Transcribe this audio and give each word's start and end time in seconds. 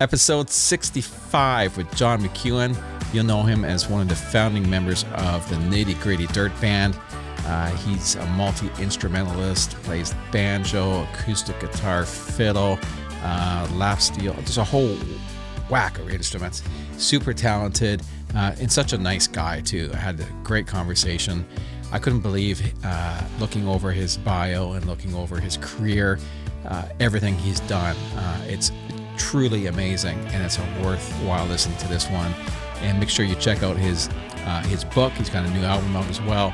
episode 0.00 0.48
65 0.48 1.76
with 1.76 1.94
John 1.94 2.22
McEuen. 2.22 2.76
You'll 3.12 3.24
know 3.24 3.42
him 3.42 3.64
as 3.64 3.88
one 3.88 4.00
of 4.00 4.08
the 4.08 4.16
founding 4.16 4.68
members 4.68 5.04
of 5.14 5.46
the 5.50 5.56
Nitty 5.56 6.00
Gritty 6.00 6.26
Dirt 6.28 6.58
Band. 6.60 6.98
Uh, 7.44 7.68
he's 7.76 8.14
a 8.14 8.26
multi 8.28 8.70
instrumentalist, 8.80 9.72
plays 9.82 10.14
banjo, 10.32 11.02
acoustic 11.04 11.60
guitar, 11.60 12.06
fiddle, 12.06 12.78
uh, 13.22 13.68
lap 13.74 14.00
steel, 14.00 14.32
There's 14.34 14.58
a 14.58 14.64
whole 14.64 14.96
whack 15.68 15.98
of 15.98 16.10
instruments. 16.10 16.62
Super 16.96 17.34
talented 17.34 18.02
uh, 18.34 18.54
and 18.58 18.72
such 18.72 18.92
a 18.92 18.98
nice 18.98 19.26
guy, 19.26 19.60
too. 19.60 19.90
I 19.92 19.96
had 19.96 20.20
a 20.20 20.26
great 20.42 20.66
conversation. 20.66 21.44
I 21.92 21.98
couldn't 21.98 22.20
believe 22.20 22.62
uh, 22.84 23.22
looking 23.38 23.68
over 23.68 23.92
his 23.92 24.16
bio 24.16 24.72
and 24.72 24.86
looking 24.86 25.14
over 25.14 25.40
his 25.40 25.58
career, 25.58 26.18
uh, 26.66 26.84
everything 27.00 27.34
he's 27.36 27.60
done. 27.60 27.96
Uh, 28.16 28.44
it's 28.46 28.70
truly 29.20 29.66
amazing, 29.66 30.18
and 30.28 30.42
it's 30.42 30.58
a 30.58 30.66
worthwhile 30.82 31.46
listen 31.46 31.74
to 31.76 31.88
this 31.88 32.08
one. 32.08 32.32
And 32.80 32.98
make 32.98 33.10
sure 33.10 33.26
you 33.26 33.34
check 33.34 33.62
out 33.62 33.76
his 33.76 34.08
uh, 34.46 34.62
his 34.62 34.84
book. 34.84 35.12
He's 35.12 35.28
got 35.28 35.44
a 35.44 35.50
new 35.50 35.62
album 35.62 35.94
out 35.94 36.06
as 36.08 36.20
well, 36.22 36.52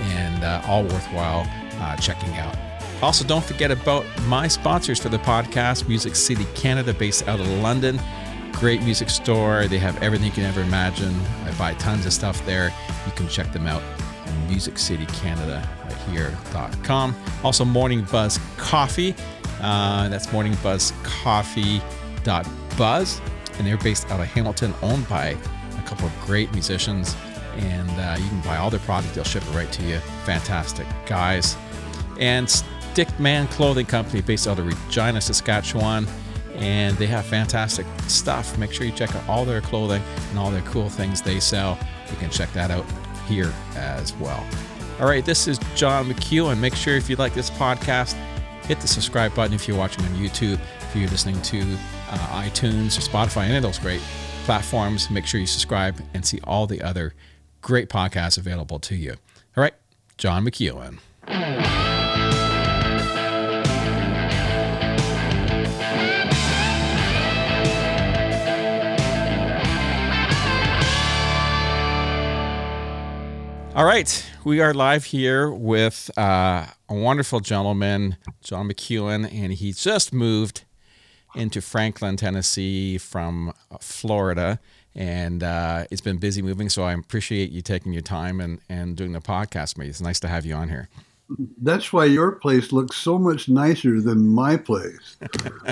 and 0.00 0.42
uh, 0.42 0.60
all 0.66 0.82
worthwhile 0.82 1.46
uh, 1.80 1.96
checking 1.96 2.36
out. 2.36 2.56
Also, 3.00 3.24
don't 3.24 3.44
forget 3.44 3.70
about 3.70 4.04
my 4.26 4.48
sponsors 4.48 4.98
for 4.98 5.08
the 5.08 5.18
podcast 5.18 5.86
Music 5.86 6.16
City 6.16 6.46
Canada, 6.56 6.92
based 6.92 7.28
out 7.28 7.38
of 7.38 7.48
London. 7.48 8.00
Great 8.52 8.82
music 8.82 9.08
store. 9.08 9.68
They 9.68 9.78
have 9.78 10.02
everything 10.02 10.26
you 10.26 10.32
can 10.32 10.42
ever 10.42 10.62
imagine. 10.62 11.14
I 11.44 11.52
buy 11.56 11.74
tons 11.74 12.06
of 12.06 12.12
stuff 12.12 12.44
there. 12.44 12.74
You 13.06 13.12
can 13.12 13.28
check 13.28 13.52
them 13.52 13.68
out 13.68 13.82
at 14.26 14.50
Music 14.50 14.78
City 14.78 15.06
Canada 15.06 15.68
right 15.84 15.96
here.com. 16.10 17.14
Also, 17.44 17.64
Morning 17.64 18.04
Buzz 18.10 18.40
Coffee. 18.56 19.14
Uh, 19.60 20.08
that's 20.08 20.32
Morning 20.32 20.56
Buzz 20.60 20.92
Coffee.buzz. 22.28 23.20
And 23.58 23.66
they're 23.66 23.76
based 23.78 24.10
out 24.10 24.20
of 24.20 24.26
Hamilton, 24.26 24.72
owned 24.82 25.08
by 25.08 25.28
a 25.28 25.82
couple 25.86 26.06
of 26.06 26.20
great 26.20 26.52
musicians. 26.52 27.16
And 27.56 27.90
uh, 27.90 28.16
you 28.18 28.28
can 28.28 28.40
buy 28.42 28.56
all 28.56 28.70
their 28.70 28.80
product, 28.80 29.14
they'll 29.14 29.24
ship 29.24 29.42
it 29.42 29.54
right 29.54 29.70
to 29.72 29.82
you. 29.82 29.98
Fantastic 30.24 30.86
guys. 31.06 31.56
And 32.20 32.46
Stickman 32.46 33.50
Clothing 33.50 33.86
Company, 33.86 34.22
based 34.22 34.46
out 34.46 34.58
of 34.58 34.66
Regina, 34.66 35.20
Saskatchewan 35.20 36.06
and 36.54 36.96
they 36.96 37.06
have 37.06 37.24
fantastic 37.24 37.86
stuff. 38.08 38.58
Make 38.58 38.72
sure 38.72 38.84
you 38.84 38.92
check 38.92 39.14
out 39.14 39.28
all 39.28 39.44
their 39.44 39.60
clothing 39.60 40.02
and 40.30 40.38
all 40.38 40.50
their 40.50 40.62
cool 40.62 40.88
things 40.88 41.22
they 41.22 41.38
sell. 41.38 41.78
You 42.10 42.16
can 42.16 42.30
check 42.30 42.52
that 42.52 42.72
out 42.72 42.84
here 43.28 43.52
as 43.76 44.12
well. 44.16 44.44
All 44.98 45.06
right, 45.06 45.24
this 45.24 45.46
is 45.46 45.60
John 45.76 46.06
McEuen. 46.06 46.58
Make 46.58 46.74
sure 46.74 46.96
if 46.96 47.08
you 47.08 47.14
like 47.14 47.32
this 47.32 47.50
podcast, 47.50 48.14
hit 48.64 48.80
the 48.80 48.88
subscribe 48.88 49.34
button 49.36 49.54
if 49.54 49.68
you're 49.68 49.76
watching 49.76 50.04
on 50.04 50.10
YouTube. 50.12 50.58
If 50.80 50.96
you're 50.96 51.08
listening 51.10 51.40
to 51.42 51.78
uh, 52.08 52.42
iTunes 52.42 52.98
or 52.98 53.02
Spotify, 53.02 53.44
any 53.44 53.56
of 53.56 53.62
those 53.62 53.78
great 53.78 54.00
platforms, 54.44 55.10
make 55.10 55.26
sure 55.26 55.40
you 55.40 55.46
subscribe 55.46 56.00
and 56.14 56.24
see 56.24 56.40
all 56.44 56.66
the 56.66 56.82
other 56.82 57.14
great 57.60 57.88
podcasts 57.88 58.38
available 58.38 58.78
to 58.80 58.94
you. 58.94 59.14
All 59.56 59.62
right, 59.62 59.74
John 60.16 60.44
McEuen. 60.44 60.98
All 73.74 73.84
right, 73.84 74.26
we 74.42 74.60
are 74.60 74.74
live 74.74 75.04
here 75.04 75.52
with 75.52 76.10
uh, 76.18 76.66
a 76.88 76.94
wonderful 76.94 77.38
gentleman, 77.38 78.16
John 78.42 78.68
McEuen, 78.68 79.32
and 79.32 79.52
he 79.52 79.72
just 79.72 80.12
moved 80.12 80.64
into 81.38 81.60
Franklin, 81.60 82.16
Tennessee 82.16 82.98
from 82.98 83.50
uh, 83.70 83.78
Florida, 83.80 84.58
and 84.94 85.42
uh, 85.42 85.84
it's 85.90 86.00
been 86.00 86.18
busy 86.18 86.42
moving. 86.42 86.68
So 86.68 86.82
I 86.82 86.92
appreciate 86.92 87.50
you 87.50 87.62
taking 87.62 87.92
your 87.92 88.02
time 88.02 88.40
and, 88.40 88.60
and 88.68 88.96
doing 88.96 89.12
the 89.12 89.20
podcast 89.20 89.76
with 89.76 89.78
me. 89.78 89.86
It's 89.88 90.00
nice 90.00 90.20
to 90.20 90.28
have 90.28 90.44
you 90.44 90.54
on 90.54 90.68
here. 90.68 90.88
That's 91.60 91.92
why 91.92 92.06
your 92.06 92.32
place 92.32 92.72
looks 92.72 92.96
so 92.96 93.18
much 93.18 93.48
nicer 93.48 94.00
than 94.00 94.26
my 94.26 94.56
place 94.56 95.18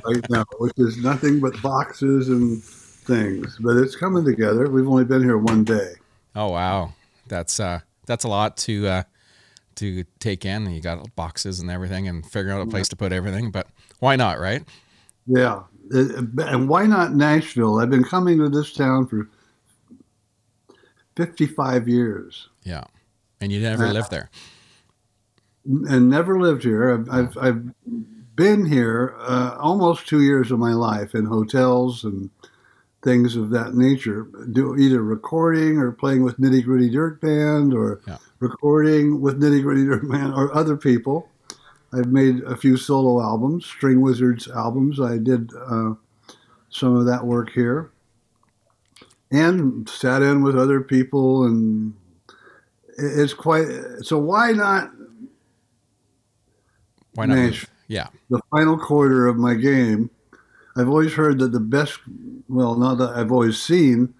right 0.04 0.30
now, 0.30 0.44
which 0.58 0.74
is 0.76 0.98
nothing 0.98 1.40
but 1.40 1.60
boxes 1.62 2.28
and 2.28 2.62
things. 2.62 3.56
But 3.60 3.78
it's 3.78 3.96
coming 3.96 4.24
together. 4.24 4.68
We've 4.68 4.88
only 4.88 5.04
been 5.04 5.22
here 5.22 5.38
one 5.38 5.64
day. 5.64 5.94
Oh 6.34 6.50
wow, 6.50 6.92
that's 7.26 7.58
uh, 7.58 7.80
that's 8.04 8.24
a 8.24 8.28
lot 8.28 8.58
to 8.58 8.86
uh, 8.86 9.02
to 9.76 10.04
take 10.20 10.44
in. 10.44 10.70
You 10.70 10.82
got 10.82 11.16
boxes 11.16 11.58
and 11.60 11.70
everything, 11.70 12.06
and 12.06 12.24
figure 12.24 12.52
out 12.52 12.60
a 12.60 12.66
place 12.66 12.88
to 12.88 12.96
put 12.96 13.12
everything. 13.12 13.50
But 13.50 13.66
why 13.98 14.16
not, 14.16 14.38
right? 14.38 14.62
Yeah, 15.26 15.62
and 15.90 16.68
why 16.68 16.86
not 16.86 17.14
Nashville? 17.14 17.80
I've 17.80 17.90
been 17.90 18.04
coming 18.04 18.38
to 18.38 18.48
this 18.48 18.72
town 18.72 19.06
for 19.06 19.28
fifty-five 21.16 21.88
years. 21.88 22.48
Yeah, 22.62 22.84
and 23.40 23.50
you 23.50 23.60
never 23.60 23.86
uh, 23.86 23.92
lived 23.92 24.10
there. 24.10 24.30
And 25.64 26.08
never 26.08 26.38
lived 26.38 26.62
here. 26.62 26.92
I've 26.92 27.10
I've, 27.10 27.38
I've 27.38 27.74
been 28.36 28.66
here 28.66 29.16
uh, 29.18 29.56
almost 29.58 30.06
two 30.06 30.22
years 30.22 30.52
of 30.52 30.60
my 30.60 30.74
life 30.74 31.14
in 31.14 31.24
hotels 31.24 32.04
and 32.04 32.30
things 33.02 33.34
of 33.34 33.50
that 33.50 33.74
nature. 33.74 34.28
Do 34.52 34.76
either 34.76 35.02
recording 35.02 35.78
or 35.78 35.90
playing 35.90 36.22
with 36.22 36.38
Nitty 36.38 36.62
Gritty 36.64 36.90
Dirt 36.90 37.20
Band 37.20 37.74
or 37.74 38.00
yeah. 38.06 38.18
recording 38.38 39.20
with 39.20 39.40
Nitty 39.40 39.62
Gritty 39.62 39.86
Dirt 39.86 40.08
Band 40.08 40.34
or 40.34 40.54
other 40.54 40.76
people. 40.76 41.28
I've 41.92 42.12
made 42.12 42.42
a 42.42 42.56
few 42.56 42.76
solo 42.76 43.22
albums, 43.22 43.64
String 43.64 44.00
Wizards 44.00 44.48
albums. 44.48 45.00
I 45.00 45.18
did 45.18 45.50
uh, 45.54 45.94
some 46.68 46.96
of 46.96 47.06
that 47.06 47.24
work 47.24 47.50
here 47.50 47.90
and 49.30 49.88
sat 49.88 50.22
in 50.22 50.42
with 50.42 50.56
other 50.56 50.80
people 50.80 51.46
and 51.46 51.92
it's 52.96 53.34
quite 53.34 53.66
so 54.00 54.16
why 54.16 54.52
not 54.52 54.92
why 57.14 57.26
not 57.26 57.34
Nash, 57.34 57.66
yeah 57.88 58.06
the 58.30 58.40
final 58.52 58.78
quarter 58.78 59.26
of 59.26 59.36
my 59.36 59.54
game 59.54 60.08
I've 60.76 60.88
always 60.88 61.14
heard 61.14 61.38
that 61.38 61.52
the 61.52 61.60
best, 61.60 61.98
well, 62.48 62.74
not 62.74 62.96
that 62.98 63.16
I've 63.16 63.32
always 63.32 63.60
seen, 63.60 64.12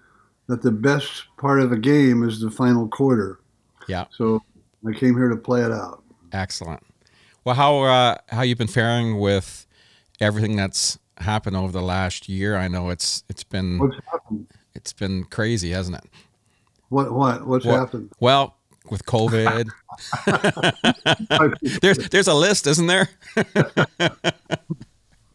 that 0.47 0.63
the 0.63 0.71
best 0.71 1.25
part 1.37 1.61
of 1.61 1.71
a 1.71 1.77
game 1.77 2.27
is 2.27 2.41
the 2.41 2.49
final 2.49 2.87
quarter. 2.87 3.39
Yeah. 3.87 4.05
So 4.09 4.41
I 4.87 4.93
came 4.93 5.15
here 5.15 5.29
to 5.29 5.35
play 5.35 5.61
it 5.61 5.71
out. 5.71 6.03
Excellent. 6.31 6.83
Well, 7.47 7.55
how 7.55 7.79
uh, 7.83 8.17
how 8.27 8.41
you've 8.41 8.57
been 8.57 8.67
faring 8.67 9.21
with 9.21 9.65
everything 10.19 10.57
that's 10.57 10.99
happened 11.15 11.55
over 11.55 11.71
the 11.71 11.81
last 11.81 12.27
year? 12.27 12.57
I 12.57 12.67
know 12.67 12.89
it's 12.89 13.23
it's 13.29 13.45
been 13.45 13.79
what's 13.79 13.95
happened? 14.11 14.47
It's 14.75 14.91
been 14.91 15.23
crazy, 15.23 15.71
hasn't 15.71 15.95
it? 15.95 16.03
What 16.89 17.13
what 17.13 17.47
what's 17.47 17.65
well, 17.65 17.79
happened? 17.79 18.11
Well, 18.19 18.57
with 18.89 19.05
COVID, 19.05 19.69
there's 21.81 22.09
there's 22.09 22.27
a 22.27 22.33
list, 22.33 22.67
isn't 22.67 22.87
there? 22.87 23.07
I 23.37 24.09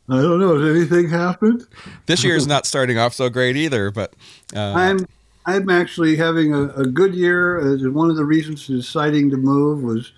don't 0.06 0.38
know. 0.38 0.60
Has 0.60 0.76
anything 0.76 1.08
happened? 1.08 1.66
This 2.04 2.22
year 2.22 2.36
is 2.36 2.46
not 2.46 2.66
starting 2.66 2.98
off 2.98 3.14
so 3.14 3.30
great 3.30 3.56
either, 3.56 3.90
but 3.90 4.12
uh, 4.54 4.74
I'm 4.74 5.06
I'm 5.46 5.70
actually 5.70 6.16
having 6.16 6.52
a, 6.52 6.64
a 6.74 6.84
good 6.84 7.14
year. 7.14 7.58
Uh, 7.58 7.90
one 7.90 8.10
of 8.10 8.16
the 8.16 8.26
reasons 8.26 8.66
for 8.66 8.72
deciding 8.72 9.30
to 9.30 9.38
move 9.38 9.82
was 9.82 10.12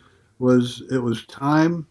was 0.45 0.83
it 0.93 0.99
was 0.99 1.25
time. 1.27 1.87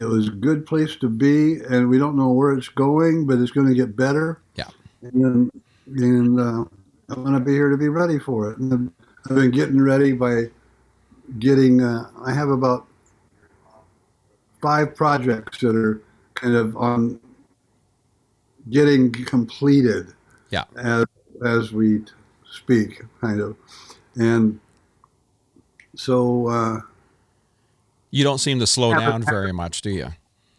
It 0.00 0.04
was 0.04 0.28
a 0.28 0.30
good 0.30 0.66
place 0.66 0.94
to 0.96 1.08
be, 1.08 1.60
and 1.68 1.88
we 1.88 1.98
don't 1.98 2.16
know 2.16 2.30
where 2.30 2.52
it's 2.52 2.68
going, 2.68 3.26
but 3.26 3.38
it's 3.38 3.50
going 3.50 3.66
to 3.66 3.74
get 3.74 3.96
better. 3.96 4.40
Yeah, 4.54 4.70
and 5.02 5.50
and 5.86 6.40
uh, 6.40 6.64
I'm 7.08 7.24
going 7.24 7.34
to 7.34 7.40
be 7.40 7.52
here 7.52 7.70
to 7.70 7.76
be 7.76 7.88
ready 7.88 8.18
for 8.18 8.50
it. 8.50 8.58
And 8.58 8.92
I've 9.28 9.36
been 9.36 9.50
getting 9.50 9.80
ready 9.80 10.12
by 10.12 10.44
getting. 11.38 11.82
Uh, 11.82 12.08
I 12.24 12.32
have 12.32 12.50
about 12.50 12.86
five 14.62 14.94
projects 14.94 15.58
that 15.58 15.74
are 15.74 16.00
kind 16.34 16.54
of 16.54 16.76
on 16.76 17.18
getting 18.70 19.10
completed. 19.12 20.12
Yeah. 20.50 20.64
As 20.76 21.04
as 21.44 21.72
we 21.72 22.04
speak, 22.48 23.02
kind 23.20 23.40
of, 23.40 23.56
and 24.14 24.60
so. 25.96 26.46
Uh, 26.46 26.80
you 28.10 28.24
don't 28.24 28.38
seem 28.38 28.60
to 28.60 28.66
slow 28.66 28.94
down 28.94 29.22
very 29.22 29.52
much, 29.52 29.82
do 29.82 29.90
you? 29.90 30.08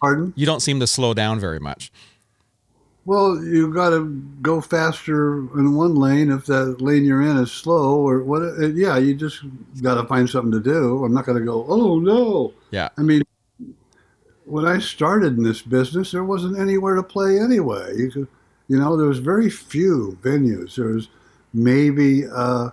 Pardon? 0.02 0.34
You 0.36 0.46
don't 0.46 0.62
seem 0.62 0.80
to 0.80 0.88
slow 0.88 1.14
down 1.14 1.40
very 1.40 1.60
much. 1.60 1.92
Well, 3.06 3.42
you've 3.42 3.74
got 3.74 3.92
to 3.92 4.06
go 4.42 4.60
faster 4.60 5.38
in 5.58 5.76
one 5.76 5.96
lane 5.96 6.30
if 6.30 6.46
that 6.48 6.82
lane 6.82 7.06
you're 7.06 7.22
in 7.22 7.38
is 7.38 7.52
slow, 7.52 8.06
or 8.06 8.22
what? 8.22 8.42
Yeah, 8.76 8.98
you 8.98 9.16
just 9.16 9.44
got 9.82 9.96
to 9.96 10.04
find 10.08 10.30
something 10.30 10.52
to 10.52 10.60
do. 10.60 11.06
I'm 11.06 11.14
not 11.14 11.26
going 11.26 11.38
to 11.38 11.46
go. 11.46 11.66
Oh 11.70 12.00
no. 12.00 12.54
Yeah. 12.72 12.90
I 12.98 13.02
mean, 13.04 13.24
when 14.44 14.66
I 14.66 14.80
started 14.80 15.38
in 15.38 15.44
this 15.44 15.62
business, 15.62 16.12
there 16.12 16.26
wasn't 16.26 16.60
anywhere 16.60 16.96
to 16.96 17.04
play 17.04 17.40
anyway. 17.40 17.94
You 17.96 18.12
could, 18.12 18.28
you 18.68 18.78
know, 18.78 18.98
there 18.98 19.08
was 19.08 19.20
very 19.20 19.50
few 19.50 20.18
venues. 20.22 20.76
There 20.76 20.88
was 20.88 21.08
maybe, 21.54 22.26
uh, 22.28 22.72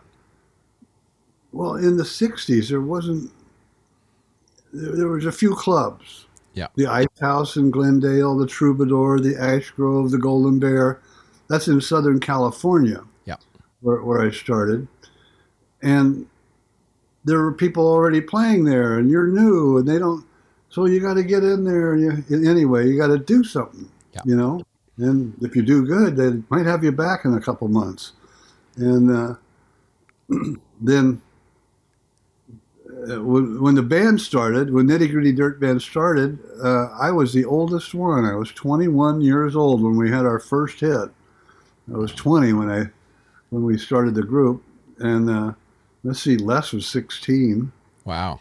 well, 1.53 1.76
in 1.76 1.97
the 1.97 2.03
'60s, 2.03 2.71
there 2.71 2.81
wasn't. 2.81 3.31
There, 4.75 4.97
there 4.97 5.09
was 5.09 5.25
a 5.25 5.32
few 5.32 5.55
clubs. 5.55 6.26
Yeah. 6.55 6.69
The 6.76 6.87
Ice 6.87 7.06
House 7.21 7.56
in 7.56 7.71
Glendale, 7.71 8.37
the 8.37 8.47
Troubadour, 8.47 9.21
the 9.21 9.37
Ash 9.37 9.71
Grove, 9.71 10.11
the 10.11 10.19
Golden 10.19 10.59
Bear, 10.59 11.00
that's 11.49 11.69
in 11.69 11.81
Southern 11.81 12.21
California. 12.21 13.03
Yeah. 13.25 13.37
Where, 13.81 14.03
where 14.03 14.23
I 14.23 14.31
started. 14.31 14.87
And 15.82 16.26
there 17.25 17.38
were 17.38 17.53
people 17.53 17.87
already 17.87 18.21
playing 18.21 18.65
there, 18.65 18.99
and 18.99 19.11
you're 19.11 19.26
new, 19.26 19.79
and 19.79 19.88
they 19.88 19.99
don't. 19.99 20.25
So 20.69 20.87
you 20.87 21.00
got 21.00 21.15
to 21.15 21.23
get 21.23 21.43
in 21.43 21.65
there, 21.65 21.94
and 21.94 22.25
you, 22.29 22.49
anyway, 22.50 22.88
you 22.88 22.99
got 22.99 23.09
to 23.09 23.19
do 23.19 23.43
something, 23.44 23.88
Yeah. 24.12 24.23
you 24.25 24.37
know. 24.37 24.62
And 24.99 25.35
if 25.41 25.56
you 25.56 25.62
do 25.62 25.85
good, 25.85 26.17
they 26.17 26.41
might 26.50 26.67
have 26.67 26.85
you 26.85 26.93
back 26.93 27.25
in 27.25 27.35
a 27.35 27.41
couple 27.41 27.67
months. 27.69 28.12
And 28.76 29.11
uh, 29.11 29.35
then 30.81 31.21
when, 33.08 33.60
when 33.60 33.74
the 33.74 33.82
band 33.82 34.20
started, 34.20 34.72
when 34.72 34.86
Nitty 34.88 35.10
Gritty 35.10 35.32
Dirt 35.32 35.60
Band 35.60 35.80
started, 35.82 36.38
uh, 36.62 36.88
I 37.00 37.10
was 37.10 37.32
the 37.32 37.44
oldest 37.44 37.94
one. 37.94 38.24
I 38.24 38.34
was 38.34 38.50
21 38.52 39.20
years 39.20 39.54
old 39.56 39.82
when 39.82 39.96
we 39.96 40.10
had 40.10 40.24
our 40.26 40.38
first 40.38 40.80
hit. 40.80 41.08
I 41.92 41.96
was 41.96 42.12
20 42.12 42.52
when 42.54 42.70
I 42.70 42.84
when 43.50 43.62
we 43.64 43.78
started 43.78 44.14
the 44.14 44.22
group, 44.22 44.62
and 44.98 45.28
uh, 45.30 45.52
let's 46.02 46.20
see, 46.20 46.36
Les 46.36 46.72
was 46.72 46.86
16, 46.86 47.70
Wow. 48.04 48.40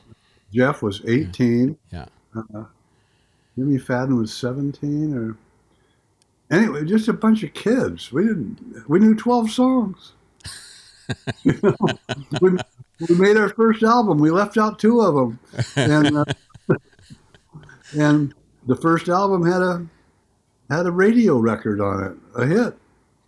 Jeff 0.54 0.82
was 0.82 1.02
18, 1.06 1.78
Yeah. 1.92 2.06
uh, 2.36 2.64
Jimmie 3.56 3.78
Fadden 3.78 4.18
was 4.18 4.34
17, 4.34 5.14
or 5.16 5.38
anyway, 6.50 6.84
just 6.86 7.08
a 7.10 7.14
bunch 7.14 7.44
of 7.44 7.54
kids. 7.54 8.12
We 8.12 8.24
didn't. 8.24 8.84
We 8.90 9.00
knew 9.00 9.14
12 9.16 9.52
songs. 9.52 10.14
You 11.44 11.60
know, 11.62 11.76
when 12.40 12.60
we 13.10 13.16
made 13.16 13.38
our 13.38 13.50
first 13.50 13.84
album, 13.84 14.18
we 14.20 14.32
left 14.32 14.58
out 14.58 14.80
two 14.80 15.02
of 15.02 15.16
them, 15.16 15.40
and 15.76 16.18
uh, 16.18 16.26
and 17.98 18.34
the 18.68 18.76
first 18.76 19.08
album 19.10 19.46
had 19.46 19.62
a 19.62 19.86
had 20.70 20.86
a 20.86 20.92
radio 20.92 21.38
record 21.38 21.82
on 21.82 22.04
it, 22.04 22.42
a 22.42 22.46
hit. 22.46 22.78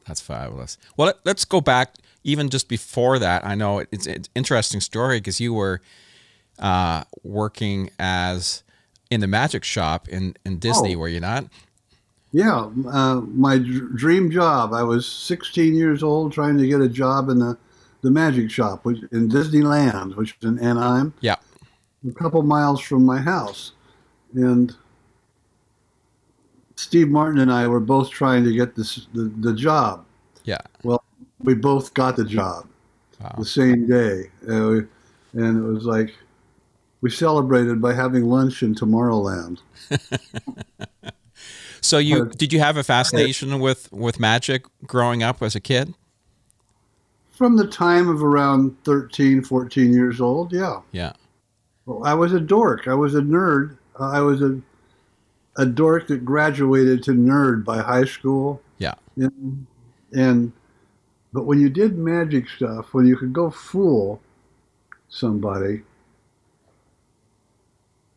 That's 0.08 0.22
fabulous. 0.22 0.78
Well, 0.98 1.08
let, 1.08 1.18
let's 1.26 1.46
go 1.46 1.62
back 1.62 1.96
even 2.24 2.50
just 2.50 2.68
before 2.68 3.20
that. 3.20 3.46
I 3.46 3.56
know 3.56 3.84
it's 3.92 4.08
an 4.08 4.24
interesting 4.36 4.80
story 4.82 5.20
because 5.20 5.40
you 5.40 5.54
were 5.54 5.82
uh, 6.60 7.04
working 7.24 7.90
as 8.00 8.64
in 9.10 9.20
the 9.20 9.28
magic 9.28 9.64
shop 9.64 10.08
in, 10.08 10.36
in 10.46 10.58
Disney, 10.60 10.96
Oh. 10.96 11.00
were 11.00 11.08
you 11.08 11.20
not? 11.20 11.46
Yeah, 12.32 12.70
uh, 12.88 13.22
my 13.28 13.58
dr- 13.58 13.96
dream 13.96 14.30
job. 14.32 14.74
I 14.74 14.84
was 14.84 15.06
16 15.08 15.76
years 15.76 16.04
old, 16.04 16.34
trying 16.34 16.58
to 16.58 16.68
get 16.68 16.82
a 16.82 16.90
job 16.90 17.30
in 17.30 17.40
the 17.40 17.58
the 18.06 18.12
magic 18.12 18.52
shop, 18.52 18.86
which 18.86 19.00
in 19.12 19.28
Disneyland, 19.30 20.16
which 20.16 20.38
was 20.40 20.50
in 20.52 20.60
Anaheim. 20.60 21.12
Yeah. 21.22 21.36
a 22.08 22.14
couple 22.14 22.42
miles 22.44 22.80
from 22.80 23.04
my 23.04 23.20
house. 23.20 23.72
And 24.36 24.76
Steve 26.76 27.10
Martin 27.10 27.40
and 27.40 27.52
I 27.52 27.68
were 27.68 27.80
both 27.80 28.10
trying 28.12 28.44
to 28.44 28.54
get 28.54 28.76
this 28.76 29.08
the, 29.14 29.24
the 29.40 29.54
job. 29.54 30.06
Yeah. 30.44 30.60
Well, 30.84 31.04
we 31.40 31.56
both 31.56 31.94
got 31.94 32.16
the 32.16 32.26
job 32.26 32.68
Wow. 33.20 33.36
the 33.40 33.46
same 33.46 33.88
day. 33.88 34.30
Uh, 34.48 34.68
we- 34.70 34.88
and 35.42 35.58
it 35.58 35.68
was 35.68 35.86
like 35.86 36.16
we 37.02 37.10
celebrated 37.10 37.82
by 37.82 37.94
having 37.94 38.24
lunch 38.26 38.62
in 38.64 38.74
Tomorrowland. 38.76 39.60
So 41.82 42.00
you 42.00 42.26
did 42.30 42.52
you 42.52 42.60
have 42.62 42.78
a 42.78 42.84
fascination 42.84 43.60
with 43.60 43.92
with 43.92 44.20
magic 44.20 44.66
growing 44.88 45.22
up 45.22 45.44
as 45.44 45.54
a 45.56 45.60
kid? 45.60 45.94
From 47.36 47.58
the 47.58 47.68
time 47.68 48.08
of 48.08 48.24
around 48.24 48.76
13, 48.86 49.44
14 49.44 49.94
years 49.94 50.22
old, 50.22 50.54
yeah. 50.54 50.80
Yeah. 50.92 51.14
Well, 51.86 52.04
I 52.06 52.14
was 52.14 52.34
a 52.34 52.40
dork. 52.40 52.88
I 52.88 52.94
was 52.94 53.14
a 53.14 53.22
nerd. 53.22 53.78
Uh, 54.00 54.10
I 54.10 54.22
was 54.22 54.42
a 54.42 54.60
a 55.58 55.66
dork 55.66 56.08
that 56.08 56.26
graduated 56.26 57.04
to 57.04 57.12
nerd 57.12 57.64
by 57.64 57.78
high 57.80 58.06
school. 58.06 58.62
Yeah. 58.78 58.96
know, 59.16 59.32
and 60.12 60.52
but 61.34 61.46
when 61.46 61.60
you 61.60 61.70
did 61.70 61.98
magic 61.98 62.50
stuff, 62.50 62.94
when 62.94 63.06
you 63.06 63.18
could 63.18 63.34
go 63.34 63.50
fool 63.50 64.22
somebody, 65.10 65.84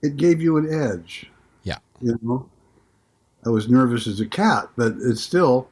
it 0.02 0.16
gave 0.16 0.40
you 0.40 0.56
an 0.56 0.72
edge. 0.72 1.30
Yeah. 1.62 1.78
You 2.00 2.18
know, 2.22 2.48
I 3.44 3.50
was 3.50 3.68
nervous 3.68 4.06
as 4.06 4.20
a 4.20 4.26
cat, 4.26 4.68
but 4.76 4.92
it 4.98 5.18
still, 5.18 5.68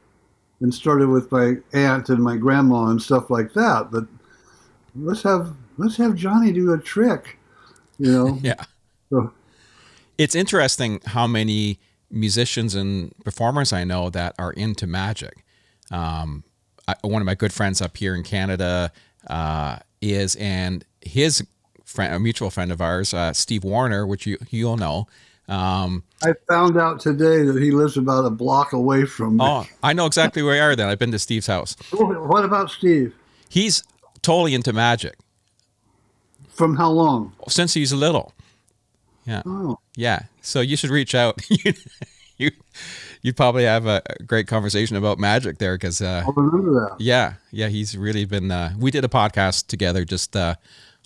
and 0.59 0.73
started 0.73 1.09
with 1.09 1.31
my 1.31 1.55
aunt 1.73 2.09
and 2.09 2.23
my 2.23 2.37
grandma 2.37 2.87
and 2.87 3.01
stuff 3.01 3.29
like 3.29 3.53
that. 3.53 3.89
But 3.91 4.05
let's 4.95 5.23
have 5.23 5.53
let's 5.77 5.97
have 5.97 6.15
Johnny 6.15 6.51
do 6.51 6.73
a 6.73 6.77
trick. 6.77 7.37
You 7.99 8.11
know, 8.11 8.39
Yeah. 8.43 8.63
so, 9.09 9.33
It's 10.17 10.35
interesting 10.35 11.01
how 11.05 11.27
many 11.27 11.79
musicians 12.09 12.75
and 12.75 13.13
performers 13.23 13.73
I 13.73 13.83
know 13.83 14.09
that 14.09 14.35
are 14.39 14.53
into 14.53 14.87
magic. 14.87 15.43
Um, 15.91 16.43
I, 16.87 16.95
one 17.01 17.21
of 17.21 17.25
my 17.25 17.35
good 17.35 17.51
friends 17.53 17.81
up 17.81 17.97
here 17.97 18.15
in 18.15 18.23
Canada 18.23 18.91
uh, 19.27 19.79
is, 20.01 20.35
and 20.35 20.85
his 21.01 21.45
friend, 21.83 22.13
a 22.13 22.19
mutual 22.19 22.49
friend 22.49 22.71
of 22.71 22.81
ours, 22.81 23.13
uh, 23.13 23.33
Steve 23.33 23.63
Wariner, 23.63 24.05
which 24.05 24.25
you 24.25 24.37
you'll 24.49 24.77
know. 24.77 25.07
Um, 25.47 26.03
I 26.23 26.33
found 26.49 26.77
out 26.77 26.99
today 26.99 27.43
that 27.43 27.61
he 27.61 27.71
lives 27.71 27.95
about 27.95 28.25
a 28.25 28.29
block 28.29 28.73
away 28.73 29.05
from 29.05 29.37
me. 29.37 29.45
oh, 29.45 29.65
I 29.81 29.93
know 29.93 30.05
exactly 30.05 30.41
where 30.43 30.55
you 30.55 30.61
are. 30.61 30.75
Then 30.75 30.89
I've 30.89 30.99
been 30.99 31.11
to 31.11 31.19
Steve's 31.19 31.47
house. 31.47 31.75
What 31.91 32.43
about 32.43 32.69
Steve? 32.69 33.13
He's 33.49 33.83
totally 34.21 34.53
into 34.53 34.73
magic 34.73 35.15
From 36.49 36.75
how 36.75 36.91
long? 36.91 37.33
since 37.47 37.73
he's 37.75 37.93
little. 37.93 38.33
Yeah. 39.25 39.43
Oh, 39.45 39.79
Yeah. 39.95 40.23
So 40.41 40.59
you 40.61 40.75
should 40.75 40.89
reach 40.89 41.15
out. 41.15 41.41
you 42.37 42.51
you'd 43.21 43.35
probably 43.35 43.63
have 43.65 43.85
a 43.85 44.01
great 44.25 44.47
conversation 44.47 44.95
about 44.95 45.17
magic 45.19 45.57
there 45.57 45.75
because 45.75 46.01
uh, 46.01 46.23
I'll 46.25 46.33
remember 46.33 46.73
that. 46.87 47.01
yeah, 47.01 47.33
yeah, 47.51 47.67
he's 47.67 47.97
really 47.97 48.25
been. 48.25 48.51
Uh, 48.51 48.73
we 48.77 48.91
did 48.91 49.03
a 49.03 49.09
podcast 49.09 49.67
together 49.67 50.05
just 50.05 50.35
uh, 50.35 50.55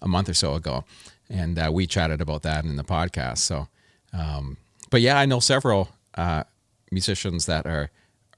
a 0.02 0.08
month 0.08 0.30
or 0.30 0.34
so 0.34 0.54
ago, 0.54 0.84
and 1.30 1.58
uh, 1.58 1.70
we 1.74 1.88
chatted 1.88 2.22
about 2.22 2.44
that 2.44 2.64
in 2.66 2.76
the 2.76 2.84
podcast. 2.84 3.40
So, 3.40 3.68
um, 4.14 4.58
but 4.90 5.02
yeah, 5.02 5.18
I 5.18 5.26
know 5.26 5.40
several 5.40 5.90
uh, 6.16 6.44
musicians 6.92 7.46
that 7.46 7.66
are 7.66 7.90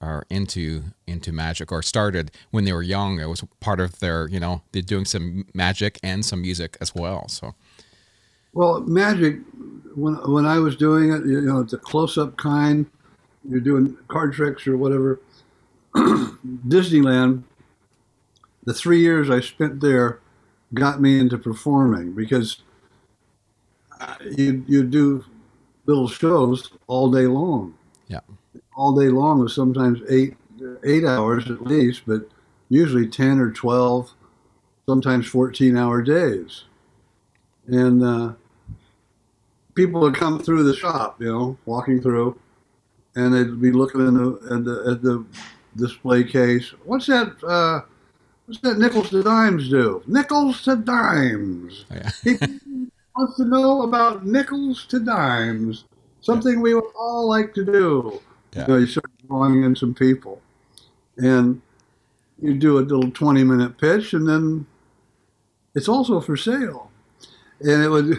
are 0.04 0.25
into 0.30 0.84
into 1.08 1.31
magic 1.31 1.72
or 1.72 1.81
started 1.81 2.31
when 2.52 2.66
they 2.66 2.74
were 2.74 2.84
young. 2.84 3.20
It 3.20 3.30
was 3.30 3.44
part 3.62 3.80
of 3.80 4.00
their, 4.00 4.28
you 4.28 4.40
know, 4.40 4.62
they're 4.72 4.81
doing 4.81 5.06
some 5.06 5.46
magic 5.54 5.98
and 6.04 6.25
some 6.25 6.42
music 6.42 6.78
as 6.81 6.94
well. 6.94 7.28
So 7.30 7.56
Well, 8.54 8.81
magic. 8.81 9.40
When 9.96 10.16
when 10.30 10.46
I 10.46 10.60
was 10.60 10.75
doing 10.75 11.12
it, 11.12 11.25
you 11.25 11.42
know, 11.42 11.60
it's 11.60 11.74
a 11.74 11.78
close-up 11.78 12.36
kind. 12.38 12.88
You're 13.48 13.60
doing 13.60 13.98
card 14.08 14.34
tricks 14.34 14.68
or 14.68 14.75
whatever. 14.78 15.22
Disneyland. 15.96 17.44
The 18.65 18.74
three 18.74 19.01
years 19.01 19.30
I 19.30 19.42
spent 19.42 19.82
there 19.82 20.20
got 20.74 21.01
me 21.01 21.20
into 21.20 21.38
performing 21.38 22.13
because 22.13 22.62
uh, 24.00 24.15
you 24.38 24.65
you 24.68 24.84
do 24.84 25.25
little 25.86 26.08
shows 26.08 26.72
all 26.88 27.12
day 27.12 27.28
long. 27.28 27.75
Yeah. 28.08 28.22
All 28.75 28.94
day 28.96 29.10
long 29.10 29.40
was 29.40 29.54
sometimes 29.54 30.00
eight 30.10 30.36
eight 30.84 31.04
hours 31.04 31.50
at 31.50 31.63
least, 31.63 32.04
but 32.08 32.30
usually 32.70 33.08
ten 33.08 33.40
or 33.40 33.52
twelve, 33.52 34.13
sometimes 34.88 35.28
fourteen 35.28 35.78
hour 35.78 36.02
days. 36.02 36.63
And 37.68 38.04
uh, 38.04 38.34
people 39.75 40.02
would 40.02 40.16
come 40.16 40.40
through 40.40 40.63
the 40.63 40.75
shop, 40.75 41.22
you 41.22 41.28
know, 41.32 41.58
walking 41.66 42.02
through, 42.02 42.40
and 43.16 43.34
they'd 43.34 43.62
be 43.62 43.72
looking 43.72 44.02
in 44.08 44.13
the 44.16 44.40
at 44.52 44.63
the, 44.66 44.92
at 44.92 45.02
the 45.02 45.25
display 45.75 46.24
case. 46.24 46.74
What's 46.84 47.08
that? 47.08 47.42
Uh, 47.44 47.82
what's 48.46 48.60
that 48.62 48.78
nickels 48.80 49.10
to 49.12 49.24
dimes 49.24 49.70
do? 49.70 50.04
Nickels 50.08 50.63
to 50.63 50.75
dimes. 50.75 51.86
yeah, 51.92 52.10
He 52.24 52.38
wants 53.15 53.38
to 53.38 53.46
know 53.46 53.84
about 53.84 54.25
nickels 54.25 54.86
to 54.88 55.00
dimes. 55.00 55.86
Something 56.22 56.62
we 56.62 56.74
would 56.74 56.91
all 56.98 57.27
like 57.27 57.53
to 57.55 57.65
do. 57.65 58.22
Yeah. 58.55 58.67
You 58.67 58.77
you 58.77 58.88
start 58.88 59.12
drawing 59.27 59.63
in 59.63 59.75
some 59.75 59.93
people, 59.93 60.41
and 61.17 61.62
you 62.41 62.53
do 62.53 62.77
a 62.77 62.82
little 62.82 63.12
twenty-minute 63.12 63.77
pitch, 63.77 64.13
and 64.13 64.27
then 64.27 64.65
it's 65.75 65.89
also 65.89 66.22
for 66.22 66.38
sale. 66.38 66.91
And 67.60 67.84
it 67.84 67.89
would 67.89 68.17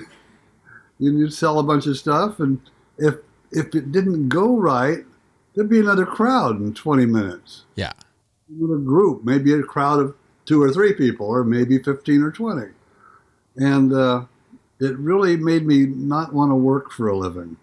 you'd 0.98 1.32
sell 1.32 1.58
a 1.58 1.62
bunch 1.62 1.86
of 1.86 1.96
stuff, 1.96 2.40
and 2.40 2.60
if 2.98 3.14
if 3.52 3.74
it 3.74 3.92
didn't 3.92 4.28
go 4.28 4.56
right, 4.56 5.04
there'd 5.54 5.68
be 5.70 5.80
another 5.80 6.06
crowd 6.06 6.60
in 6.60 6.74
twenty 6.74 7.06
minutes 7.06 7.64
yeah, 7.76 7.92
another 8.48 8.78
group, 8.78 9.24
maybe 9.24 9.52
a 9.52 9.62
crowd 9.62 10.00
of 10.00 10.14
two 10.44 10.62
or 10.62 10.70
three 10.72 10.92
people, 10.92 11.26
or 11.26 11.44
maybe 11.44 11.78
15 11.78 12.22
or 12.22 12.30
20. 12.30 12.66
And 13.56 13.92
uh, 13.92 14.24
it 14.80 14.96
really 14.98 15.36
made 15.36 15.66
me 15.66 15.86
not 15.86 16.32
want 16.32 16.50
to 16.50 16.56
work 16.56 16.90
for 16.90 17.08
a 17.08 17.16
living. 17.16 17.56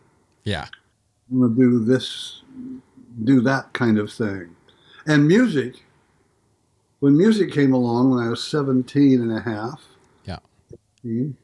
yeah, 0.43 0.65
I 0.65 1.35
want 1.35 1.55
to 1.55 1.61
do 1.61 1.83
this, 1.85 2.41
do 3.23 3.41
that 3.41 3.73
kind 3.73 3.97
of 3.99 4.11
thing. 4.11 4.55
And 5.05 5.27
music, 5.27 5.83
when 6.99 7.17
music 7.17 7.51
came 7.51 7.73
along 7.73 8.11
when 8.11 8.23
I 8.23 8.29
was 8.29 8.43
17 8.43 9.21
and 9.21 9.31
a 9.37 9.41
half, 9.41 9.81
Yeah. 10.25 10.39
18, 11.03 11.35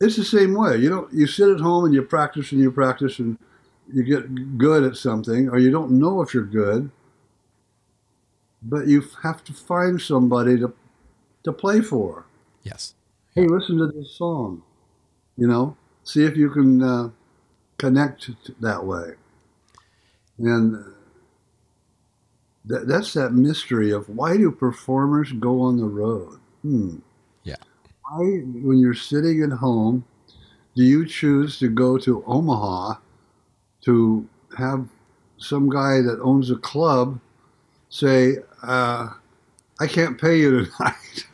it's 0.00 0.16
the 0.16 0.24
same 0.24 0.54
way. 0.54 0.76
You 0.78 0.88
don't, 0.90 1.12
you 1.12 1.26
sit 1.26 1.48
at 1.48 1.60
home 1.60 1.84
and 1.84 1.94
you 1.94 2.02
practice 2.02 2.52
and 2.52 2.60
you 2.60 2.70
practice 2.72 3.18
and 3.18 3.38
you 3.92 4.02
get 4.02 4.58
good 4.58 4.84
at 4.84 4.96
something, 4.96 5.48
or 5.48 5.58
you 5.58 5.70
don't 5.70 5.90
know 5.92 6.22
if 6.22 6.32
you're 6.34 6.44
good. 6.44 6.90
but 8.64 8.86
you 8.86 9.02
have 9.24 9.42
to 9.44 9.52
find 9.52 10.00
somebody 10.00 10.56
to 10.58 10.72
to 11.44 11.52
play 11.52 11.80
for. 11.80 12.24
Yes. 12.62 12.94
Hey, 13.34 13.46
listen 13.46 13.78
to 13.78 13.86
this 13.86 14.12
song. 14.12 14.62
You 15.38 15.46
know, 15.46 15.76
see 16.04 16.24
if 16.24 16.36
you 16.36 16.50
can 16.50 16.82
uh, 16.82 17.10
connect 17.78 18.30
that 18.60 18.84
way. 18.84 19.12
And 20.38 20.84
that, 22.66 22.86
that's 22.86 23.14
that 23.14 23.32
mystery 23.32 23.90
of 23.90 24.08
why 24.08 24.36
do 24.36 24.50
performers 24.50 25.32
go 25.32 25.62
on 25.62 25.78
the 25.78 25.86
road? 25.86 26.38
Hmm. 26.60 26.96
Yeah. 27.44 27.56
Why, 28.02 28.24
when 28.44 28.78
you're 28.78 28.92
sitting 28.92 29.42
at 29.42 29.52
home, 29.58 30.04
do 30.76 30.82
you 30.82 31.06
choose 31.06 31.58
to 31.60 31.68
go 31.68 31.96
to 31.98 32.22
Omaha 32.26 32.96
to 33.84 34.28
have 34.58 34.86
some 35.38 35.70
guy 35.70 36.02
that 36.02 36.20
owns 36.22 36.50
a 36.50 36.56
club 36.56 37.18
say, 37.88 38.36
uh, 38.62 39.08
I 39.80 39.86
can't 39.86 40.20
pay 40.20 40.38
you 40.38 40.66
tonight. 40.66 41.26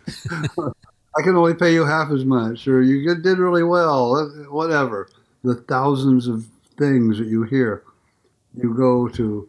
I 1.18 1.22
can 1.22 1.36
only 1.36 1.54
pay 1.54 1.72
you 1.72 1.84
half 1.84 2.10
as 2.10 2.24
much, 2.24 2.68
or 2.68 2.82
you 2.82 3.14
did 3.16 3.38
really 3.38 3.64
well, 3.64 4.16
uh, 4.16 4.50
whatever. 4.52 5.08
The 5.42 5.54
thousands 5.54 6.28
of 6.28 6.46
things 6.76 7.18
that 7.18 7.26
you 7.26 7.42
hear. 7.42 7.82
You 8.54 8.74
go 8.74 9.08
to 9.08 9.48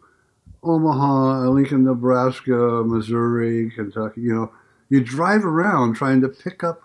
Omaha, 0.63 1.49
Lincoln, 1.49 1.85
Nebraska, 1.85 2.83
Missouri, 2.85 3.71
Kentucky, 3.71 4.21
you 4.21 4.33
know, 4.33 4.51
you 4.89 5.03
drive 5.03 5.45
around 5.45 5.93
trying 5.93 6.21
to 6.21 6.29
pick 6.29 6.63
up 6.63 6.81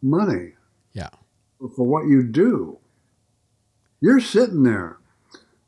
money. 0.00 0.52
Yeah. 0.92 1.10
For 1.58 1.84
what 1.84 2.06
you 2.06 2.22
do. 2.22 2.78
You're 4.00 4.20
sitting 4.20 4.62
there. 4.62 4.98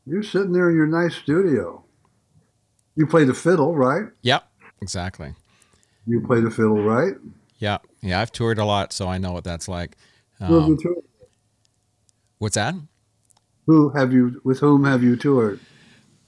You're 0.07 0.23
sitting 0.23 0.53
there 0.53 0.71
in 0.71 0.77
your 0.77 0.87
nice 0.87 1.17
studio. 1.17 1.85
You 2.95 3.07
play 3.07 3.25
the 3.25 3.35
fiddle, 3.35 3.75
right? 3.75 4.05
Yep. 4.23 4.45
Exactly. 4.81 5.35
You 6.07 6.21
play 6.21 6.41
the 6.41 6.50
fiddle, 6.50 6.83
right? 6.83 7.15
Yeah. 7.59 7.79
Yeah. 8.02 8.21
I've 8.21 8.33
toured 8.33 8.59
a 8.59 8.64
lot, 8.64 8.92
so 8.92 9.09
I 9.09 9.19
know 9.19 9.33
what 9.33 9.45
that's 9.45 9.69
like. 9.69 9.97
Who 10.38 10.45
have 10.45 10.69
you 10.69 10.75
Um, 10.75 10.78
toured? 10.78 11.04
what's 12.38 12.54
that? 12.54 12.75
Who 13.66 13.90
have 13.90 14.12
you? 14.12 14.40
With 14.45 14.61
whom 14.61 14.85
have 14.85 15.02
you 15.02 15.16
toured? 15.16 15.61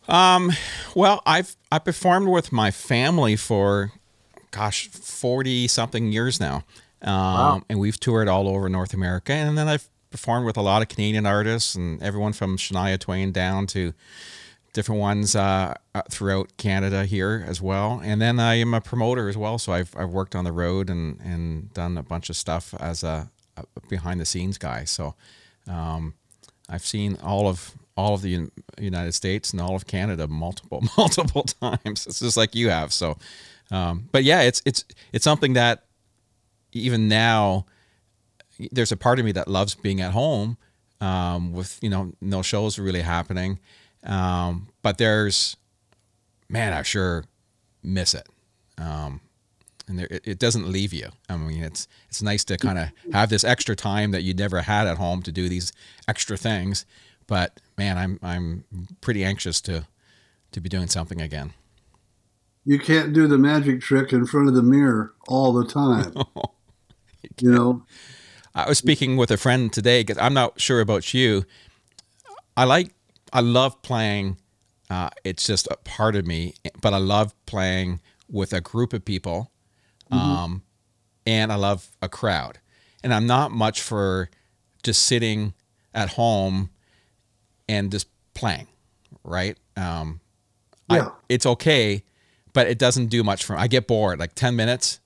Um, 0.09 0.52
well, 0.95 1.23
I've 1.26 1.57
I 1.71 1.79
performed 1.79 2.29
with 2.29 2.52
my 2.52 2.71
family 2.71 3.37
for, 3.37 3.93
gosh, 4.50 4.88
forty 4.88 5.67
something 5.69 6.12
years 6.12 6.38
now, 6.41 6.64
um, 7.02 7.12
Wow. 7.14 7.62
and 7.69 7.79
we've 7.81 7.99
toured 7.99 8.29
all 8.29 8.49
over 8.49 8.69
North 8.69 8.93
America, 8.95 9.33
and 9.33 9.57
then 9.57 9.69
I've 9.69 9.88
performed 10.11 10.45
with 10.45 10.57
a 10.59 10.62
lot 10.62 10.83
of 10.83 10.88
Canadian 10.88 11.25
artists 11.25 11.75
and 11.75 12.02
everyone 12.02 12.33
from 12.35 12.59
Shania 12.59 12.99
Twain 12.99 13.33
down 13.33 13.67
to 13.69 13.95
different 14.73 15.00
ones 15.00 15.37
uh, 15.37 15.75
uh, 15.95 16.02
throughout 16.11 16.57
Canada 16.57 17.05
here 17.05 17.45
as 17.47 17.61
well. 17.61 18.00
And 18.02 18.21
then 18.21 18.41
I 18.41 18.55
am 18.55 18.75
a 18.75 18.81
promoter 18.81 19.29
as 19.29 19.37
well, 19.37 19.59
so 19.59 19.73
I've 19.73 19.95
I've 19.97 20.11
worked 20.11 20.35
on 20.35 20.45
the 20.45 20.52
road 20.52 20.91
and 20.91 21.21
and 21.21 21.73
done 21.75 21.99
a 21.99 22.02
bunch 22.02 22.31
of 22.31 22.37
stuff 22.37 22.75
as 22.81 23.02
a, 23.02 23.31
a 23.57 23.64
behind 23.88 24.21
the 24.21 24.26
scenes 24.26 24.59
guy. 24.59 24.85
So. 24.85 25.14
Um, 25.69 26.14
I've 26.69 26.85
seen 26.85 27.19
all 27.23 27.49
of 27.49 27.75
all 27.97 28.14
of 28.14 28.23
the 28.23 28.49
United 28.79 29.12
States 29.12 29.52
and 29.52 29.61
all 29.61 29.76
of 29.76 29.87
Canada 29.87 30.26
multiple 30.26 30.83
multiple 30.97 31.45
times. 31.45 32.07
It's 32.07 32.21
just 32.21 32.37
like 32.37 32.55
you 32.55 32.71
have. 32.71 32.93
So, 32.93 33.19
um, 33.71 34.09
but 34.12 34.25
yeah, 34.25 34.43
it's 34.43 34.62
it's 34.64 34.85
it's 35.12 35.25
something 35.25 35.52
that 35.55 35.85
even 36.73 37.09
now 37.09 37.67
there's 38.71 38.93
a 38.93 38.97
part 38.97 39.19
of 39.19 39.25
me 39.25 39.33
that 39.33 39.49
loves 39.49 39.75
being 39.75 40.00
at 40.00 40.12
home 40.12 40.57
um, 41.00 41.52
with 41.52 41.79
you 41.83 41.91
know 41.91 42.12
no 42.21 42.43
shows 42.43 42.79
really 42.79 43.02
happening. 43.02 43.59
Um, 44.05 44.69
but 44.83 44.99
there's 44.99 45.57
man, 46.49 46.73
I 46.73 46.83
sure 46.83 47.25
miss 47.83 48.15
it. 48.15 48.29
Um, 48.79 49.21
and 49.89 49.99
there, 49.99 50.09
it, 50.11 50.23
it 50.25 50.39
doesn't 50.39 50.69
leave 50.69 50.93
you. 50.93 51.09
I 51.29 51.37
mean, 51.37 51.63
it's 51.63 51.89
it's 52.09 52.23
nice 52.23 52.45
to 52.45 52.57
kind 52.57 52.79
of 52.79 52.89
have 53.13 53.31
this 53.31 53.45
extra 53.45 53.75
time 53.75 54.11
that 54.13 54.23
you 54.23 54.35
never 54.35 54.63
had 54.63 54.87
at 54.87 54.99
home 54.99 55.23
to 55.23 55.33
do 55.33 55.49
these 55.49 55.73
extra 56.07 56.37
things. 56.37 56.87
But 57.27 57.61
man, 57.77 57.99
I'm 57.99 58.19
I'm 58.23 58.65
pretty 59.01 59.25
anxious 59.25 59.61
to 59.63 59.87
to 60.53 60.61
be 60.61 60.69
doing 60.69 60.89
something 60.89 61.21
again. 61.21 61.55
You 62.65 62.79
can't 62.79 63.13
do 63.13 63.27
the 63.27 63.39
magic 63.39 63.81
trick 63.81 64.13
in 64.13 64.25
front 64.27 64.49
of 64.49 64.55
the 64.55 64.63
mirror 64.63 65.15
all 65.27 65.53
the 65.53 65.67
time. 65.67 66.15
you 67.41 67.51
know, 67.51 67.85
I 68.55 68.69
was 68.69 68.79
speaking 68.79 69.17
with 69.17 69.31
a 69.33 69.37
friend 69.37 69.73
today 69.73 70.03
because 70.03 70.19
I'm 70.19 70.35
not 70.35 70.61
sure 70.61 70.81
about 70.81 71.13
you. 71.13 71.45
I 72.57 72.65
like, 72.65 72.93
I 73.33 73.41
love 73.41 73.81
playing. 73.83 74.39
Uh, 74.91 75.11
it's 75.25 75.47
just 75.47 75.67
a 75.71 75.77
part 75.85 76.15
of 76.17 76.27
me, 76.27 76.55
but 76.81 76.93
I 76.93 76.99
love 76.99 77.35
playing 77.47 78.01
with 78.29 78.53
a 78.53 78.61
group 78.61 78.93
of 78.93 79.05
people, 79.05 79.51
um, 80.11 80.62
and 81.27 81.51
I 81.53 81.57
love 81.57 81.91
a 82.03 82.09
crowd. 82.09 82.59
And 83.03 83.12
I'm 83.15 83.27
not 83.27 83.51
much 83.53 83.81
for 83.81 84.29
just 84.83 85.03
sitting 85.03 85.55
at 85.95 86.11
home 86.11 86.71
and 87.69 87.91
just 87.91 88.09
playing, 88.35 88.67
right? 89.25 89.57
Um, 89.77 90.21
Yeah. 90.91 91.07
I, 91.09 91.11
it's 91.29 91.47
okay, 91.47 92.05
but 92.53 92.67
it 92.67 92.79
doesn't 92.79 93.07
do 93.07 93.25
much 93.25 93.45
for. 93.45 93.55
me. 93.55 93.61
I 93.61 93.67
get 93.67 93.87
bored. 93.87 94.19
Like 94.19 94.35
ten 94.35 94.55
minutes, 94.57 95.01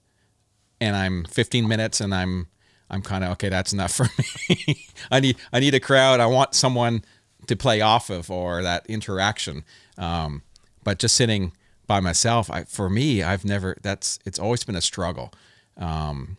and 0.81 0.97
I'm 0.97 1.25
15 1.25 1.67
minutes 1.69 2.01
and 2.01 2.15
I'm 2.15 2.49
I'm 2.91 3.03
kind 3.03 3.25
of 3.25 3.31
okay 3.33 3.49
that's 3.49 3.73
enough 3.73 3.93
for 3.93 4.07
me. 4.49 4.87
I 5.11 5.21
need 5.21 5.37
I 5.53 5.61
need 5.61 5.75
a 5.75 5.81
crowd. 5.81 6.21
I 6.21 6.27
want 6.27 6.55
someone 6.55 7.03
to 7.49 7.57
play 7.57 7.81
off 7.81 8.11
of 8.11 8.31
or 8.31 8.63
that 8.63 8.87
interaction. 8.87 9.65
Um, 9.99 10.43
but 10.85 10.99
just 10.99 11.15
sitting 11.15 11.53
by 11.87 12.01
myself, 12.01 12.51
I, 12.51 12.65
for 12.65 12.89
me, 12.89 13.23
I've 13.23 13.45
never 13.45 13.77
that's 13.83 14.19
it's 14.25 14.39
always 14.39 14.65
been 14.65 14.77
a 14.77 14.81
struggle. 14.81 15.33
Um, 15.77 16.37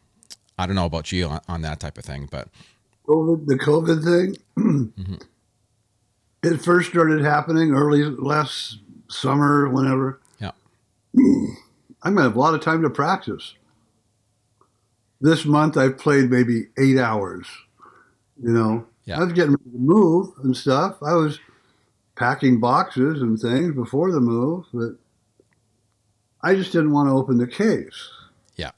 I 0.58 0.66
don't 0.66 0.76
know 0.76 0.86
about 0.86 1.12
you 1.12 1.28
on, 1.28 1.42
on 1.48 1.62
that 1.62 1.80
type 1.80 1.98
of 1.98 2.06
thing, 2.06 2.28
but 2.32 2.48
COVID, 3.08 3.46
the 3.46 3.56
COVID 3.56 4.04
thing, 4.56 4.94
it 6.44 6.58
first 6.58 6.90
started 6.90 7.24
happening 7.24 7.74
early 7.74 8.04
last 8.04 8.80
summer, 9.10 9.70
whenever. 9.70 10.20
yeah, 10.40 10.52
I'm 12.04 12.16
gonna 12.16 12.24
have 12.24 12.36
a 12.36 12.40
lot 12.40 12.54
of 12.54 12.62
time 12.62 12.82
to 12.84 12.90
practice. 12.90 13.54
This 15.20 15.46
month 15.46 15.78
I've 15.78 15.98
played 15.98 16.30
maybe 16.30 16.68
eight 16.78 16.98
hours. 16.98 17.48
You 18.42 18.52
know, 18.52 18.86
Yeah. 19.08 19.20
I 19.20 19.24
was 19.24 19.34
getting 19.34 19.52
ready 19.54 19.72
to 19.72 19.78
move 19.80 20.34
and 20.44 20.56
stuff. 20.56 20.98
I 21.02 21.14
was 21.16 21.40
packing 22.16 22.60
boxes 22.60 23.22
and 23.22 23.40
things 23.40 23.74
before 23.74 24.12
the 24.12 24.20
move, 24.20 24.66
but 24.74 24.98
I 26.42 26.56
just 26.56 26.72
didn't 26.74 26.92
want 26.92 27.08
to 27.10 27.14
open 27.14 27.38
the 27.38 27.48
case. 27.48 28.10
Yeah. 28.58 28.72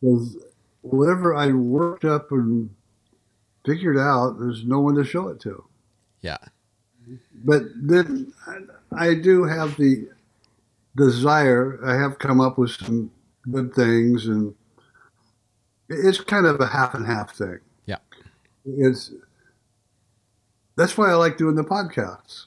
Because 0.00 0.36
whatever 0.82 1.34
I 1.34 1.50
worked 1.52 2.04
up 2.04 2.30
and 2.30 2.70
figured 3.64 3.96
out, 3.98 4.38
there's 4.38 4.64
no 4.64 4.80
one 4.80 4.94
to 4.96 5.04
show 5.04 5.28
it 5.28 5.40
to. 5.40 5.64
yeah, 6.20 6.36
But 7.44 7.62
then 7.74 8.32
I 8.46 8.58
I 9.10 9.14
do 9.14 9.44
have 9.44 9.76
the 9.78 10.08
desire. 10.94 11.80
I 11.84 11.94
have 11.94 12.18
come 12.18 12.40
up 12.40 12.58
with 12.58 12.72
some 12.72 13.10
good 13.50 13.74
things, 13.74 14.26
and 14.26 14.54
it's 15.88 16.20
kind 16.20 16.44
of 16.46 16.60
a 16.60 16.66
half 16.66 16.94
and 16.94 17.06
half 17.06 17.34
thing. 17.34 17.60
Yeah. 17.86 17.98
It's 18.66 19.10
that's 20.76 20.96
why 20.98 21.10
I 21.10 21.14
like 21.14 21.36
doing 21.36 21.54
the 21.54 21.64
podcasts. 21.64 22.46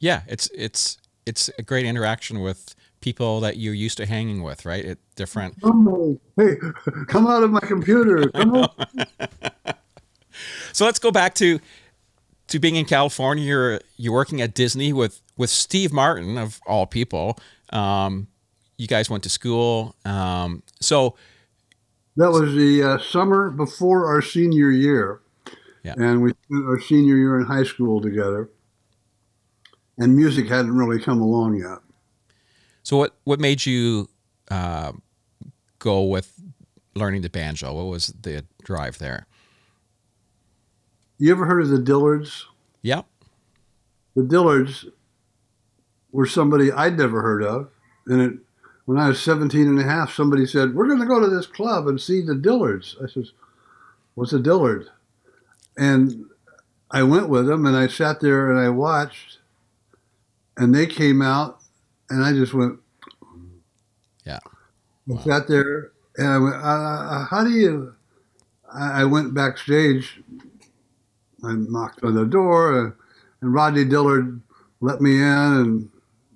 yeah. 0.00 0.22
It's 0.26 0.48
it's 0.54 0.98
it's 1.26 1.50
a 1.58 1.62
great 1.62 1.86
interaction 1.86 2.40
with 2.40 2.74
people 3.00 3.40
that 3.40 3.56
you're 3.58 3.74
used 3.74 3.96
to 3.98 4.06
hanging 4.06 4.42
with, 4.42 4.64
right? 4.64 4.84
It 4.84 4.98
different. 5.14 5.60
Somebody, 5.60 6.18
hey, 6.36 6.56
come 7.06 7.26
out 7.26 7.42
of 7.42 7.50
my 7.50 7.60
computer. 7.60 8.28
Come 8.34 8.56
on. 8.56 8.68
So 10.72 10.84
let's 10.84 10.98
go 10.98 11.12
back 11.12 11.34
to 11.36 11.60
to 12.48 12.58
being 12.58 12.74
in 12.74 12.84
California. 12.84 13.44
You're 13.44 13.80
you're 13.96 14.12
working 14.12 14.40
at 14.40 14.52
Disney 14.52 14.92
with 14.92 15.22
with 15.36 15.48
Steve 15.48 15.92
Martin 15.92 16.36
of 16.36 16.60
all 16.66 16.86
people. 16.86 17.38
Um, 17.70 18.26
you 18.76 18.88
guys 18.88 19.08
went 19.08 19.22
to 19.22 19.28
school. 19.28 19.94
Um, 20.04 20.64
so 20.80 21.14
That 22.16 22.32
was 22.32 22.54
the 22.54 22.82
uh, 22.82 22.98
summer 22.98 23.50
before 23.50 24.06
our 24.06 24.20
senior 24.20 24.70
year. 24.70 25.20
Yeah. 25.84 25.94
And 25.98 26.22
we 26.22 26.30
spent 26.30 26.66
our 26.66 26.80
senior 26.80 27.16
year 27.16 27.38
in 27.38 27.46
high 27.46 27.62
school 27.62 28.00
together. 28.00 28.50
And 29.96 30.16
music 30.16 30.48
hadn't 30.48 30.76
really 30.76 31.00
come 31.00 31.20
along 31.20 31.60
yet. 31.60 31.78
so 32.82 32.96
what 32.96 33.14
what 33.22 33.38
made 33.38 33.64
you 33.64 34.08
uh, 34.50 34.90
go 35.78 36.02
with 36.02 36.40
learning 36.96 37.22
the 37.22 37.30
banjo? 37.30 37.72
What 37.72 37.86
was 37.86 38.08
the 38.08 38.44
drive 38.64 38.98
there? 38.98 39.26
You 41.18 41.30
ever 41.30 41.46
heard 41.46 41.62
of 41.62 41.68
the 41.68 41.78
Dillards? 41.78 42.44
Yep. 42.82 43.06
The 44.16 44.22
Dillards 44.22 44.86
were 46.10 46.26
somebody 46.26 46.72
I'd 46.72 46.98
never 46.98 47.22
heard 47.22 47.44
of. 47.44 47.70
And 48.06 48.20
it, 48.20 48.32
when 48.84 48.98
I 48.98 49.08
was 49.08 49.22
17 49.22 49.66
and 49.66 49.78
a 49.78 49.84
half, 49.84 50.12
somebody 50.12 50.44
said, 50.44 50.74
We're 50.74 50.88
going 50.88 51.00
to 51.00 51.06
go 51.06 51.20
to 51.20 51.28
this 51.28 51.46
club 51.46 51.86
and 51.86 52.00
see 52.00 52.20
the 52.20 52.34
Dillards. 52.34 52.96
I 53.02 53.06
says, 53.06 53.32
What's 54.14 54.32
a 54.32 54.40
Dillard? 54.40 54.88
And 55.76 56.26
I 56.90 57.02
went 57.02 57.28
with 57.28 57.46
them 57.46 57.66
and 57.66 57.76
I 57.76 57.86
sat 57.88 58.20
there 58.20 58.50
and 58.50 58.58
I 58.58 58.68
watched. 58.68 59.38
And 60.56 60.74
they 60.74 60.86
came 60.86 61.20
out 61.20 61.58
and 62.10 62.24
I 62.24 62.32
just 62.32 62.54
went, 62.54 62.78
Yeah. 64.24 64.38
I 65.12 65.20
sat 65.22 65.48
there 65.48 65.90
and 66.16 66.28
I 66.28 66.38
went, 66.38 66.54
uh, 66.54 66.58
uh, 66.58 67.24
how 67.26 67.42
do 67.44 67.50
you, 67.50 67.94
I, 68.72 69.02
I 69.02 69.04
went 69.04 69.34
backstage. 69.34 70.20
I 71.42 71.52
knocked 71.54 72.02
on 72.04 72.14
the 72.14 72.24
door 72.24 72.78
and, 72.78 72.92
and 73.40 73.52
Rodney 73.52 73.84
Dillard 73.84 74.40
let 74.80 75.00
me 75.00 75.16
in 75.16 75.22
and 75.22 75.90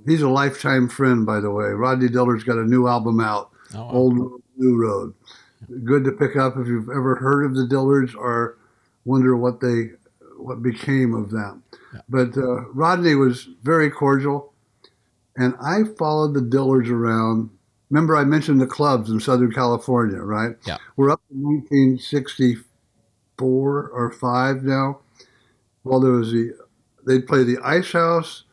he's 0.07 0.23
a 0.23 0.29
lifetime 0.29 0.89
friend, 0.89 1.25
by 1.25 1.39
the 1.41 1.51
way. 1.51 1.67
Rodney 1.69 2.09
Dillard's 2.09 2.45
got 2.45 2.59
a 2.59 2.65
new 2.65 2.89
album 2.89 3.21
out, 3.21 3.51
Oh, 3.75 3.85
wow. 3.85 3.91
Old 3.91 4.19
Road, 4.19 4.43
New 4.57 4.77
Road. 4.83 5.15
Good 5.85 6.05
to 6.05 6.13
pick 6.13 6.37
up 6.37 6.57
if 6.57 6.67
you've 6.67 6.89
ever 6.89 7.15
heard 7.17 7.45
of 7.45 7.55
the 7.55 7.65
Dillards 7.65 8.15
or 8.17 8.57
wonder 9.05 9.37
what 9.37 9.61
they 9.61 9.91
what 10.37 10.63
became 10.63 11.15
of 11.15 11.31
them. 11.31 11.63
Yeah. 11.93 12.01
But 12.09 12.37
uh, 12.37 12.69
Rodney 12.71 13.15
was 13.15 13.49
very 13.63 13.91
cordial, 13.91 14.53
and 15.37 15.55
I 15.61 15.85
followed 15.99 16.35
the 16.35 16.41
Dillards 16.41 16.91
around. 16.91 17.51
Remember, 17.91 18.17
I 18.17 18.25
mentioned 18.25 18.61
the 18.61 18.67
clubs 18.67 19.11
in 19.11 19.19
Southern 19.19 19.53
California, 19.53 20.19
right? 20.19 20.57
Yeah. 20.67 20.77
We're 20.97 21.11
up 21.11 21.23
to 21.29 21.35
1964 21.35 23.89
or 23.89 24.13
five 24.13 24.63
now. 24.63 25.01
Well, 25.85 26.01
there 26.01 26.13
was 26.13 26.33
the 26.33 26.53
they'd 27.07 27.27
play 27.27 27.45
the 27.45 27.59
Ice 27.65 27.93
House 27.93 28.45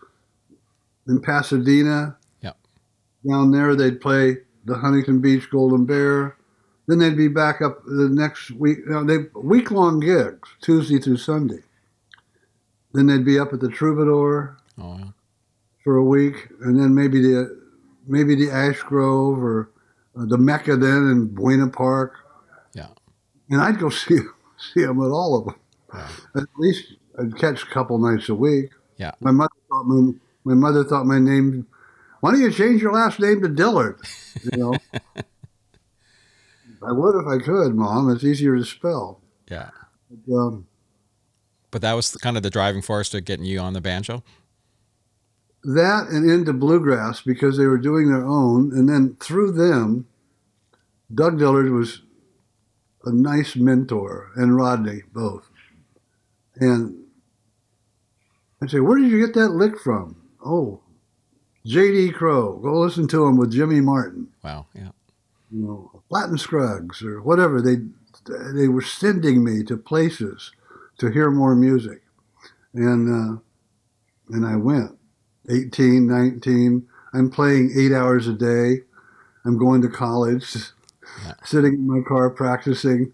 in 1.07 1.21
Pasadena. 1.21 2.17
Yeah. 2.41 2.53
Down 3.27 3.51
there, 3.51 3.75
they'd 3.75 3.99
play 3.99 4.37
the 4.63 4.77
Huntington 4.77 5.19
Beach 5.19 5.49
Golden 5.49 5.85
Bear. 5.85 6.37
Then 6.87 6.99
they'd 6.99 7.17
be 7.17 7.27
back 7.27 7.61
up 7.61 7.83
the 7.85 8.09
next 8.09 8.51
week. 8.51 8.79
You 8.85 8.91
know, 8.91 9.03
they 9.03 9.25
week 9.39 9.71
long 9.71 9.99
gigs, 9.99 10.47
Tuesday 10.61 10.99
through 10.99 11.17
Sunday. 11.17 11.59
Then 12.93 13.07
they'd 13.07 13.25
be 13.25 13.39
up 13.39 13.53
at 13.53 13.59
the 13.59 13.69
Troubadour 13.69 14.57
Oh, 14.77 14.97
yeah. 14.99 15.05
for 15.83 15.95
a 15.97 16.03
week, 16.03 16.47
and 16.61 16.79
then 16.79 16.93
maybe 16.93 17.21
the 17.21 17.59
maybe 18.07 18.35
the 18.35 18.51
Ash 18.51 18.79
Grove 18.81 19.41
or 19.41 19.69
uh, 20.17 20.25
the 20.25 20.37
Mecca 20.37 20.75
then 20.77 21.09
in 21.09 21.27
Buena 21.33 21.67
Park. 21.67 22.13
Yeah. 22.73 22.89
And 23.49 23.61
I'd 23.61 23.79
go 23.79 23.89
see 23.89 24.19
see 24.73 24.81
them 24.85 25.01
at 25.01 25.09
all 25.09 25.37
of 25.39 25.45
them. 25.45 25.55
Wow. 25.93 26.07
At 26.35 26.43
least 26.57 26.93
I'd 27.19 27.37
catch 27.37 27.63
a 27.63 27.67
couple 27.67 27.97
nights 27.97 28.29
a 28.29 28.35
week. 28.35 28.69
Yeah. 28.97 29.11
My 29.21 29.31
mother 29.31 29.49
thought 29.69 29.83
my, 29.83 30.11
my 30.43 30.53
mother 30.53 30.83
thought 30.83 31.05
my 31.05 31.19
name. 31.19 31.65
Why 32.21 32.31
don't 32.31 32.41
you 32.41 32.51
change 32.51 32.81
your 32.81 32.93
last 32.93 33.19
name 33.19 33.41
to 33.41 33.47
Dillard? 33.49 33.99
You 34.43 34.57
know. 34.57 34.73
I 36.87 36.91
would 36.91 37.15
if 37.19 37.27
I 37.27 37.43
could, 37.43 37.75
Mom. 37.75 38.09
It's 38.09 38.23
easier 38.23 38.55
to 38.55 38.63
spell. 38.65 39.21
Yeah. 39.49 39.69
But, 40.27 40.33
um, 40.35 40.67
But 41.71 41.81
that 41.81 41.93
was 41.93 42.15
kind 42.17 42.37
of 42.37 42.43
the 42.43 42.49
driving 42.49 42.81
force 42.81 43.09
to 43.09 43.21
getting 43.21 43.45
you 43.45 43.59
on 43.59 43.73
the 43.73 43.81
banjo. 43.81 44.23
that 45.63 46.07
and 46.09 46.29
into 46.29 46.53
bluegrass 46.53 47.21
because 47.21 47.57
they 47.57 47.65
were 47.65 47.77
doing 47.79 48.07
their 48.09 48.23
own, 48.25 48.71
and 48.71 48.87
then 48.87 49.15
through 49.19 49.51
them, 49.51 50.05
Doug 51.13 51.39
Dillard 51.39 51.71
was 51.71 52.01
a 53.05 53.11
nice 53.11 53.55
mentor, 53.55 54.31
and 54.35 54.55
Rodney 54.55 55.01
both. 55.13 55.49
And 56.55 57.03
I'd 58.61 58.69
say, 58.69 58.79
"Where 58.79 58.97
did 58.99 59.11
you 59.11 59.19
get 59.25 59.33
that 59.35 59.49
lick 59.49 59.79
from?" 59.79 60.15
Oh, 60.45 60.81
J.D. 61.65 62.11
Crowe. 62.11 62.57
Go 62.59 62.79
listen 62.81 63.07
to 63.09 63.25
him 63.25 63.37
with 63.37 63.51
Jimmy 63.51 63.81
Martin. 63.81 64.27
Wow. 64.43 64.67
Yeah. 64.75 64.89
you 65.51 65.61
know, 65.65 65.94
Flatt 66.09 66.29
and 66.29 66.39
Scruggs 66.39 67.01
or 67.03 67.21
whatever. 67.21 67.61
They 67.61 67.77
they 68.53 68.67
were 68.67 68.81
sending 68.81 69.43
me 69.43 69.63
to 69.63 69.77
places 69.77 70.51
to 70.97 71.09
hear 71.11 71.29
more 71.31 71.55
music, 71.55 72.01
and 72.73 73.09
uh, 73.37 73.41
and 74.29 74.45
I 74.45 74.55
went. 74.55 74.97
18, 75.47 76.07
19. 76.07 76.87
I'm 77.13 77.29
playing 77.29 77.71
eight 77.77 77.91
hours 77.93 78.27
a 78.27 78.33
day. 78.33 78.81
I'm 79.45 79.59
going 79.59 79.83
to 79.83 79.89
college, 79.89 80.55
Yeah. 81.23 81.33
sitting 81.45 81.73
in 81.75 81.87
my 81.87 82.01
car 82.07 82.31
practicing. 82.31 83.13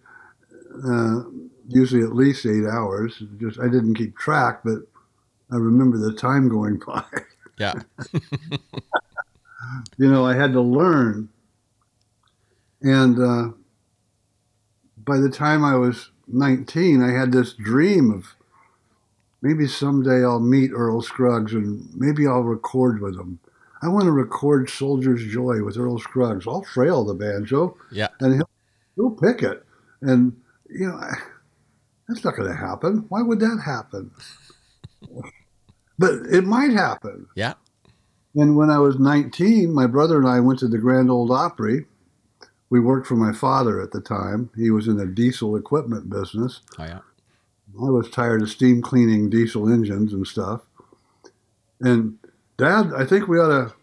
Uh, 0.88 1.24
usually 1.68 2.04
at 2.04 2.16
least 2.16 2.46
eight 2.46 2.66
hours. 2.66 3.22
Just 3.38 3.60
I 3.60 3.66
didn't 3.68 3.96
keep 3.96 4.16
track, 4.18 4.62
but 4.64 4.80
I 5.52 5.58
remember 5.58 5.98
the 5.98 6.14
time 6.14 6.48
going 6.48 6.80
by. 6.88 7.04
Yeah. 7.58 7.74
you 9.98 10.10
know, 10.10 10.26
I 10.26 10.36
had 10.36 10.54
to 10.54 10.62
learn. 10.62 11.30
And 12.82 13.20
uh, 13.20 13.52
by 14.98 15.18
the 15.18 15.30
time 15.30 15.64
I 15.64 15.76
was 15.76 16.10
19, 16.28 17.02
I 17.04 17.12
had 17.12 17.32
this 17.32 17.54
dream 17.54 18.12
of 18.12 18.36
maybe 19.42 19.68
someday 19.68 20.24
I'll 20.24 20.40
meet 20.40 20.72
Earl 20.74 21.02
Scruggs 21.02 21.54
and 21.54 21.90
maybe 21.96 22.28
I'll 22.28 22.42
record 22.44 23.02
with 23.02 23.16
him. 23.20 23.40
I 23.84 23.88
want 23.88 24.06
to 24.06 24.12
record 24.12 24.70
Soldier's 24.70 25.26
Joy 25.26 25.64
with 25.64 25.78
Earl 25.78 25.98
Scruggs. 26.00 26.46
I'll 26.48 26.62
trail 26.64 27.04
the 27.04 27.16
banjo 27.16 27.76
Yeah. 27.92 28.10
and 28.20 28.36
he'll, 28.36 28.50
he'll 28.96 29.12
pick 29.12 29.42
it. 29.44 29.66
And, 30.02 30.40
you 30.70 30.88
know, 30.88 30.96
I, 30.96 31.14
that's 32.08 32.24
not 32.24 32.36
going 32.36 32.50
to 32.50 32.56
happen. 32.56 33.06
Why 33.10 33.22
would 33.24 33.40
that 33.40 33.62
happen? 33.66 34.12
but 35.98 36.14
it 36.32 36.44
might 36.46 36.72
happen. 36.72 37.28
Yeah. 37.36 37.54
And 38.36 38.56
when 38.56 38.70
I 38.70 38.78
was 38.80 38.98
19, 39.00 39.74
my 39.74 39.88
brother 39.88 40.18
and 40.18 40.28
I 40.28 40.40
went 40.40 40.60
to 40.60 40.68
the 40.68 40.78
Grand 40.78 41.10
Ole 41.10 41.32
Opry. 41.34 41.86
We 42.72 42.80
worked 42.80 43.06
for 43.06 43.18
my 43.18 43.34
father 43.34 43.82
at 43.82 43.92
the 43.92 44.00
time. 44.00 44.50
He 44.56 44.72
was 44.72 44.88
in 44.88 44.96
the 44.96 45.06
diesel 45.06 45.58
equipment 45.58 46.10
business. 46.10 46.62
Oh, 46.80 46.86
yeah. 46.86 47.00
I 47.80 47.90
was 47.90 48.10
tired 48.10 48.42
of 48.42 48.50
steam 48.50 48.82
cleaning 48.82 49.30
diesel 49.30 49.72
engines 49.72 50.14
and 50.14 50.26
stuff. 50.26 50.62
And 51.82 52.18
Dad, 52.58 52.92
I 52.96 53.06
think 53.06 53.28
we 53.28 53.40
ought 53.40 53.50
to. 53.50 53.76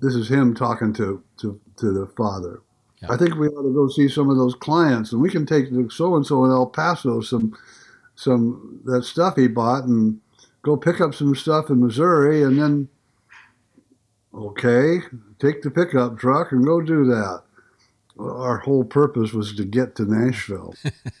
This 0.00 0.14
is 0.14 0.28
him 0.28 0.54
talking 0.54 0.92
to, 0.94 1.22
to, 1.38 1.60
to 1.76 1.92
the 1.92 2.06
father. 2.16 2.62
Yeah. 3.00 3.12
I 3.12 3.16
think 3.16 3.36
we 3.36 3.46
ought 3.48 3.62
to 3.62 3.74
go 3.74 3.88
see 3.88 4.08
some 4.08 4.28
of 4.28 4.36
those 4.36 4.54
clients, 4.54 5.12
and 5.12 5.22
we 5.22 5.30
can 5.30 5.46
take 5.46 5.66
so 5.90 6.16
and 6.16 6.26
so 6.26 6.44
in 6.44 6.50
El 6.50 6.66
Paso 6.66 7.20
some 7.20 7.56
some 8.16 8.80
that 8.86 9.04
stuff 9.04 9.36
he 9.36 9.46
bought, 9.46 9.84
and 9.84 10.20
go 10.62 10.76
pick 10.76 11.00
up 11.00 11.14
some 11.14 11.36
stuff 11.36 11.70
in 11.70 11.80
Missouri, 11.80 12.42
and 12.42 12.58
then 12.58 12.88
okay, 14.34 15.00
take 15.38 15.62
the 15.62 15.70
pickup 15.70 16.18
truck 16.18 16.52
and 16.52 16.64
go 16.64 16.80
do 16.80 17.04
that. 17.06 17.42
Our 18.18 18.58
whole 18.58 18.84
purpose 18.84 19.32
was 19.32 19.54
to 19.54 19.64
get 19.64 19.96
to 19.96 20.04
Nashville, 20.04 20.74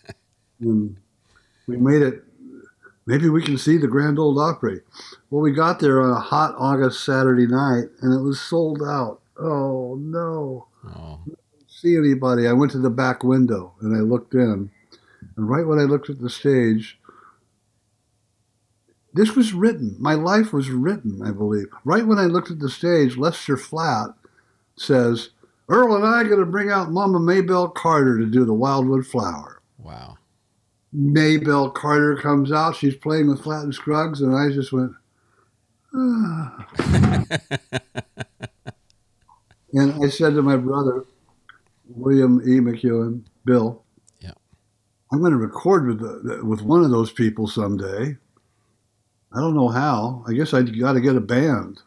and 0.60 0.96
we 1.66 1.76
made 1.76 2.02
it. 2.02 2.24
Maybe 3.06 3.28
we 3.28 3.42
can 3.42 3.56
see 3.58 3.78
the 3.78 3.88
Grand 3.88 4.18
Ole 4.18 4.38
Opry. 4.38 4.82
Well, 5.30 5.40
we 5.40 5.52
got 5.52 5.80
there 5.80 6.02
on 6.02 6.10
a 6.10 6.20
hot 6.20 6.54
August 6.58 7.04
Saturday 7.04 7.46
night, 7.46 7.86
and 8.02 8.12
it 8.12 8.22
was 8.22 8.40
sold 8.40 8.82
out. 8.82 9.20
Oh 9.38 9.96
no! 9.98 10.66
Oh, 10.86 11.20
see 11.80 11.96
anybody. 11.96 12.46
I 12.46 12.52
went 12.52 12.72
to 12.72 12.78
the 12.78 12.90
back 12.90 13.24
window 13.24 13.72
and 13.80 13.96
I 13.96 14.00
looked 14.00 14.34
in. 14.34 14.70
And 15.36 15.48
right 15.48 15.66
when 15.66 15.78
I 15.78 15.84
looked 15.84 16.10
at 16.10 16.20
the 16.20 16.30
stage, 16.30 16.98
this 19.14 19.34
was 19.34 19.52
written. 19.52 19.96
My 19.98 20.14
life 20.14 20.52
was 20.52 20.70
written, 20.70 21.20
I 21.24 21.30
believe. 21.32 21.66
Right 21.84 22.06
when 22.06 22.18
I 22.18 22.24
looked 22.26 22.50
at 22.50 22.58
the 22.60 22.68
stage, 22.70 23.16
Lester 23.16 23.56
Flatt 23.56 24.10
says, 24.76 25.30
Earl 25.68 25.94
and 25.96 26.04
I 26.04 26.20
are 26.22 26.24
going 26.24 26.40
to 26.40 26.46
bring 26.46 26.70
out 26.70 26.90
Mama 26.90 27.20
Maybelle 27.20 27.68
Carter 27.68 28.18
to 28.18 28.26
do 28.26 28.44
the 28.44 28.54
Wildwood 28.54 29.06
Flower. 29.06 29.60
wow. 29.78 30.16
Maybelle 30.92 31.70
Carter 31.70 32.16
comes 32.16 32.50
out. 32.50 32.74
She's 32.74 32.96
playing 32.96 33.28
with 33.28 33.42
Flatt 33.42 33.62
and 33.62 33.72
Scruggs, 33.72 34.20
and 34.22 34.34
I 34.34 34.50
just 34.50 34.72
went, 34.72 34.90
ah. 35.94 36.66
And 39.72 40.04
I 40.04 40.08
said 40.08 40.34
to 40.34 40.42
my 40.42 40.56
brother, 40.56 41.04
William 41.88 42.40
E. 42.42 42.58
McEuen, 42.58 43.22
Bill, 43.44 43.84
Yeah. 44.20 44.32
I'm 45.12 45.20
going 45.20 45.30
to 45.32 45.38
record 45.38 45.86
with 45.86 46.00
the, 46.00 46.44
with 46.44 46.62
one 46.62 46.82
of 46.82 46.90
those 46.90 47.12
people 47.12 47.46
someday. 47.46 48.16
I 49.32 49.40
don't 49.40 49.54
know 49.54 49.68
how. 49.68 50.24
I 50.26 50.32
guess 50.32 50.52
I 50.54 50.62
got 50.62 50.94
to 50.94 51.00
get 51.00 51.16
a 51.16 51.20
band. 51.20 51.80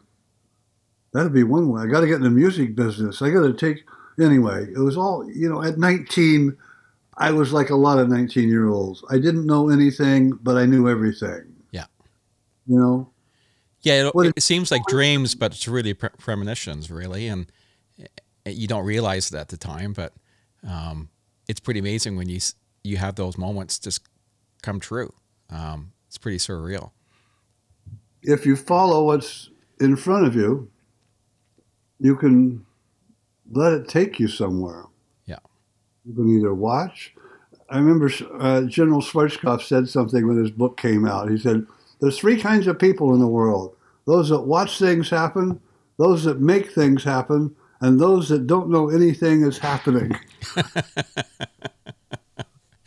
That'd 1.12 1.32
be 1.32 1.42
one 1.44 1.68
way. 1.68 1.82
I 1.82 1.86
got 1.86 2.00
to 2.00 2.06
get 2.06 2.16
in 2.16 2.22
the 2.22 2.30
music 2.30 2.74
business. 2.74 3.22
I 3.22 3.30
got 3.30 3.42
to 3.42 3.52
take 3.52 3.84
anyway. 4.18 4.66
It 4.74 4.78
was 4.80 4.96
all 4.96 5.28
you 5.30 5.48
know. 5.48 5.62
At 5.62 5.78
19, 5.78 6.56
I 7.18 7.30
was 7.30 7.52
like 7.52 7.70
a 7.70 7.76
lot 7.76 7.98
of 7.98 8.08
19 8.08 8.48
year 8.48 8.68
olds. 8.68 9.04
I 9.10 9.18
didn't 9.18 9.46
know 9.46 9.68
anything, 9.70 10.32
but 10.42 10.56
I 10.56 10.66
knew 10.66 10.88
everything. 10.88 11.44
Yeah. 11.70 11.84
You 12.66 12.78
know. 12.78 13.10
Yeah, 13.82 14.06
it, 14.08 14.14
What- 14.14 14.32
it 14.34 14.42
seems 14.42 14.70
like 14.70 14.82
dreams, 14.86 15.34
but 15.34 15.52
it's 15.52 15.68
really 15.68 15.92
pre- 15.94 16.08
premonitions, 16.18 16.90
really, 16.90 17.28
and 17.28 17.46
uh, 18.00 18.04
you 18.50 18.66
don't 18.66 18.86
realize 18.86 19.30
it 19.30 19.36
at 19.36 19.48
the 19.50 19.58
time. 19.58 19.92
But 19.92 20.14
um, 20.68 21.10
it's 21.46 21.60
pretty 21.60 21.80
amazing 21.80 22.16
when 22.16 22.28
you 22.28 22.40
you 22.82 22.96
have 22.96 23.14
those 23.14 23.36
moments 23.38 23.78
just 23.78 24.00
come 24.62 24.80
true. 24.80 25.12
Um, 25.50 25.92
it's 26.08 26.18
pretty 26.18 26.38
surreal. 26.38 26.90
If 28.24 28.44
you 28.44 28.56
follow 28.56 29.04
what's 29.04 29.50
in 29.80 29.96
front 29.96 30.26
of 30.26 30.34
you, 30.34 30.70
you 32.00 32.16
can 32.16 32.64
let 33.52 33.72
it 33.72 33.88
take 33.88 34.18
you 34.18 34.28
somewhere. 34.28 34.84
Yeah. 35.26 35.38
You 36.04 36.14
can 36.14 36.28
either 36.28 36.54
watch. 36.54 37.14
I 37.70 37.78
remember 37.78 38.10
uh, 38.38 38.62
General 38.62 39.00
Schwarzkopf 39.00 39.62
said 39.62 39.88
something 39.88 40.26
when 40.26 40.36
his 40.36 40.50
book 40.50 40.76
came 40.76 41.06
out. 41.06 41.30
He 41.30 41.38
said, 41.38 41.66
There's 42.00 42.18
three 42.18 42.40
kinds 42.40 42.66
of 42.66 42.78
people 42.78 43.14
in 43.14 43.20
the 43.20 43.26
world 43.26 43.76
those 44.06 44.28
that 44.28 44.42
watch 44.42 44.78
things 44.78 45.08
happen, 45.08 45.58
those 45.96 46.24
that 46.24 46.38
make 46.38 46.70
things 46.72 47.02
happen, 47.04 47.54
and 47.80 47.98
those 47.98 48.28
that 48.28 48.46
don't 48.46 48.68
know 48.68 48.90
anything 48.90 49.42
is 49.42 49.56
happening. 49.56 50.14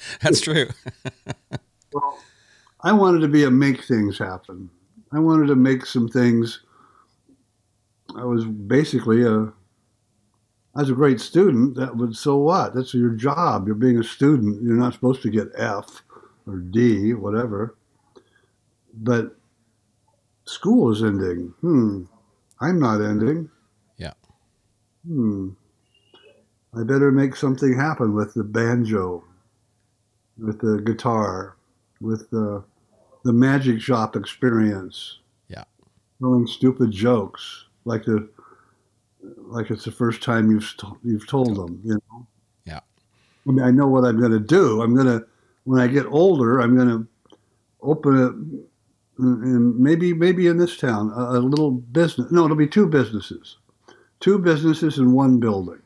That's 0.21 0.41
true. 0.41 0.67
well, 1.93 2.19
I 2.82 2.91
wanted 2.93 3.19
to 3.19 3.28
be 3.28 3.43
a 3.43 3.52
make 3.52 3.84
things 3.84 4.17
happen. 4.17 4.69
I 5.12 5.20
wanted 5.20 5.48
to 5.48 5.56
make 5.56 5.86
some 5.86 6.08
things. 6.08 6.62
I 8.15 8.24
was 8.24 8.46
basically 8.46 9.24
a. 9.24 9.54
I 10.76 10.82
was 10.82 10.89
a 10.89 10.93
great 10.93 11.20
student. 11.20 11.76
That 11.76 11.98
would 11.98 12.15
so 12.15 12.38
what? 12.38 12.76
That's 12.76 12.93
your 12.93 13.12
job. 13.12 13.65
You're 13.65 13.76
being 13.76 13.98
a 13.98 14.04
student. 14.04 14.62
You're 14.62 14.76
not 14.76 14.93
supposed 14.93 15.22
to 15.24 15.30
get 15.30 15.48
F 15.56 16.04
or 16.46 16.58
D, 16.58 17.13
whatever. 17.13 17.76
But 18.93 19.36
school 20.46 20.91
is 20.91 21.04
ending. 21.04 21.54
Hmm. 21.62 22.04
I'm 22.60 22.80
not 22.80 23.02
ending. 23.02 23.50
Yeah. 23.98 24.13
Hmm. 25.08 25.50
I 26.76 26.84
better 26.84 27.12
make 27.12 27.36
something 27.36 27.76
happen 27.76 28.13
with 28.13 28.34
the 28.34 28.43
banjo, 28.43 29.24
with 30.38 30.60
the 30.60 30.82
guitar, 30.82 31.56
with 32.02 32.30
the 32.30 32.63
the 33.28 33.34
magic 33.34 33.82
shop 33.82 34.16
experience. 34.16 35.20
Yeah. 35.50 35.66
Telling 36.22 36.48
stupid 36.48 36.92
jokes 36.92 37.66
like 37.84 38.06
the 38.06 38.30
like 39.38 39.70
it's 39.70 39.84
the 39.84 39.92
first 39.92 40.24
time 40.24 40.50
you've 40.50 40.74
you've 41.04 41.28
told 41.28 41.56
them. 41.56 41.82
You 41.84 41.94
know. 41.94 42.28
Yeah. 42.66 42.80
I 43.48 43.52
mean, 43.52 43.63
I 43.63 43.70
know 43.70 43.88
what 43.88 44.06
I'm 44.06 44.20
going 44.20 44.32
to 44.32 44.40
do. 44.40 44.82
I'm 44.82 44.96
going 44.96 45.08
to 45.08 45.28
when 45.66 45.82
I 45.82 45.88
get 45.88 46.06
older, 46.06 46.62
I'm 46.62 46.76
going 46.76 46.88
to 46.88 47.08
open 47.82 48.18
it 48.18 48.63
and 49.20 49.78
maybe 49.78 50.13
maybe 50.13 50.48
in 50.48 50.58
this 50.58 50.78
town 50.78 51.12
a, 51.13 51.38
a, 51.38 51.40
little 51.40 51.72
business. 51.72 52.32
No, 52.32 52.46
it'll 52.46 52.56
be 52.56 52.68
two 52.68 52.88
businesses, 52.88 53.58
two 54.22 54.40
businesses 54.40 55.00
in 55.00 55.12
one 55.12 55.40
building. 55.40 55.82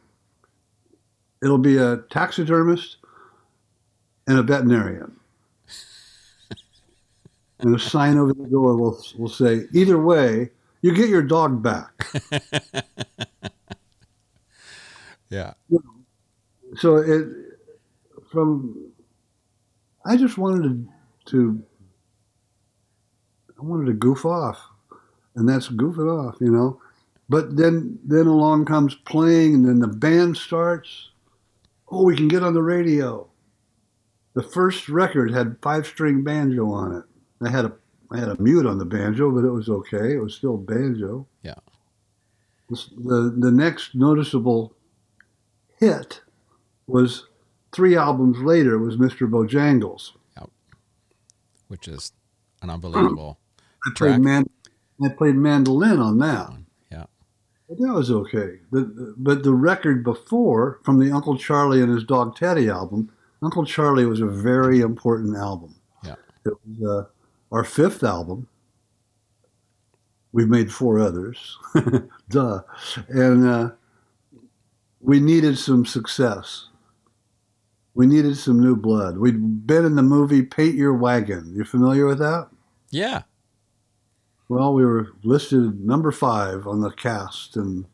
It'll 1.41 1.57
be 1.57 1.77
a 1.77 1.97
taxidermist 2.11 2.97
and 4.27 4.37
a 4.37 4.43
veterinarian. 4.43 5.15
And 7.61 7.75
a 7.75 7.79
sign 7.79 8.17
over 8.17 8.33
the 8.33 8.47
door 8.47 8.75
will 8.75 8.97
will 9.17 9.29
say, 9.29 9.63
either 9.73 10.01
way, 10.01 10.49
you 10.81 10.93
get 10.93 11.09
your 11.09 11.21
dog 11.21 11.61
back. 11.61 12.07
yeah. 15.29 15.53
So 16.75 16.97
it 16.97 17.27
from 18.31 18.91
I 20.05 20.17
just 20.17 20.37
wanted 20.37 20.63
to, 20.63 20.87
to 21.31 21.63
I 23.59 23.63
wanted 23.63 23.85
to 23.87 23.93
goof 23.93 24.25
off, 24.25 24.59
and 25.35 25.47
that's 25.47 25.69
goofing 25.69 26.09
off, 26.09 26.35
you 26.39 26.51
know. 26.51 26.79
But 27.29 27.55
then 27.57 27.99
then 28.03 28.27
along 28.27 28.65
comes 28.65 28.95
playing, 28.95 29.55
and 29.55 29.65
then 29.65 29.79
the 29.79 29.87
band 29.87 30.37
starts. 30.37 31.09
Oh, 31.89 32.03
we 32.03 32.15
can 32.15 32.27
get 32.27 32.43
on 32.43 32.53
the 32.53 32.63
radio. 32.63 33.27
The 34.33 34.43
first 34.43 34.89
record 34.89 35.31
had 35.33 35.57
five 35.61 35.85
string 35.85 36.23
banjo 36.23 36.71
on 36.71 36.95
it. 36.95 37.03
I 37.41 37.49
had 37.49 37.65
a 37.65 37.73
I 38.11 38.19
had 38.19 38.29
a 38.29 38.41
mute 38.41 38.65
on 38.65 38.77
the 38.77 38.85
banjo, 38.85 39.31
but 39.31 39.45
it 39.45 39.51
was 39.51 39.69
okay. 39.69 40.13
It 40.13 40.21
was 40.21 40.35
still 40.35 40.57
banjo. 40.57 41.27
Yeah. 41.43 41.55
The 42.69 43.35
the 43.37 43.51
next 43.51 43.95
noticeable 43.95 44.73
hit 45.79 46.21
was 46.87 47.27
three 47.71 47.95
albums 47.95 48.39
later 48.39 48.77
was 48.77 48.97
Mr. 48.97 49.29
Bojangles. 49.29 50.11
Yep. 50.37 50.49
Which 51.67 51.87
is 51.87 52.11
an 52.61 52.69
unbelievable 52.69 53.39
I 53.85 53.91
played 53.95 54.21
man, 54.21 54.45
I 55.03 55.09
played 55.09 55.35
mandolin 55.35 55.99
on 55.99 56.19
that. 56.19 56.51
Yeah, 56.91 57.05
but 57.67 57.79
that 57.79 57.93
was 57.93 58.11
okay. 58.11 58.59
But 58.71 58.85
but 59.17 59.43
the 59.43 59.53
record 59.53 60.03
before 60.03 60.79
from 60.83 60.99
the 60.99 61.11
Uncle 61.11 61.37
Charlie 61.37 61.81
and 61.81 61.91
his 61.91 62.03
dog 62.03 62.35
Teddy 62.35 62.69
album, 62.69 63.11
Uncle 63.41 63.65
Charlie 63.65 64.05
was 64.05 64.21
a 64.21 64.27
very 64.27 64.81
important 64.81 65.35
album. 65.35 65.75
Yeah, 66.03 66.15
it 66.45 66.53
was 66.65 66.89
uh, 66.89 67.09
our 67.51 67.63
fifth 67.63 68.03
album. 68.03 68.47
We've 70.33 70.47
made 70.47 70.71
four 70.71 70.99
others, 70.99 71.57
duh, 72.29 72.61
and 73.09 73.45
uh, 73.45 73.71
we 75.01 75.19
needed 75.19 75.57
some 75.57 75.85
success. 75.85 76.67
We 77.93 78.07
needed 78.07 78.37
some 78.37 78.57
new 78.61 78.77
blood. 78.77 79.17
We'd 79.17 79.67
been 79.67 79.83
in 79.83 79.95
the 79.95 80.03
movie 80.03 80.43
Paint 80.43 80.75
Your 80.75 80.93
Wagon. 80.93 81.51
You 81.53 81.65
familiar 81.65 82.05
with 82.05 82.19
that? 82.19 82.47
Yeah. 82.91 83.23
Well, 84.47 84.73
we 84.73 84.85
were 84.85 85.09
listed 85.23 85.81
number 85.81 86.11
five 86.11 86.65
on 86.65 86.79
the 86.79 86.91
cast, 86.91 87.57
and 87.57 87.85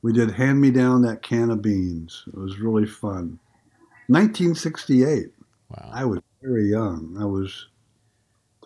we 0.00 0.14
did 0.14 0.30
Hand 0.30 0.60
Me 0.60 0.70
Down 0.70 1.02
That 1.02 1.22
Can 1.22 1.50
of 1.50 1.60
Beans. 1.60 2.24
It 2.28 2.38
was 2.38 2.58
really 2.58 2.86
fun. 2.86 3.38
1968. 4.08 5.26
Wow. 5.68 5.90
I 5.92 6.04
was 6.04 6.20
very 6.42 6.70
young. 6.70 7.16
I 7.20 7.24
was 7.24 7.66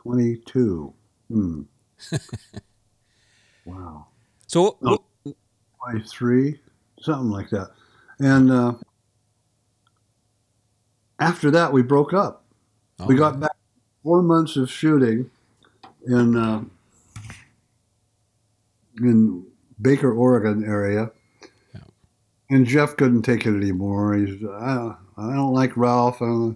22. 0.02 0.92
Hmm. 1.28 1.62
wow. 3.64 4.06
So, 4.46 4.76
no, 4.80 4.98
23, 5.84 6.58
something 7.00 7.30
like 7.30 7.50
that. 7.50 7.70
And 8.18 8.50
uh, 8.50 8.74
after 11.18 11.50
that, 11.50 11.72
we 11.72 11.82
broke 11.82 12.12
up. 12.12 12.44
Oh. 12.98 13.06
We 13.06 13.14
got 13.14 13.40
back 13.40 13.52
four 14.02 14.22
months 14.22 14.56
of 14.56 14.70
shooting 14.70 15.30
in. 16.06 16.36
Uh, 16.36 16.64
in 19.00 19.46
Baker, 19.80 20.12
Oregon 20.12 20.64
area. 20.64 21.10
Yeah. 21.74 21.80
And 22.50 22.66
Jeff 22.66 22.96
couldn't 22.96 23.22
take 23.22 23.46
it 23.46 23.54
anymore. 23.54 24.14
He's, 24.14 24.42
I, 24.44 24.94
I 25.16 25.34
don't 25.34 25.54
like 25.54 25.76
Ralph. 25.76 26.20
I 26.20 26.54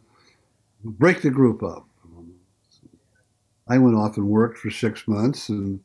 break 0.85 1.23
the 1.23 1.31
group 1.31 1.63
up. 1.63 1.87
I 3.69 3.79
went 3.79 3.97
off 3.97 4.17
and 4.17 4.29
worked 4.29 4.59
for 4.59 4.71
six 4.71 5.09
months 5.09 5.49
and 5.49 5.81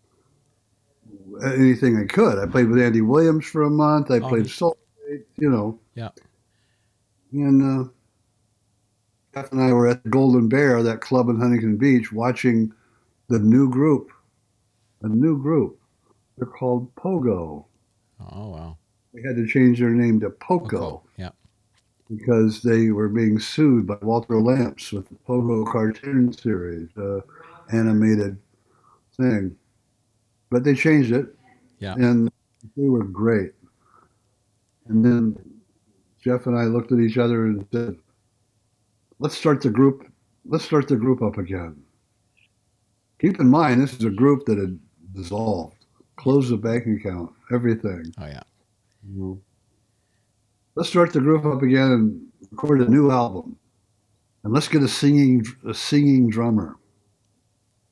anything 1.43 1.97
I 1.97 2.05
could. 2.05 2.37
I 2.37 2.45
played 2.45 2.69
with 2.69 2.81
Andy 2.81 3.01
Williams 3.01 3.45
for 3.45 3.63
a 3.63 3.69
month. 3.69 4.11
I 4.11 4.17
oh, 4.17 4.27
played 4.27 4.49
Soul, 4.49 4.77
you 5.37 5.49
know. 5.49 5.79
Yeah. 5.95 6.09
And 7.31 7.61
uh, 7.63 7.89
Jeff 9.33 9.51
and 9.51 9.61
I 9.61 9.71
were 9.71 9.87
at 9.87 10.03
the 10.03 10.09
Golden 10.09 10.49
Bear, 10.49 10.83
that 10.83 11.01
club 11.01 11.29
in 11.29 11.39
Huntington 11.39 11.77
Beach, 11.77 12.11
watching 12.11 12.73
the 13.27 13.39
new 13.39 13.69
group, 13.69 14.11
a 15.01 15.07
new 15.07 15.41
group. 15.41 15.79
They're 16.37 16.47
called 16.47 16.93
Pogo. 16.95 17.65
Oh 18.31 18.49
wow! 18.49 18.77
They 19.13 19.21
had 19.21 19.35
to 19.35 19.47
change 19.47 19.79
their 19.79 19.89
name 19.89 20.19
to 20.21 20.29
Poco. 20.29 20.67
Poco. 20.67 21.03
Yeah. 21.17 21.29
Because 22.09 22.63
they 22.63 22.89
were 22.89 23.09
being 23.09 23.39
sued 23.39 23.85
by 23.85 23.97
Walter 24.01 24.41
Lamps 24.41 24.91
with 24.91 25.07
the 25.09 25.15
Pogo 25.27 25.69
cartoon 25.71 26.33
series, 26.33 26.89
uh, 26.97 27.19
animated 27.71 28.37
thing. 29.17 29.55
But 30.49 30.63
they 30.63 30.73
changed 30.73 31.11
it. 31.11 31.27
Yeah. 31.79 31.93
And 31.93 32.31
they 32.75 32.89
were 32.89 33.03
great. 33.03 33.53
And 34.87 35.05
then 35.05 35.37
Jeff 36.23 36.47
and 36.47 36.57
I 36.57 36.63
looked 36.63 36.91
at 36.91 36.99
each 36.99 37.17
other 37.17 37.45
and 37.45 37.65
said, 37.71 37.95
"Let's 39.19 39.37
start 39.37 39.61
the 39.61 39.69
group. 39.69 40.11
Let's 40.45 40.65
start 40.65 40.87
the 40.87 40.95
group 40.95 41.21
up 41.21 41.37
again." 41.37 41.75
Keep 43.19 43.39
in 43.39 43.47
mind, 43.49 43.81
this 43.81 43.93
is 43.93 44.05
a 44.05 44.09
group 44.09 44.45
that 44.45 44.57
had 44.57 44.79
dissolved 45.13 45.79
closed 46.19 46.51
the 46.51 46.57
bank 46.57 46.85
account, 46.85 47.31
everything. 47.51 48.13
Oh 48.17 48.25
yeah. 48.25 48.43
Mm-hmm. 49.07 49.33
Let's 50.75 50.89
start 50.89 51.13
the 51.13 51.21
group 51.21 51.45
up 51.45 51.63
again 51.63 51.91
and 51.91 52.21
record 52.51 52.81
a 52.81 52.89
new 52.89 53.09
album, 53.09 53.57
and 54.43 54.53
let's 54.53 54.67
get 54.67 54.83
a 54.83 54.87
singing 54.87 55.45
a 55.65 55.73
singing 55.73 56.29
drummer. 56.29 56.75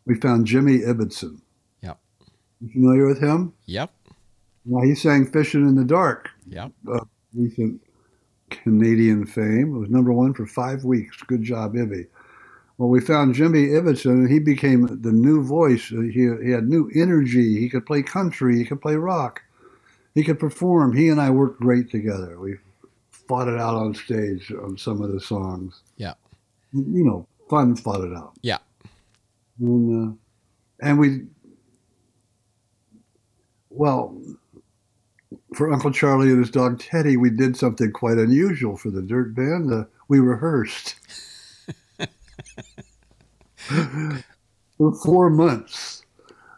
We 0.07 0.15
found 0.15 0.47
Jimmy 0.47 0.79
Ibbotson. 0.79 1.41
Yep. 1.81 1.99
You 2.61 2.69
familiar 2.71 3.05
with 3.05 3.19
him? 3.21 3.53
Yep. 3.65 3.91
Well, 4.65 4.83
he 4.83 4.95
sang 4.95 5.25
"Fishing 5.25 5.67
in 5.67 5.75
the 5.75 5.83
Dark." 5.83 6.29
Yep. 6.49 6.71
Uh, 6.89 7.01
recent 7.33 7.81
Canadian 8.49 9.25
fame. 9.25 9.75
It 9.75 9.79
was 9.79 9.89
number 9.89 10.13
one 10.13 10.33
for 10.33 10.45
five 10.45 10.85
weeks. 10.85 11.17
Good 11.23 11.43
job, 11.43 11.73
Ibby. 11.73 12.07
Well, 12.77 12.89
we 12.89 13.01
found 13.01 13.35
Jimmy 13.35 13.67
Ibbotson, 13.67 14.11
and 14.11 14.29
he 14.29 14.39
became 14.39 14.87
the 15.01 15.11
new 15.11 15.43
voice. 15.43 15.87
He, 15.87 16.11
he 16.11 16.51
had 16.51 16.69
new 16.69 16.89
energy. 16.95 17.59
He 17.59 17.69
could 17.69 17.85
play 17.85 18.01
country. 18.01 18.57
He 18.57 18.65
could 18.65 18.81
play 18.81 18.95
rock. 18.95 19.41
He 20.15 20.23
could 20.23 20.39
perform. 20.39 20.95
He 20.95 21.09
and 21.09 21.19
I 21.19 21.31
worked 21.31 21.59
great 21.59 21.91
together. 21.91 22.39
We 22.39 22.55
fought 23.11 23.47
it 23.47 23.59
out 23.59 23.75
on 23.75 23.93
stage 23.93 24.51
on 24.51 24.77
some 24.77 25.01
of 25.01 25.11
the 25.11 25.19
songs. 25.19 25.81
Yeah. 25.97 26.13
You 26.71 27.03
know, 27.03 27.27
fun 27.49 27.75
fought 27.75 28.01
it 28.01 28.15
out. 28.15 28.33
Yeah. 28.41 28.59
And, 29.59 30.11
uh, 30.11 30.13
and 30.81 30.99
we, 30.99 31.23
well, 33.69 34.19
for 35.55 35.71
Uncle 35.71 35.91
Charlie 35.91 36.29
and 36.29 36.39
his 36.39 36.51
dog 36.51 36.79
Teddy, 36.79 37.17
we 37.17 37.29
did 37.29 37.57
something 37.57 37.91
quite 37.91 38.17
unusual 38.17 38.77
for 38.77 38.89
the 38.89 39.01
Dirt 39.01 39.35
Band. 39.35 39.71
Uh, 39.71 39.85
we 40.07 40.19
rehearsed. 40.19 40.95
For 44.77 44.93
four 45.03 45.29
months, 45.29 46.03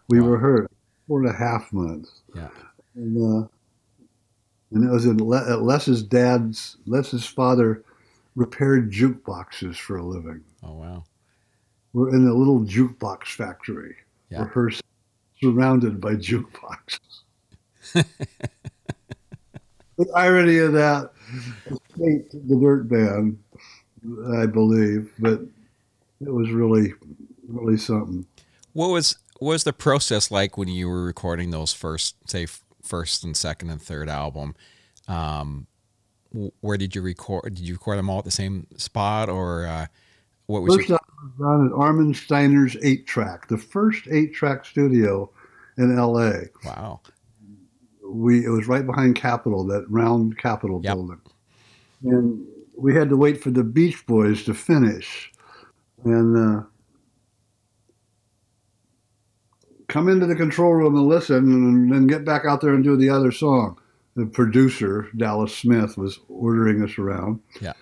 we 0.09 0.19
wow. 0.19 0.38
hurt. 0.38 0.71
Four 1.07 1.21
and 1.21 1.29
a 1.29 1.33
half 1.33 1.71
months. 1.71 2.21
Yeah. 2.35 2.49
And, 2.95 3.43
uh, 3.43 3.47
and 4.71 4.83
it 4.83 4.91
was 4.91 5.05
in 5.05 5.17
Le- 5.17 5.57
Les's 5.57 6.03
dad's. 6.03 6.77
Les's 6.85 7.25
father 7.25 7.83
repaired 8.35 8.91
jukeboxes 8.91 9.77
for 9.77 9.97
a 9.97 10.03
living. 10.03 10.43
Oh 10.62 10.73
wow. 10.73 11.03
We're 11.93 12.15
in 12.15 12.28
a 12.28 12.34
little 12.34 12.62
jukebox 12.62 13.36
factory, 13.36 13.95
Yeah. 14.30 14.43
rehearsing, 14.43 14.86
surrounded 15.41 15.99
by 15.99 16.15
jukeboxes. 16.15 16.99
the 17.93 18.06
irony 20.15 20.58
of 20.60 20.73
that 20.73 21.12
escaped 21.67 22.32
the 22.47 22.56
Dirt 22.56 22.88
Band, 22.88 23.38
I 24.38 24.45
believe, 24.45 25.12
but 25.19 25.41
it 26.21 26.32
was 26.32 26.52
really, 26.52 26.93
really 27.47 27.78
something. 27.78 28.25
What 28.73 28.89
was 28.89 29.17
what 29.39 29.54
was 29.54 29.63
the 29.63 29.73
process 29.73 30.32
like 30.32 30.58
when 30.58 30.67
you 30.67 30.88
were 30.89 31.04
recording 31.04 31.52
those 31.52 31.73
first, 31.73 32.15
say, 32.30 32.45
first 32.84 33.23
and 33.23 33.36
second 33.36 33.69
and 33.69 33.82
third 33.82 34.10
album? 34.10 34.56
Um, 35.08 35.65
where 36.62 36.78
did 36.78 36.93
you 36.93 37.02
record? 37.02 37.56
Did 37.56 37.67
you 37.67 37.73
record 37.73 37.97
them 37.97 38.10
all 38.10 38.19
at 38.19 38.25
the 38.25 38.32
same 38.32 38.67
spot, 38.78 39.30
or 39.30 39.65
uh, 39.65 39.88
what 40.45 40.62
was 40.62 40.75
First 40.75 40.89
your, 40.89 40.99
done 41.39 41.67
at 41.67 41.73
Armin 41.73 42.13
Steiner's 42.13 42.77
eight 42.82 43.05
track, 43.08 43.47
the 43.47 43.58
first 43.58 44.08
eight 44.12 44.34
track 44.34 44.65
studio 44.65 45.29
in 45.77 45.95
LA. 45.95 46.34
wow? 46.65 46.99
we 48.03 48.43
it 48.45 48.49
was 48.49 48.67
right 48.67 48.86
behind 48.86 49.15
Capitol, 49.15 49.63
that 49.67 49.86
round 49.89 50.38
Capitol 50.38 50.82
Yep. 50.84 50.93
building, 50.95 51.21
and 52.03 52.45
we 52.75 52.95
had 52.95 53.10
to 53.10 53.17
wait 53.17 53.41
for 53.41 53.51
the 53.51 53.63
Beach 53.63 54.05
Boys 54.08 54.43
to 54.45 54.53
finish, 54.53 55.32
and 56.03 56.36
uh, 56.36 56.63
come 59.88 60.08
into 60.10 60.25
the 60.25 60.36
control 60.36 60.73
room 60.73 60.95
and 60.95 61.08
listen, 61.08 61.38
and 61.38 61.91
then 61.91 62.08
get 62.08 62.25
back 62.25 62.45
out 62.45 62.62
there 62.62 62.73
and 62.73 62.84
do 62.84 62.95
the 62.95 63.10
other 63.10 63.32
song. 63.32 63.77
The 64.15 64.25
producer 64.25 65.08
Dallas 65.15 65.55
Smith 65.55 65.97
was 65.97 66.19
ordering 66.27 66.84
us 66.84 66.97
around. 66.97 67.41
Yeah. 67.62 67.73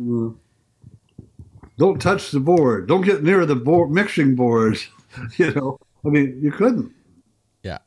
Uh, 0.00 0.30
don't 1.78 2.00
touch 2.00 2.30
the 2.30 2.40
board. 2.40 2.86
Don't 2.88 3.02
get 3.04 3.22
near 3.22 3.44
the 3.46 3.56
board 3.56 3.90
mixing 3.90 4.34
boards. 4.36 4.88
you 5.36 5.50
know, 5.52 5.78
I 6.04 6.08
mean, 6.08 6.38
you 6.42 6.50
couldn't 6.52 6.92
Yeah. 7.62 7.78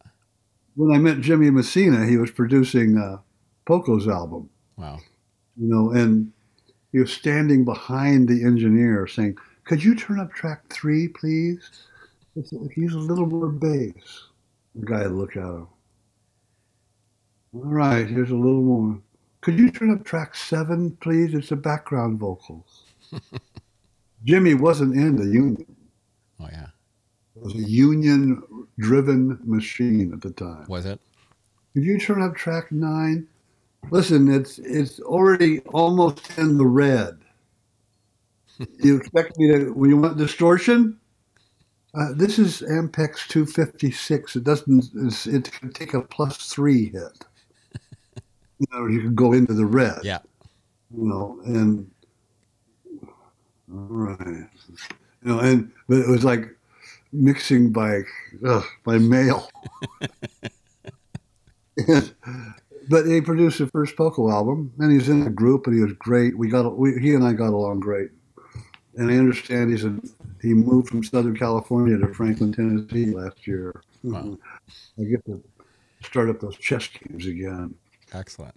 when 0.76 0.96
I 0.96 1.00
met 1.00 1.22
Jimmy 1.22 1.50
Messina, 1.50 2.06
he 2.06 2.18
was 2.18 2.32
producing 2.32 2.98
uh, 2.98 3.18
Poco's 3.66 4.08
album, 4.08 4.50
Wow. 4.78 5.00
you 5.56 5.68
know, 5.68 5.92
and 5.92 6.32
he 6.92 7.00
was 7.00 7.12
standing 7.12 7.66
behind 7.66 8.28
the 8.30 8.44
engineer 8.44 9.08
saying, 9.08 9.38
"Could 9.66 9.84
you 9.84 9.94
turn 9.96 10.20
up 10.20 10.32
track 10.32 10.68
three, 10.70 11.08
please? 11.10 11.70
Use 12.36 12.94
a 12.94 12.98
little 13.00 13.26
more 13.26 13.50
bass." 13.50 14.24
The 14.76 14.86
guy 14.86 15.06
looked 15.08 15.36
at 15.38 15.44
him. 15.44 15.68
All 17.54 17.62
right, 17.64 18.08
here's 18.08 18.32
a 18.32 18.36
little 18.36 18.62
more. 18.62 19.00
Could 19.42 19.58
you 19.60 19.72
turn 19.72 19.92
up 19.92 20.04
track 20.06 20.36
seven, 20.36 20.92
please? 21.02 21.34
It's 21.34 21.50
the 21.50 21.56
background 21.56 22.20
vocals. 22.20 22.84
Jimmy 24.28 24.54
wasn't 24.54 24.94
in 24.94 25.16
the 25.16 25.26
union. 25.26 25.76
Oh 26.40 26.50
yeah. 26.52 26.68
It 27.38 27.44
was 27.44 27.56
a 27.56 27.70
union-driven 27.70 29.40
machine 29.46 30.12
at 30.12 30.22
the 30.22 30.32
time. 30.32 30.66
Was 30.68 30.86
it? 30.86 31.00
Could 31.74 31.84
you 31.84 31.98
turn 31.98 32.22
up 32.22 32.36
track 32.36 32.72
nine? 32.72 33.28
Listen, 33.90 34.30
it's 34.30 34.60
it's 34.60 35.00
already 35.00 35.62
almost 35.74 36.38
in 36.38 36.58
the 36.58 36.66
red. 36.66 37.18
you 38.80 38.98
expect 38.98 39.38
me 39.38 39.48
to 39.54 39.70
when 39.72 39.90
you 39.90 39.98
want 39.98 40.18
distortion? 40.18 41.00
Uh, 41.94 42.10
this 42.14 42.38
is 42.38 42.62
Ampex 42.62 43.28
256. 43.28 44.36
It 44.36 44.44
doesn't. 44.44 44.90
It's, 44.94 45.26
it 45.26 45.52
can 45.52 45.72
take 45.72 45.94
a 45.94 46.02
plus 46.02 46.38
three 46.52 46.90
hit. 46.90 47.26
You 48.60 48.66
know, 48.74 48.88
you 48.88 49.02
can 49.02 49.14
go 49.14 49.34
into 49.34 49.54
the 49.54 49.68
red. 49.68 50.00
Yeah. 50.02 50.18
You 50.90 51.04
know, 51.04 51.40
and 51.46 51.88
right. 53.68 54.48
You 55.24 55.34
know, 55.34 55.40
and 55.40 55.72
but 55.88 55.98
it 56.00 56.08
was 56.08 56.24
like 56.24 56.56
mixing 57.12 57.72
by 57.72 58.02
by 58.84 58.98
mail. 58.98 59.50
And- 61.88 62.14
but 62.90 63.06
he 63.06 63.20
produced 63.22 63.58
the 63.60 63.68
first 63.68 63.96
Poco 63.98 64.30
album, 64.32 64.72
and 64.80 64.92
he's 64.92 65.10
in 65.10 65.24
a 65.28 65.30
group, 65.30 65.68
and 65.68 65.76
he 65.76 65.82
was 65.82 65.94
great. 65.94 66.38
We 66.38 66.48
got 66.50 66.78
we, 66.78 66.98
he 67.00 67.14
and 67.14 67.24
I 67.26 67.34
got 67.34 67.50
along 67.54 67.82
great. 67.82 68.12
And 68.96 69.12
I 69.12 69.18
understand 69.18 69.70
he's 69.70 69.86
a, 69.86 69.96
he 70.42 70.54
moved 70.56 70.88
from 70.90 71.04
Southern 71.04 71.36
California 71.38 71.98
to 71.98 72.14
Franklin, 72.14 72.52
Tennessee 72.52 73.08
last 73.14 73.46
year. 73.46 73.82
Wow. 74.04 74.38
I 75.00 75.04
get 75.04 75.24
to 75.26 75.44
start 76.02 76.30
up 76.30 76.40
those 76.40 76.58
chess 76.58 76.88
games 76.88 77.28
again. 77.28 77.76
Excellent. 78.14 78.56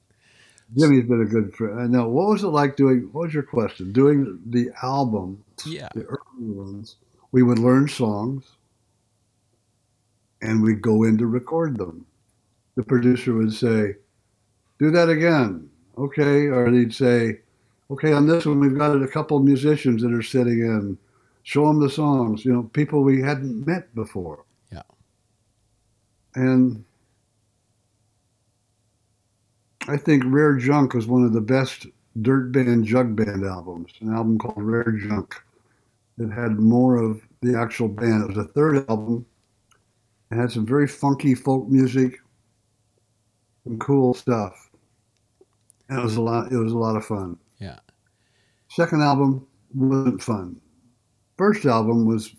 Jimmy's 0.76 1.06
been 1.06 1.22
a 1.22 1.26
good 1.26 1.54
friend. 1.54 1.80
I 1.80 1.86
know. 1.86 2.08
What 2.08 2.28
was 2.28 2.44
it 2.44 2.48
like 2.48 2.76
doing? 2.76 3.08
What 3.12 3.26
was 3.26 3.34
your 3.34 3.42
question? 3.42 3.92
Doing 3.92 4.38
the 4.46 4.70
album, 4.82 5.42
Yeah. 5.66 5.88
the 5.94 6.04
early 6.04 6.50
ones. 6.50 6.96
We 7.32 7.42
would 7.42 7.58
learn 7.58 7.88
songs, 7.88 8.56
and 10.42 10.62
we'd 10.62 10.82
go 10.82 11.02
in 11.02 11.18
to 11.18 11.26
record 11.26 11.76
them. 11.76 12.06
The 12.76 12.82
producer 12.82 13.34
would 13.34 13.52
say, 13.52 13.96
"Do 14.78 14.90
that 14.90 15.08
again." 15.08 15.68
Okay, 15.98 16.46
or 16.46 16.68
he'd 16.70 16.94
say, 16.94 17.40
"Okay, 17.90 18.12
on 18.12 18.26
this 18.26 18.46
one 18.46 18.60
we've 18.60 18.78
got 18.78 19.02
a 19.02 19.08
couple 19.08 19.36
of 19.36 19.44
musicians 19.44 20.02
that 20.02 20.12
are 20.12 20.22
sitting 20.22 20.60
in. 20.60 20.96
Show 21.42 21.66
them 21.66 21.80
the 21.80 21.90
songs. 21.90 22.44
You 22.44 22.52
know, 22.52 22.62
people 22.62 23.02
we 23.02 23.20
hadn't 23.20 23.66
met 23.66 23.94
before." 23.94 24.44
Yeah. 24.72 24.82
And 26.34 26.84
I 29.88 29.96
think 29.96 30.22
Rare 30.26 30.56
Junk 30.56 30.94
was 30.94 31.06
one 31.06 31.24
of 31.24 31.32
the 31.32 31.40
best 31.40 31.86
dirt 32.22 32.52
band 32.52 32.84
jug 32.84 33.16
band 33.16 33.44
albums. 33.44 33.92
An 34.00 34.12
album 34.14 34.38
called 34.38 34.62
Rare 34.62 34.92
Junk. 34.92 35.34
It 36.18 36.28
had 36.30 36.58
more 36.58 36.96
of 36.96 37.22
the 37.40 37.58
actual 37.58 37.88
band. 37.88 38.22
It 38.24 38.28
was 38.36 38.46
a 38.46 38.48
third 38.52 38.88
album. 38.90 39.24
It 40.30 40.36
had 40.36 40.52
some 40.52 40.66
very 40.66 40.86
funky 40.86 41.34
folk 41.34 41.68
music, 41.68 42.18
some 43.64 43.78
cool 43.78 44.14
stuff. 44.14 44.70
And 45.88 45.98
it 45.98 46.02
was 46.02 46.16
a 46.16 46.20
lot. 46.20 46.52
It 46.52 46.56
was 46.56 46.72
a 46.72 46.78
lot 46.78 46.96
of 46.96 47.04
fun. 47.04 47.36
Yeah. 47.58 47.78
Second 48.68 49.02
album 49.02 49.46
wasn't 49.74 50.22
fun. 50.22 50.60
First 51.36 51.64
album 51.64 52.04
was 52.06 52.34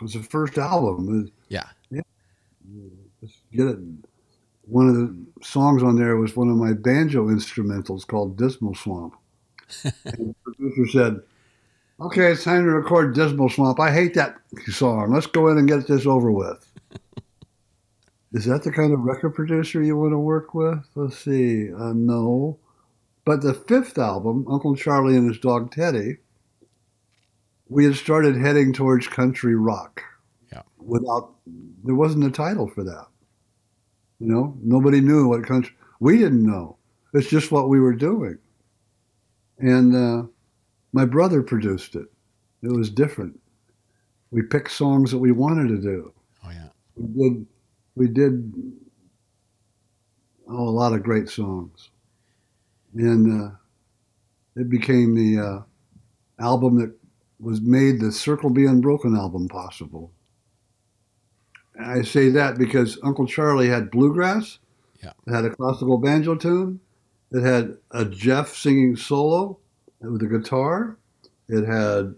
was 0.00 0.12
the 0.12 0.22
first 0.22 0.56
album. 0.58 1.06
Was- 1.06 1.30
Yeah. 1.48 2.00
Let's 3.22 3.40
get 3.52 3.66
it. 3.66 3.78
One 4.66 4.88
of 4.88 4.96
the 4.96 5.44
songs 5.44 5.82
on 5.82 5.96
there 5.96 6.16
was 6.16 6.36
one 6.36 6.48
of 6.48 6.56
my 6.56 6.72
banjo 6.72 7.26
instrumentals 7.28 8.06
called 8.06 8.36
Dismal 8.36 8.74
Swamp. 8.74 9.14
and 9.84 9.94
the 10.04 10.34
producer 10.44 10.86
said, 10.90 11.20
Okay, 11.98 12.30
it's 12.32 12.44
time 12.44 12.64
to 12.64 12.70
record 12.70 13.14
Dismal 13.14 13.48
Swamp. 13.48 13.80
I 13.80 13.90
hate 13.90 14.14
that 14.14 14.36
song. 14.66 15.12
Let's 15.14 15.26
go 15.26 15.48
in 15.48 15.56
and 15.56 15.66
get 15.66 15.86
this 15.86 16.04
over 16.04 16.30
with. 16.30 16.68
Is 18.32 18.44
that 18.44 18.64
the 18.64 18.72
kind 18.72 18.92
of 18.92 19.00
record 19.00 19.34
producer 19.34 19.82
you 19.82 19.96
want 19.96 20.12
to 20.12 20.18
work 20.18 20.52
with? 20.52 20.84
Let's 20.94 21.16
see. 21.16 21.72
Uh, 21.72 21.94
no. 21.94 22.58
But 23.24 23.40
the 23.40 23.54
fifth 23.54 23.96
album, 23.96 24.46
Uncle 24.50 24.76
Charlie 24.76 25.16
and 25.16 25.26
his 25.26 25.38
dog 25.38 25.72
Teddy, 25.72 26.18
we 27.68 27.86
had 27.86 27.94
started 27.94 28.36
heading 28.36 28.74
towards 28.74 29.08
country 29.08 29.54
rock. 29.54 30.02
Yeah. 30.52 30.62
Without, 30.78 31.34
there 31.82 31.94
wasn't 31.94 32.24
a 32.24 32.30
title 32.30 32.68
for 32.68 32.84
that. 32.84 33.06
You 34.20 34.28
know, 34.28 34.56
nobody 34.62 35.00
knew 35.00 35.28
what 35.28 35.44
country. 35.44 35.74
We 36.00 36.18
didn't 36.18 36.44
know. 36.44 36.76
It's 37.12 37.28
just 37.28 37.52
what 37.52 37.68
we 37.68 37.80
were 37.80 37.94
doing. 37.94 38.38
And 39.58 39.94
uh, 39.94 40.22
my 40.92 41.04
brother 41.04 41.42
produced 41.42 41.94
it. 41.94 42.06
It 42.62 42.72
was 42.72 42.90
different. 42.90 43.38
We 44.30 44.42
picked 44.42 44.70
songs 44.70 45.10
that 45.10 45.18
we 45.18 45.32
wanted 45.32 45.68
to 45.68 45.78
do. 45.78 46.12
Oh 46.44 46.50
yeah. 46.50 46.68
We 46.96 47.06
did. 47.28 47.46
We 47.94 48.08
did. 48.08 48.52
Oh, 50.48 50.68
a 50.68 50.70
lot 50.70 50.92
of 50.92 51.02
great 51.02 51.28
songs, 51.28 51.90
and 52.94 53.42
uh, 53.42 53.50
it 54.54 54.70
became 54.70 55.14
the 55.14 55.42
uh, 55.42 55.62
album 56.38 56.78
that 56.78 56.94
was 57.40 57.60
made 57.60 58.00
the 58.00 58.12
Circle 58.12 58.50
Be 58.50 58.66
Unbroken 58.66 59.16
album 59.16 59.48
possible. 59.48 60.12
I 61.80 62.02
say 62.02 62.30
that 62.30 62.58
because 62.58 62.98
Uncle 63.02 63.26
Charlie 63.26 63.68
had 63.68 63.90
bluegrass. 63.90 64.58
Yeah. 65.02 65.12
It 65.26 65.32
had 65.32 65.44
a 65.44 65.50
classical 65.50 65.98
banjo 65.98 66.34
tune. 66.34 66.80
It 67.32 67.42
had 67.42 67.76
a 67.90 68.04
Jeff 68.04 68.54
singing 68.54 68.96
solo 68.96 69.58
with 70.00 70.22
a 70.22 70.26
guitar. 70.26 70.96
It 71.48 71.66
had 71.66 72.14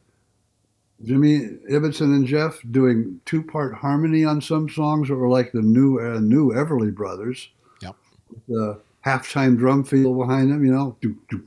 Jimmy 1.04 1.58
Ibbotson 1.70 2.14
and 2.14 2.26
Jeff 2.26 2.60
doing 2.70 3.20
two-part 3.24 3.74
harmony 3.74 4.24
on 4.24 4.40
some 4.40 4.68
songs 4.68 5.08
that 5.08 5.16
were 5.16 5.28
like 5.28 5.52
the 5.52 5.62
new 5.62 5.98
uh, 5.98 6.20
new 6.20 6.50
Everly 6.52 6.94
Brothers. 6.94 7.48
Yep. 7.82 7.96
The 8.48 8.80
halftime 9.04 9.56
drum 9.56 9.84
feel 9.84 10.14
behind 10.14 10.50
them, 10.52 10.64
you 10.64 10.72
know. 10.72 10.96
Doo, 11.00 11.16
doo. 11.28 11.46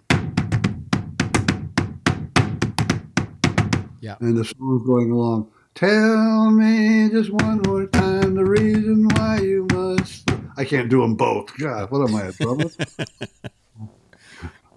Yeah. 4.01 4.15
And 4.19 4.35
the 4.35 4.45
song's 4.45 4.85
going 4.85 5.11
along. 5.11 5.51
Tell 5.75 6.51
me 6.51 7.09
just 7.09 7.29
one 7.29 7.61
more 7.65 7.87
time 7.87 8.35
the 8.35 8.45
reason 8.45 9.07
why 9.15 9.39
you 9.39 9.67
must 9.71 10.29
I 10.57 10.65
can't 10.65 10.89
do 10.89 11.01
them 11.01 11.15
both. 11.15 11.57
God, 11.57 11.89
what 11.89 12.07
am 12.07 12.15
I, 12.15 12.23
a 12.27 12.31
drummer? 12.33 12.65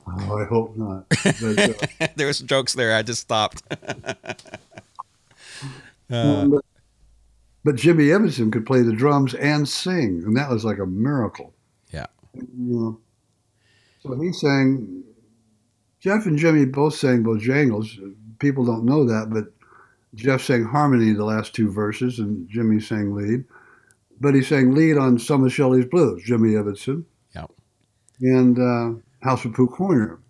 oh, 0.06 0.38
I 0.38 0.44
hope 0.44 0.76
not. 0.76 1.04
Uh, 1.24 2.08
there 2.16 2.26
was 2.26 2.38
jokes 2.40 2.74
there. 2.74 2.94
I 2.94 3.02
just 3.02 3.20
stopped. 3.20 3.62
uh, 6.10 6.46
but, 6.46 6.64
but, 7.64 7.74
Jimmy 7.74 8.06
Ibbotson 8.06 8.52
could 8.52 8.64
play 8.64 8.82
the 8.82 8.92
drums 8.94 9.34
and 9.34 9.68
sing, 9.68 10.22
and 10.24 10.36
that 10.36 10.48
was 10.48 10.64
like 10.64 10.78
a 10.78 10.86
miracle. 10.86 11.52
Yeah. 11.90 12.06
so 12.34 13.00
he 14.20 14.32
sang. 14.32 15.04
Jeff 16.00 16.26
and 16.26 16.38
Jimmy 16.38 16.66
both 16.66 16.94
sang 16.94 17.24
Bojangles. 17.24 18.14
People 18.38 18.64
don't 18.64 18.84
know 18.84 19.04
that, 19.04 19.30
but 19.30 19.52
Jeff 20.14 20.42
sang 20.42 20.64
harmony 20.64 21.12
the 21.12 21.24
last 21.24 21.54
two 21.54 21.70
verses, 21.70 22.18
and 22.18 22.48
Jimmy 22.48 22.80
sang 22.80 23.14
lead. 23.14 23.44
But 24.20 24.34
he 24.34 24.42
sang 24.42 24.74
lead 24.74 24.96
on 24.96 25.18
some 25.18 25.44
of 25.44 25.52
Shelly's 25.52 25.86
blues, 25.86 26.22
Jimmy 26.24 26.50
Ibbotson. 26.50 27.04
Yep. 27.34 27.50
And 28.20 28.58
uh, 28.58 29.00
House 29.22 29.44
of 29.44 29.54
Pooh 29.54 29.66
Corner, 29.66 30.20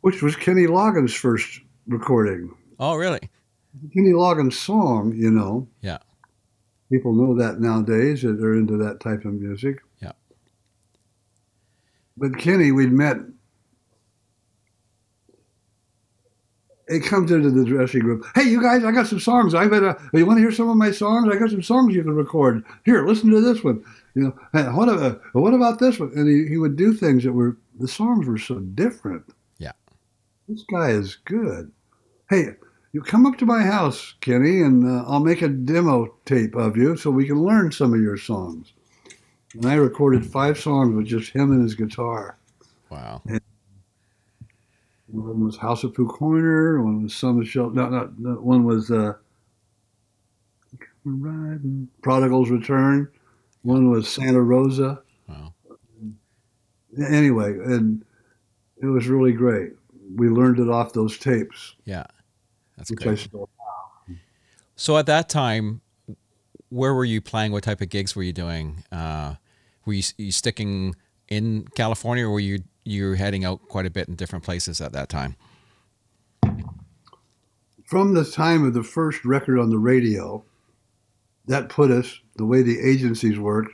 which 0.00 0.22
was 0.22 0.34
Kenny 0.34 0.66
Loggins' 0.66 1.16
first 1.16 1.60
recording. 1.86 2.54
Oh, 2.78 2.94
really? 2.94 3.20
Kenny 3.92 4.12
Loggins' 4.12 4.54
song, 4.54 5.12
you 5.14 5.30
know. 5.30 5.68
Yeah. 5.82 5.98
People 6.90 7.12
know 7.12 7.36
that 7.36 7.60
nowadays 7.60 8.22
that 8.22 8.40
are 8.40 8.54
into 8.54 8.76
that 8.78 9.00
type 9.00 9.24
of 9.24 9.34
music. 9.34 9.82
Yeah. 10.00 10.12
But 12.16 12.38
Kenny, 12.38 12.72
we'd 12.72 12.92
met 12.92 13.16
it 16.88 17.04
comes 17.04 17.32
into 17.32 17.50
the 17.50 17.64
dressing 17.64 18.04
room. 18.04 18.22
Hey, 18.34 18.44
you 18.44 18.62
guys, 18.62 18.84
I 18.84 18.92
got 18.92 19.06
some 19.06 19.20
songs. 19.20 19.54
I 19.54 19.66
bet. 19.66 19.82
Uh, 19.82 19.94
you 20.12 20.24
want 20.24 20.38
to 20.38 20.42
hear 20.42 20.52
some 20.52 20.68
of 20.68 20.76
my 20.76 20.90
songs? 20.90 21.28
I 21.32 21.38
got 21.38 21.50
some 21.50 21.62
songs 21.62 21.94
you 21.94 22.02
can 22.02 22.14
record. 22.14 22.64
Here, 22.84 23.06
listen 23.06 23.30
to 23.30 23.40
this 23.40 23.64
one. 23.64 23.84
You 24.14 24.22
know, 24.22 24.38
hey, 24.52 24.64
what, 24.64 24.88
uh, 24.88 25.16
what 25.32 25.54
about 25.54 25.78
this 25.78 25.98
one? 25.98 26.12
And 26.14 26.28
he, 26.28 26.48
he 26.48 26.58
would 26.58 26.76
do 26.76 26.92
things 26.92 27.24
that 27.24 27.32
were 27.32 27.56
the 27.78 27.88
songs 27.88 28.26
were 28.26 28.38
so 28.38 28.60
different. 28.60 29.24
Yeah, 29.58 29.72
this 30.48 30.64
guy 30.70 30.90
is 30.90 31.16
good. 31.24 31.70
Hey, 32.30 32.50
you 32.92 33.02
come 33.02 33.26
up 33.26 33.36
to 33.38 33.46
my 33.46 33.62
house, 33.62 34.14
Kenny, 34.20 34.62
and 34.62 34.88
uh, 34.88 35.04
I'll 35.06 35.20
make 35.20 35.42
a 35.42 35.48
demo 35.48 36.14
tape 36.24 36.54
of 36.54 36.76
you 36.76 36.96
so 36.96 37.10
we 37.10 37.26
can 37.26 37.42
learn 37.42 37.70
some 37.72 37.92
of 37.92 38.00
your 38.00 38.16
songs. 38.16 38.72
And 39.54 39.66
I 39.66 39.74
recorded 39.74 40.24
five 40.24 40.58
songs 40.58 40.94
with 40.94 41.06
just 41.06 41.32
him 41.32 41.52
and 41.52 41.62
his 41.62 41.74
guitar. 41.74 42.38
Wow. 42.90 43.22
And 43.26 43.40
one 45.08 45.44
was 45.44 45.56
House 45.56 45.84
of 45.84 45.94
Pooh 45.94 46.08
Corner. 46.08 46.82
One 46.82 47.02
was 47.02 47.14
Summer 47.14 47.44
Shell. 47.44 47.70
No, 47.70 47.88
no, 47.88 48.12
no, 48.18 48.30
one 48.32 48.64
was 48.64 48.90
uh, 48.90 49.14
Prodigal's 52.02 52.50
Return. 52.50 53.08
One 53.62 53.90
was 53.90 54.08
Santa 54.08 54.40
Rosa. 54.40 55.02
Wow. 55.28 55.54
Anyway, 56.98 57.50
and 57.50 58.04
it 58.80 58.86
was 58.86 59.06
really 59.06 59.32
great. 59.32 59.72
We 60.14 60.28
learned 60.28 60.58
it 60.58 60.68
off 60.68 60.92
those 60.92 61.18
tapes. 61.18 61.74
Yeah, 61.84 62.04
that's 62.76 62.90
great. 62.90 63.28
So 64.76 64.98
at 64.98 65.06
that 65.06 65.28
time, 65.28 65.80
where 66.68 66.94
were 66.94 67.04
you 67.04 67.20
playing? 67.20 67.52
What 67.52 67.64
type 67.64 67.80
of 67.80 67.88
gigs 67.88 68.14
were 68.14 68.22
you 68.22 68.32
doing? 68.32 68.84
Uh, 68.92 69.34
were 69.84 69.94
you, 69.94 70.02
you 70.18 70.32
sticking 70.32 70.94
in 71.28 71.66
California, 71.74 72.26
or 72.26 72.30
were 72.30 72.40
you 72.40 72.58
you 72.86 73.08
were 73.08 73.16
heading 73.16 73.44
out 73.44 73.68
quite 73.68 73.86
a 73.86 73.90
bit 73.90 74.08
in 74.08 74.14
different 74.14 74.44
places 74.44 74.80
at 74.80 74.92
that 74.92 75.08
time? 75.08 75.36
From 77.84 78.14
the 78.14 78.24
time 78.24 78.64
of 78.64 78.74
the 78.74 78.82
first 78.82 79.24
record 79.24 79.58
on 79.58 79.70
the 79.70 79.78
radio, 79.78 80.44
that 81.46 81.68
put 81.68 81.90
us 81.90 82.20
the 82.36 82.44
way 82.44 82.62
the 82.62 82.80
agencies 82.80 83.38
worked. 83.38 83.72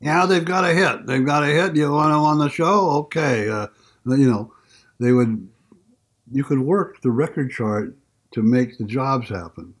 Yeah, 0.00 0.26
they've 0.26 0.44
got 0.44 0.64
a 0.64 0.74
hit. 0.74 1.06
They've 1.06 1.24
got 1.24 1.44
a 1.44 1.46
hit. 1.46 1.76
You 1.76 1.92
want 1.92 2.10
them 2.10 2.20
on 2.20 2.38
the 2.38 2.48
show? 2.48 2.90
Okay. 2.90 3.48
Uh, 3.48 3.68
you 4.04 4.28
know, 4.28 4.52
they 4.98 5.12
would. 5.12 5.48
You 6.32 6.44
could 6.44 6.58
work 6.58 7.00
the 7.02 7.10
record 7.10 7.50
chart 7.50 7.96
to 8.32 8.42
make 8.42 8.78
the 8.78 8.84
jobs 8.84 9.28
happen. 9.28 9.74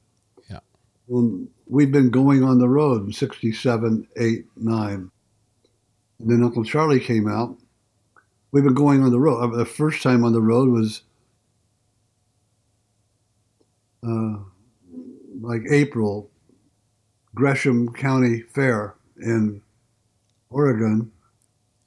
Yeah. 0.48 0.60
And 1.08 1.48
we've 1.66 1.90
been 1.90 2.10
going 2.10 2.44
on 2.44 2.58
the 2.58 2.68
road 2.68 3.06
in 3.06 3.12
67, 3.12 4.06
8, 4.16 4.44
9. 4.56 5.10
And 6.20 6.30
then 6.30 6.44
Uncle 6.44 6.64
Charlie 6.64 7.00
came 7.00 7.26
out. 7.26 7.56
We've 8.52 8.62
been 8.62 8.74
going 8.74 9.02
on 9.02 9.10
the 9.10 9.18
road. 9.18 9.38
Uh, 9.38 9.56
the 9.56 9.64
first 9.64 10.02
time 10.02 10.24
on 10.24 10.32
the 10.32 10.42
road 10.42 10.68
was 10.68 11.02
uh, 14.06 14.36
like 15.40 15.62
April, 15.70 16.30
Gresham 17.34 17.92
County 17.94 18.42
Fair 18.42 18.94
in 19.16 19.62
Oregon, 20.50 21.10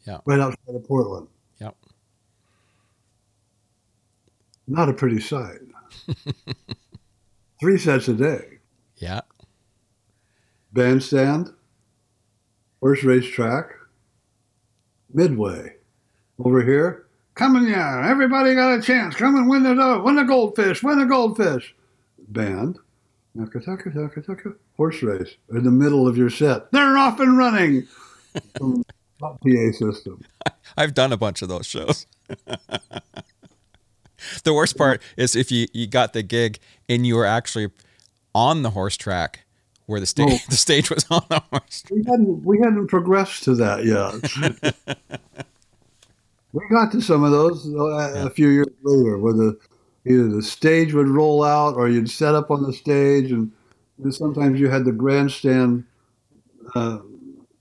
yeah. 0.08 0.18
right 0.26 0.40
outside 0.40 0.76
of 0.76 0.88
Portland. 0.88 1.28
Yep. 1.60 1.76
Not 4.68 4.90
a 4.90 4.94
pretty 4.94 5.20
sight. 5.20 5.60
Three 7.60 7.78
sets 7.78 8.08
a 8.08 8.14
day. 8.14 8.60
Yeah. 8.98 9.22
Bandstand, 10.74 11.54
horse 12.80 13.04
racetrack, 13.04 13.72
Midway. 15.14 15.76
Over 16.38 16.64
here, 16.64 17.06
Come 17.36 17.54
coming 17.54 17.70
yeah, 17.70 18.10
everybody 18.10 18.56
got 18.56 18.80
a 18.80 18.82
chance. 18.82 19.14
Come 19.16 19.36
and 19.36 19.50
win 19.50 19.64
the 19.64 19.72
uh, 19.72 20.02
win 20.02 20.16
the 20.16 20.24
goldfish, 20.24 20.82
win 20.82 21.00
the 21.00 21.06
goldfish. 21.06 21.76
Band, 22.30 22.80
horse 24.78 25.04
race 25.04 25.36
in 25.52 25.64
the 25.64 25.72
middle 25.72 26.08
of 26.08 26.18
your 26.18 26.30
set. 26.30 26.72
They're 26.72 26.98
off 26.98 27.20
and 27.20 27.38
running. 27.38 27.88
PA 29.20 29.72
system. 29.74 30.22
I've 30.78 30.94
done 30.94 31.12
a 31.12 31.18
bunch 31.18 31.42
of 31.42 31.50
those 31.50 31.66
shows. 31.66 32.06
the 34.44 34.54
worst 34.54 34.78
part 34.78 35.02
is 35.18 35.36
if 35.36 35.52
you, 35.52 35.68
you 35.74 35.88
got 35.88 36.14
the 36.14 36.24
gig 36.24 36.60
and 36.88 37.06
you 37.06 37.16
were 37.16 37.26
actually 37.26 37.70
on 38.34 38.62
the 38.62 38.72
horse 38.72 38.98
track 38.98 39.46
where 39.86 40.00
the 40.00 40.06
stage 40.06 40.42
oh. 40.42 40.46
the 40.50 40.58
stage 40.58 40.90
was 40.90 41.06
on 41.10 41.24
the 41.30 41.42
horse. 41.52 41.84
We 41.92 42.04
hadn't 42.06 42.46
we 42.46 42.60
hadn't 42.60 42.88
progressed 42.88 43.44
to 43.44 43.56
that 43.56 43.86
yet. 43.86 44.98
We 46.56 46.68
got 46.70 46.92
to 46.94 47.02
some 47.02 47.24
of 47.24 47.32
those 47.32 47.68
uh, 47.68 48.14
yeah. 48.16 48.26
a 48.26 48.30
few 48.30 48.48
years 48.48 48.68
later, 48.82 49.18
where 49.18 49.34
the 49.34 49.60
either 50.06 50.28
the 50.30 50.42
stage 50.42 50.94
would 50.94 51.08
roll 51.08 51.44
out 51.44 51.76
or 51.76 51.90
you'd 51.90 52.10
set 52.10 52.34
up 52.34 52.50
on 52.50 52.64
the 52.64 52.72
stage, 52.72 53.32
and, 53.32 53.52
and 54.02 54.14
sometimes 54.14 54.60
you 54.60 54.70
had 54.70 54.86
the 54.86 54.92
grandstand 54.92 55.84
uh, 56.74 57.00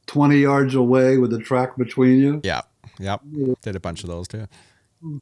twenty 0.07 0.39
yards 0.39 0.75
away 0.75 1.19
with 1.19 1.31
the 1.31 1.41
track 1.41 1.77
between 1.77 2.19
you. 2.19 2.41
Yeah, 2.45 2.63
yep. 3.01 3.21
Did 3.63 3.77
a 3.77 3.81
bunch 3.81 4.05
of 4.05 4.11
those 4.11 4.29
too. 4.29 4.47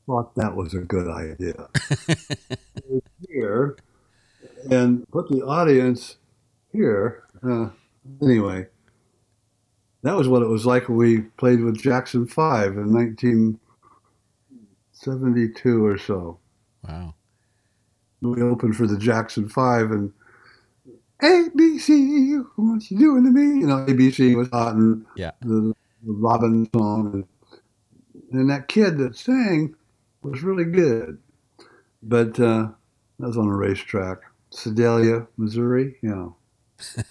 thought 0.06 0.35
that 0.37 0.54
was 0.54 0.74
a 0.74 0.80
good 0.80 1.08
idea. 1.08 1.68
here 3.28 3.76
and 4.70 5.08
put 5.11 5.28
the 5.28 5.42
audience 5.42 6.16
here. 6.72 7.24
Uh, 7.42 7.70
anyway, 8.22 8.66
that 10.02 10.16
was 10.16 10.28
what 10.28 10.42
it 10.42 10.48
was 10.48 10.66
like 10.66 10.88
when 10.88 10.98
we 10.98 11.20
played 11.20 11.60
with 11.60 11.80
Jackson 11.80 12.26
Five 12.26 12.76
in 12.76 12.92
1972 12.92 15.84
or 15.84 15.98
so. 15.98 16.38
Wow. 16.86 17.14
We 18.20 18.42
opened 18.42 18.76
for 18.76 18.86
the 18.86 18.98
Jackson 18.98 19.48
Five 19.48 19.90
and 19.90 20.12
ABC, 21.22 22.44
what 22.56 22.90
you 22.90 22.98
doing 22.98 23.24
to 23.24 23.30
me? 23.30 23.60
You 23.60 23.66
know, 23.66 23.86
ABC 23.86 24.36
was 24.36 24.48
hot 24.48 24.74
and 24.74 25.06
yeah. 25.14 25.30
the, 25.40 25.72
the 26.02 26.12
Robin 26.12 26.68
song. 26.74 27.12
And, 27.12 27.24
and 28.32 28.50
that 28.50 28.66
kid 28.66 28.98
that 28.98 29.16
sang 29.16 29.76
was 30.22 30.42
really 30.42 30.64
good. 30.64 31.18
But 32.02 32.40
uh, 32.40 32.68
that 33.20 33.28
was 33.28 33.38
on 33.38 33.46
a 33.46 33.54
racetrack. 33.54 34.18
Sedalia, 34.50 35.29
Missouri, 35.37 35.96
you 36.02 36.10
know. 36.10 36.37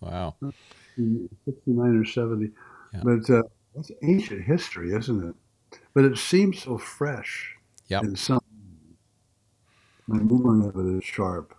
wow. 0.00 0.34
69 1.44 1.96
or 1.96 2.04
70. 2.04 2.50
Yeah. 2.92 3.00
But 3.04 3.30
uh, 3.30 3.42
that's 3.74 3.90
ancient 4.02 4.44
history, 4.44 4.92
isn't 4.92 5.28
it? 5.28 5.78
But 5.94 6.04
it 6.04 6.18
seems 6.18 6.62
so 6.62 6.78
fresh. 6.78 7.56
Yep. 7.88 8.02
In 8.04 8.16
some, 8.16 8.40
my 10.06 10.18
memory 10.18 10.68
of 10.68 10.76
it 10.76 10.98
is 10.98 11.04
sharp. 11.04 11.54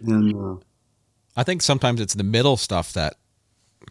And 0.00 0.34
uh, 0.34 0.60
I 1.36 1.42
think 1.42 1.62
sometimes 1.62 2.00
it's 2.00 2.14
the 2.14 2.24
middle 2.24 2.56
stuff 2.56 2.92
that 2.92 3.14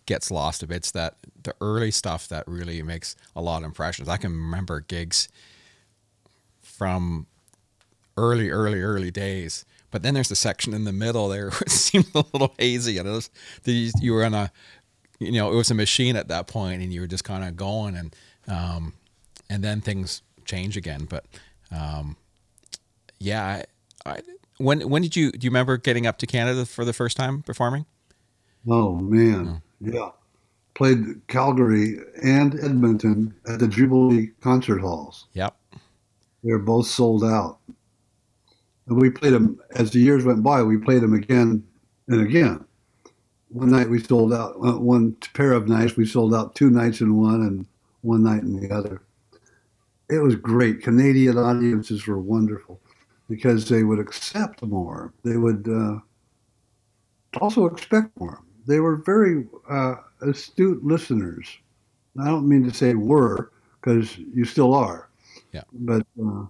gets 0.06 0.32
lost 0.32 0.64
a 0.64 0.68
bit. 0.68 0.78
It's 0.78 0.92
that 0.92 1.16
the 1.44 1.54
early 1.62 1.92
stuff 1.92 2.28
that 2.28 2.48
really 2.48 2.82
makes 2.82 3.16
a 3.36 3.42
lot 3.42 3.60
of 3.60 3.66
impressions. 3.66 4.10
I 4.10 4.18
can 4.18 4.32
remember 4.32 4.82
gigs 4.82 5.30
from 6.62 7.28
early, 8.18 8.50
early, 8.50 8.82
early 8.82 9.12
days 9.12 9.66
but 9.92 10.04
then 10.04 10.14
there's 10.14 10.30
the 10.30 10.36
section 10.36 10.74
in 10.74 10.84
the 10.84 10.94
middle 10.94 11.30
there 11.30 11.50
it 11.50 11.70
seemed 11.70 12.10
a 12.16 12.24
little 12.34 12.54
hazy. 12.58 12.98
And 12.98 13.08
it 13.08 13.12
was 13.12 13.30
you 13.66 14.14
were 14.14 14.24
on 14.24 14.34
a, 14.34 14.52
you 15.20 15.32
know, 15.32 15.52
it 15.52 15.56
was 15.56 15.72
a 15.72 15.76
machine 15.76 16.16
at 16.16 16.28
that 16.30 16.48
point, 16.48 16.82
and 16.82 16.94
you 16.94 17.02
were 17.02 17.08
just 17.08 17.24
kind 17.24 17.44
of 17.44 17.56
going, 17.56 17.96
and 17.96 18.16
um, 18.48 18.94
and 19.50 19.64
then 19.64 19.82
things 19.82 20.22
change 20.46 20.78
again. 20.78 21.06
But 21.10 21.26
um, 21.72 22.16
yeah, 23.20 23.64
I, 24.06 24.12
I, 24.12 24.22
when 24.58 24.90
when 24.90 25.02
did 25.02 25.16
you 25.16 25.32
do 25.32 25.46
you 25.46 25.50
remember 25.50 25.78
getting 25.78 26.08
up 26.08 26.18
to 26.20 26.28
Canada 26.28 26.66
for 26.66 26.86
the 26.86 26.94
first 26.94 27.18
time 27.18 27.42
performing? 27.44 27.86
Oh 28.68 28.96
man, 28.96 29.48
oh. 29.48 29.62
Yeah. 29.80 30.10
Played 30.76 31.28
Calgary 31.28 32.00
and 32.24 32.58
Edmonton 32.58 33.34
at 33.46 33.60
the 33.60 33.68
Jubilee 33.68 34.32
concert 34.40 34.80
halls. 34.80 35.28
Yep. 35.34 35.56
They 36.44 36.52
were 36.52 36.60
both 36.60 36.88
sold 36.88 37.24
out. 37.24 37.58
And 38.90 39.00
we 39.00 39.10
played 39.10 39.34
them 39.34 39.60
as 39.76 39.92
the 39.92 40.00
years 40.00 40.26
went 40.26 40.44
by. 40.44 40.64
We 40.64 40.78
played 40.78 41.02
them 41.02 41.14
again 41.14 41.64
and 42.08 42.22
again. 42.22 42.66
One 43.50 43.72
night 43.72 43.90
we 43.90 44.02
sold 44.02 44.34
out 44.34 44.56
uh, 44.56 44.80
one 44.80 45.16
pair 45.34 45.54
of 45.54 45.68
nights. 45.68 45.96
We 45.96 46.06
sold 46.06 46.34
out 46.34 46.56
two 46.56 46.70
nights 46.70 47.02
in 47.02 47.16
one 47.16 47.42
and 47.42 47.66
one 48.02 48.24
night 48.24 48.42
in 48.42 48.60
the 48.60 48.72
other. 48.74 49.02
It 50.10 50.20
was 50.20 50.36
great. 50.36 50.82
Canadian 50.82 51.38
audiences 51.38 52.08
were 52.08 52.20
wonderful 52.20 52.80
because 53.30 53.70
they 53.70 53.84
would 53.84 54.00
accept 54.00 54.64
more. 54.64 55.14
They 55.24 55.38
would 55.38 55.68
uh, 55.70 56.00
also 57.40 57.68
expect 57.68 58.20
more. 58.20 58.42
They 58.68 58.80
were 58.80 58.98
very 58.98 59.46
uh, 59.70 59.96
astute 60.22 60.84
listeners. 60.84 61.48
I 62.20 62.26
don't 62.26 62.50
mean 62.50 62.64
to 62.64 62.74
say 62.74 62.96
were 62.96 63.52
because 63.80 64.18
you 64.18 64.46
still 64.46 64.74
are. 64.74 65.10
Yeah. 65.52 65.64
But 65.74 66.06
uh, 66.24 66.46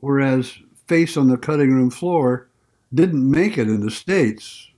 whereas 0.00 0.52
Face 0.86 1.16
on 1.16 1.28
the 1.28 1.36
Cutting 1.36 1.72
Room 1.72 1.90
Floor 1.90 2.48
didn't 2.92 3.28
make 3.28 3.58
it 3.58 3.68
in 3.68 3.80
the 3.80 3.90
States 3.90 4.70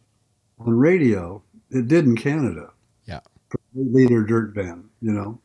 on 0.59 0.73
radio, 0.77 1.43
it 1.71 1.89
did 1.89 2.05
in 2.05 2.17
Canada. 2.17 2.71
Yeah. 3.07 3.21
Leader 3.75 4.23
Dirt 4.23 4.55
Band, 4.55 4.89
you 5.01 5.13
know. 5.13 5.41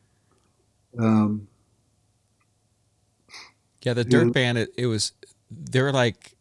Um, 0.99 1.47
Yeah, 3.84 3.93
the 3.93 4.03
Dirt 4.03 4.34
Band. 4.34 4.57
It, 4.57 4.74
it 4.78 4.86
was 4.86 5.13
they're 5.49 5.91
like 5.91 6.36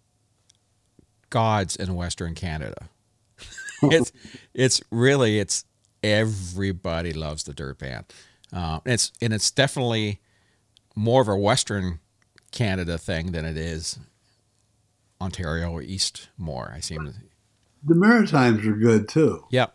gods 1.31 1.77
in 1.77 1.95
Western 1.95 2.35
Canada. 2.35 2.89
it's 3.83 4.13
it's 4.53 4.83
really 4.91 5.39
it's 5.39 5.65
everybody 6.03 7.13
loves 7.13 7.45
the 7.45 7.55
Dirt 7.55 7.79
Band. 7.79 8.05
Uh, 8.53 8.81
it's 8.85 9.13
and 9.23 9.33
it's 9.33 9.51
definitely 9.51 10.21
more 10.95 11.23
of 11.23 11.29
a 11.29 11.37
Western 11.37 12.01
Canada 12.51 12.99
thing 12.99 13.33
than 13.33 13.45
it 13.45 13.57
is 13.57 13.99
Ontario 15.21 15.71
or 15.71 15.83
East 15.83 16.29
more. 16.39 16.73
I 16.75 16.81
seem 16.81 17.05
to. 17.07 17.13
the 17.85 17.95
Maritimes 17.95 18.67
are 18.67 18.73
good 18.77 19.09
too. 19.09 19.45
Yep. 19.51 19.75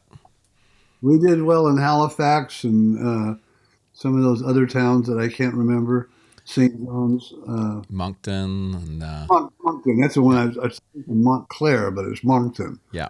We 1.01 1.19
did 1.19 1.43
well 1.43 1.67
in 1.67 1.77
Halifax 1.77 2.63
and 2.63 2.97
uh, 2.99 3.39
some 3.93 4.17
of 4.17 4.23
those 4.23 4.41
other 4.43 4.65
towns 4.65 5.07
that 5.07 5.19
I 5.19 5.27
can't 5.27 5.53
remember. 5.53 6.09
St. 6.47 6.77
John's, 6.85 7.33
uh, 7.47 7.81
Moncton 7.89 8.75
and 8.75 9.03
uh, 9.03 9.25
Mont- 9.29 9.53
Moncton. 9.63 9.99
That's 9.99 10.13
the 10.13 10.21
one 10.21 10.37
I 10.37 10.45
was, 10.45 10.57
I 10.59 10.61
was 10.65 10.81
Montclair, 11.07 11.89
but 11.91 12.05
it's 12.05 12.23
Moncton. 12.23 12.79
yeah, 12.91 13.07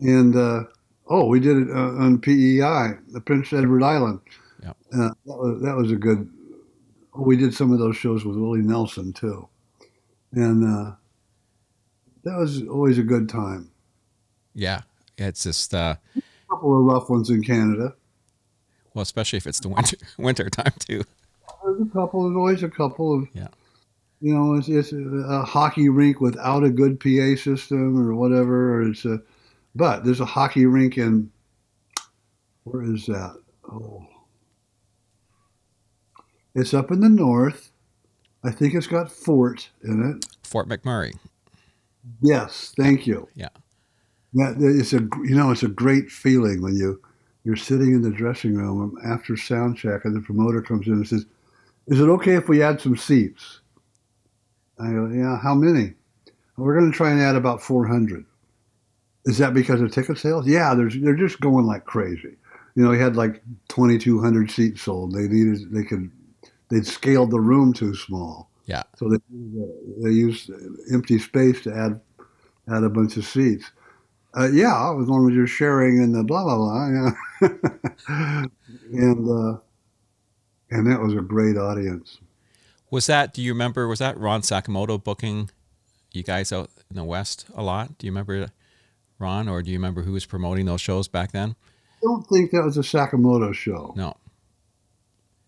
And 0.00 0.36
uh, 0.36 0.64
oh, 1.08 1.26
we 1.26 1.40
did 1.40 1.56
it 1.56 1.70
uh, 1.70 1.74
on 1.98 2.20
PEI, 2.20 2.98
the 3.12 3.20
Prince 3.20 3.52
Edward 3.52 3.82
Island. 3.82 4.20
Yep. 4.62 4.76
Uh, 4.94 4.98
that 4.98 5.16
was 5.26 5.62
that 5.62 5.76
was 5.76 5.90
a 5.90 5.96
good. 5.96 6.30
Oh, 7.14 7.22
we 7.22 7.36
did 7.36 7.54
some 7.54 7.72
of 7.72 7.78
those 7.78 7.96
shows 7.96 8.24
with 8.24 8.36
Willie 8.36 8.62
Nelson 8.62 9.12
too, 9.12 9.48
and 10.32 10.64
uh, 10.64 10.92
that 12.24 12.38
was 12.38 12.62
always 12.68 12.98
a 12.98 13.02
good 13.02 13.28
time. 13.28 13.70
yeah. 14.54 14.82
It's 15.18 15.42
just 15.44 15.74
uh, 15.74 15.96
A 16.16 16.22
couple 16.50 16.76
of 16.78 16.84
rough 16.86 17.10
ones 17.10 17.28
in 17.28 17.42
Canada. 17.44 17.94
well, 18.94 19.02
especially 19.02 19.36
if 19.36 19.46
it's 19.46 19.60
the 19.60 19.68
winter 19.68 19.96
winter 20.18 20.48
time 20.48 20.72
too. 20.78 21.04
There's 21.62 21.82
a 21.82 21.90
couple. 21.92 22.24
There's 22.24 22.36
always 22.36 22.62
a 22.62 22.70
couple 22.70 23.14
of. 23.14 23.28
Yeah. 23.34 23.48
You 24.20 24.34
know, 24.34 24.54
it's, 24.54 24.68
it's 24.68 24.92
a 24.92 25.42
hockey 25.44 25.88
rink 25.90 26.20
without 26.20 26.64
a 26.64 26.70
good 26.70 26.98
PA 26.98 27.36
system 27.40 27.98
or 28.00 28.14
whatever. 28.14 28.76
Or 28.76 28.88
it's 28.88 29.04
a, 29.04 29.20
but 29.74 30.04
there's 30.04 30.20
a 30.20 30.24
hockey 30.24 30.64
rink 30.64 30.96
in. 30.96 31.30
Where 32.64 32.82
is 32.82 33.06
that? 33.06 33.36
Oh. 33.70 34.06
It's 36.54 36.74
up 36.74 36.90
in 36.90 37.00
the 37.00 37.08
north. 37.08 37.70
I 38.44 38.50
think 38.50 38.74
it's 38.74 38.86
got 38.86 39.10
Fort 39.10 39.70
in 39.82 40.16
it. 40.16 40.26
Fort 40.42 40.68
McMurray. 40.68 41.16
Yes, 42.20 42.74
thank 42.76 43.06
you. 43.06 43.28
Yeah. 43.34 43.48
That 44.34 44.56
it's 44.58 44.92
a 44.92 45.00
you 45.24 45.34
know 45.34 45.50
it's 45.50 45.62
a 45.62 45.68
great 45.68 46.10
feeling 46.10 46.62
when 46.62 46.74
you 46.74 47.00
you're 47.44 47.56
sitting 47.56 47.92
in 47.92 48.02
the 48.02 48.10
dressing 48.10 48.54
room 48.54 48.96
after 49.04 49.36
sound 49.36 49.76
check 49.76 50.04
and 50.04 50.16
the 50.16 50.20
promoter 50.20 50.62
comes 50.62 50.86
in 50.86 50.94
and 50.94 51.06
says, 51.06 51.26
"Is 51.86 52.00
it 52.00 52.08
okay 52.08 52.34
if 52.34 52.48
we 52.48 52.62
add 52.62 52.80
some 52.80 52.96
seats?" 52.96 53.60
I 54.78 54.90
go, 54.90 55.08
"Yeah, 55.08 55.38
how 55.38 55.54
many?" 55.54 55.94
We're 56.56 56.78
going 56.78 56.90
to 56.90 56.96
try 56.96 57.10
and 57.10 57.20
add 57.20 57.34
about 57.34 57.62
400. 57.62 58.24
Is 59.24 59.38
that 59.38 59.54
because 59.54 59.80
of 59.80 59.90
ticket 59.90 60.18
sales? 60.18 60.46
Yeah, 60.46 60.74
there's 60.74 60.98
they're 61.00 61.14
just 61.14 61.40
going 61.40 61.66
like 61.66 61.84
crazy. 61.84 62.36
You 62.74 62.84
know, 62.84 62.92
he 62.92 63.00
had 63.00 63.16
like 63.16 63.42
2,200 63.68 64.50
seats 64.50 64.82
sold. 64.82 65.12
They 65.12 65.28
needed 65.28 65.72
they 65.72 65.84
could 65.84 66.10
they'd 66.72 66.86
scaled 66.86 67.30
the 67.30 67.40
room 67.40 67.72
too 67.72 67.94
small. 67.94 68.50
Yeah. 68.66 68.82
So 68.96 69.08
they 69.08 69.18
they 70.02 70.10
used 70.10 70.50
empty 70.92 71.18
space 71.18 71.62
to 71.62 71.74
add 71.74 72.00
add 72.68 72.82
a 72.82 72.88
bunch 72.88 73.16
of 73.16 73.24
seats. 73.24 73.70
Uh, 74.34 74.48
yeah, 74.50 74.98
as 74.98 75.08
long 75.08 75.28
as 75.28 75.36
you're 75.36 75.46
sharing 75.46 76.02
in 76.02 76.12
the 76.12 76.24
blah 76.24 76.42
blah 76.42 76.56
blah. 76.56 76.88
Yeah. 76.88 77.10
and 78.92 79.28
uh, 79.28 79.58
and 80.70 80.90
that 80.90 81.00
was 81.00 81.12
a 81.12 81.20
great 81.20 81.58
audience. 81.58 82.18
Was 82.90 83.06
that? 83.06 83.34
Do 83.34 83.42
you 83.42 83.52
remember? 83.52 83.86
Was 83.86 83.98
that 83.98 84.18
Ron 84.18 84.40
Sakamoto 84.40 85.02
booking 85.02 85.50
you 86.12 86.22
guys 86.22 86.52
out 86.52 86.70
in 86.88 86.96
the 86.96 87.04
West 87.04 87.46
a 87.54 87.62
lot? 87.62 87.98
Do 87.98 88.06
you 88.06 88.10
remember 88.12 88.50
Ron, 89.18 89.48
or 89.48 89.62
do 89.62 89.70
you 89.70 89.76
remember 89.76 90.02
who 90.02 90.12
was 90.12 90.24
promoting 90.24 90.66
those 90.66 90.80
shows 90.80 91.08
back 91.08 91.32
then? 91.32 91.56
I 91.90 92.00
don't 92.02 92.26
think 92.28 92.52
that 92.52 92.64
was 92.64 92.78
a 92.78 92.80
Sakamoto 92.80 93.52
show. 93.54 93.92
No, 93.96 94.16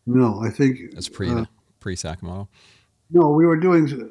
No, 0.07 0.43
I 0.43 0.51
think 0.51 0.79
it's 0.93 1.09
pre 1.09 1.31
uh, 1.31 1.45
pre 1.81 1.97
Sakamoto. 1.97 2.49
no. 3.11 3.31
We 3.31 3.47
were 3.47 3.57
doing 3.57 4.11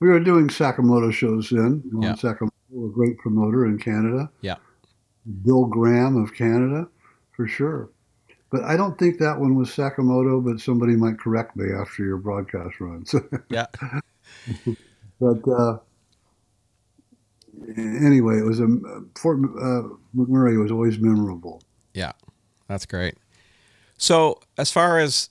we 0.00 0.08
were 0.08 0.20
doing 0.20 0.48
Sakamoto 0.48 1.12
shows 1.12 1.48
then. 1.50 1.82
Yeah. 2.00 2.14
Sakamoto, 2.14 2.50
a 2.74 2.92
great 2.92 3.18
promoter 3.18 3.66
in 3.66 3.78
Canada. 3.78 4.30
Yeah. 4.40 4.56
Bill 5.44 5.66
Graham 5.66 6.16
of 6.16 6.34
Canada, 6.34 6.88
for 7.30 7.46
sure. 7.46 7.90
But 8.50 8.64
I 8.64 8.76
don't 8.76 8.98
think 8.98 9.18
that 9.18 9.38
one 9.38 9.54
was 9.54 9.70
Sakamoto, 9.70 10.44
but 10.44 10.60
somebody 10.60 10.94
might 10.96 11.18
correct 11.18 11.56
me 11.56 11.72
after 11.72 12.04
your 12.04 12.18
broadcast 12.18 12.80
runs. 12.80 13.14
Yeah, 13.48 13.66
but 15.20 15.48
uh, 15.48 15.78
anyway, 17.76 18.38
it 18.38 18.44
was 18.44 18.60
a 18.60 18.66
Fort 19.16 19.38
uh, 19.38 19.88
McMurray 20.16 20.60
was 20.60 20.70
always 20.70 20.98
memorable. 20.98 21.62
Yeah, 21.94 22.12
that's 22.68 22.86
great. 22.86 23.16
So, 24.02 24.40
as 24.58 24.70
far 24.72 24.98
as 24.98 25.30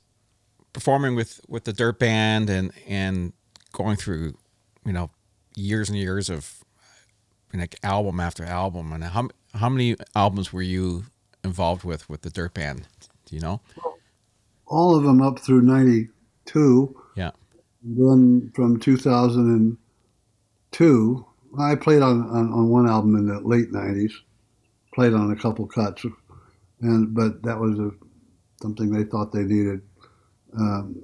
performing 0.72 1.14
with 1.14 1.42
with 1.50 1.66
the 1.66 1.74
Dirt 1.74 2.00
Band 2.00 2.50
and 2.50 2.72
and 2.88 3.34
going 3.74 3.98
through, 3.98 4.38
you 4.86 4.94
know, 4.94 5.10
years 5.58 5.90
and 5.90 5.98
years 5.98 6.30
of 6.30 6.64
like 7.54 7.76
album 7.84 8.22
after 8.22 8.46
album, 8.46 8.94
and 8.94 9.04
how 9.04 9.28
how 9.56 9.68
many 9.68 9.98
albums 10.16 10.54
were 10.54 10.62
you 10.62 11.04
involved 11.44 11.84
with 11.84 12.10
with 12.10 12.22
the 12.22 12.30
Dirt 12.30 12.54
Band? 12.54 12.88
Do 13.26 13.36
you 13.36 13.42
know? 13.42 13.60
All 14.68 14.96
of 14.96 15.04
them 15.04 15.22
up 15.22 15.40
through 15.40 15.64
'92. 15.64 16.96
Yeah. 17.18 17.32
Then 17.84 18.54
from 18.56 18.80
2002, 18.80 21.26
I 21.60 21.76
played 21.76 22.02
on, 22.02 22.22
on, 22.30 22.54
on 22.54 22.70
one 22.70 22.88
album 22.88 23.18
in 23.18 23.28
the 23.28 23.42
late 23.42 23.74
'90s. 23.74 24.14
Played 24.96 25.14
on 25.14 25.30
a 25.30 25.36
couple 25.36 25.68
cuts, 25.68 26.06
and 26.80 27.14
but 27.14 27.44
that 27.44 27.60
was 27.60 27.78
a 27.78 27.92
something 28.62 28.92
they 28.92 29.04
thought 29.04 29.32
they 29.32 29.44
needed. 29.44 29.82
Um, 30.58 31.02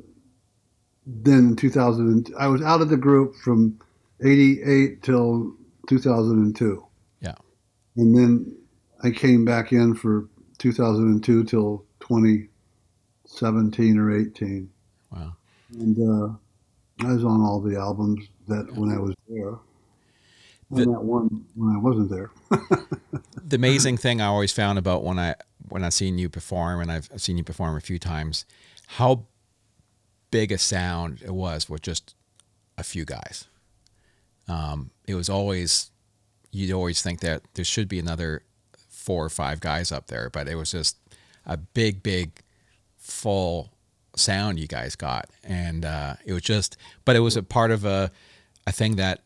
then 1.05 1.39
in 1.39 1.55
2000, 1.55 2.33
I 2.37 2.47
was 2.47 2.61
out 2.61 2.81
of 2.81 2.89
the 2.89 2.97
group 2.97 3.35
from 3.35 3.79
'88 4.23 5.01
till 5.03 5.53
2002. 5.87 6.83
Yeah. 7.21 7.35
And 7.95 8.15
then 8.17 8.55
I 9.03 9.11
came 9.11 9.45
back 9.45 9.71
in 9.71 9.95
for 9.95 10.27
2002 10.57 11.43
till 11.45 11.85
2017 12.01 13.97
or 13.97 14.11
18. 14.19 14.69
Wow. 15.11 15.35
And 15.73 15.97
uh, 15.97 16.33
I 17.07 17.13
was 17.13 17.23
on 17.23 17.41
all 17.41 17.61
the 17.61 17.77
albums 17.77 18.27
that 18.47 18.71
when 18.75 18.89
I 18.91 18.99
was 18.99 19.13
there. 19.29 19.55
The- 20.71 20.81
And 20.83 20.93
that 20.93 21.01
one 21.03 21.45
when 21.55 21.73
I 21.75 21.79
wasn't 21.79 22.09
there. 22.09 22.31
the 23.47 23.55
amazing 23.55 23.95
thing 23.97 24.19
I 24.19 24.25
always 24.25 24.51
found 24.51 24.77
about 24.77 25.03
when 25.03 25.17
I 25.19 25.35
when 25.69 25.83
I've 25.83 25.93
seen 25.93 26.17
you 26.17 26.29
perform, 26.29 26.81
and 26.81 26.91
I've, 26.91 27.09
seen 27.17 27.37
you 27.37 27.43
perform 27.43 27.75
a 27.75 27.81
few 27.81 27.99
times, 27.99 28.45
how 28.87 29.25
big 30.31 30.51
a 30.51 30.57
sound 30.57 31.21
it 31.23 31.33
was 31.33 31.69
with 31.69 31.81
just 31.81 32.15
a 32.77 32.83
few 32.83 33.05
guys. 33.05 33.45
Um, 34.47 34.91
it 35.05 35.15
was 35.15 35.29
always 35.29 35.91
you'd 36.51 36.73
always 36.73 37.01
think 37.01 37.19
that 37.19 37.41
there 37.53 37.65
should 37.65 37.87
be 37.87 37.99
another 37.99 38.43
four 38.89 39.25
or 39.25 39.29
five 39.29 39.59
guys 39.59 39.91
up 39.91 40.07
there, 40.07 40.29
but 40.29 40.47
it 40.47 40.55
was 40.55 40.71
just 40.71 40.97
a 41.45 41.57
big, 41.57 42.03
big, 42.03 42.41
full 42.97 43.71
sound 44.15 44.59
you 44.59 44.67
guys 44.67 44.95
got, 44.95 45.29
and 45.43 45.85
uh, 45.85 46.15
it 46.25 46.33
was 46.33 46.41
just. 46.41 46.77
But 47.05 47.15
it 47.15 47.19
was 47.19 47.37
a 47.37 47.43
part 47.43 47.71
of 47.71 47.85
a 47.85 48.11
a 48.65 48.71
thing 48.71 48.95
that 48.97 49.21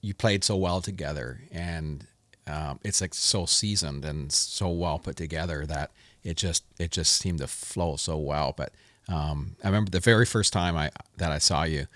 you 0.00 0.14
played 0.14 0.44
so 0.44 0.56
well 0.56 0.80
together, 0.80 1.42
and 1.50 2.06
um, 2.46 2.80
it's 2.82 3.00
like 3.00 3.14
so 3.14 3.46
seasoned 3.46 4.04
and 4.04 4.32
so 4.32 4.68
well 4.68 4.98
put 4.98 5.16
together 5.16 5.64
that 5.66 5.90
it 6.24 6.36
just 6.36 6.64
it 6.78 6.90
just 6.90 7.12
seemed 7.16 7.38
to 7.38 7.46
flow 7.46 7.96
so 7.96 8.16
well. 8.16 8.54
But 8.56 8.72
um, 9.08 9.56
I 9.62 9.68
remember 9.68 9.90
the 9.90 10.00
very 10.00 10.26
first 10.26 10.52
time 10.52 10.76
I 10.76 10.90
that 11.18 11.32
I 11.32 11.38
saw 11.38 11.64
you. 11.64 11.86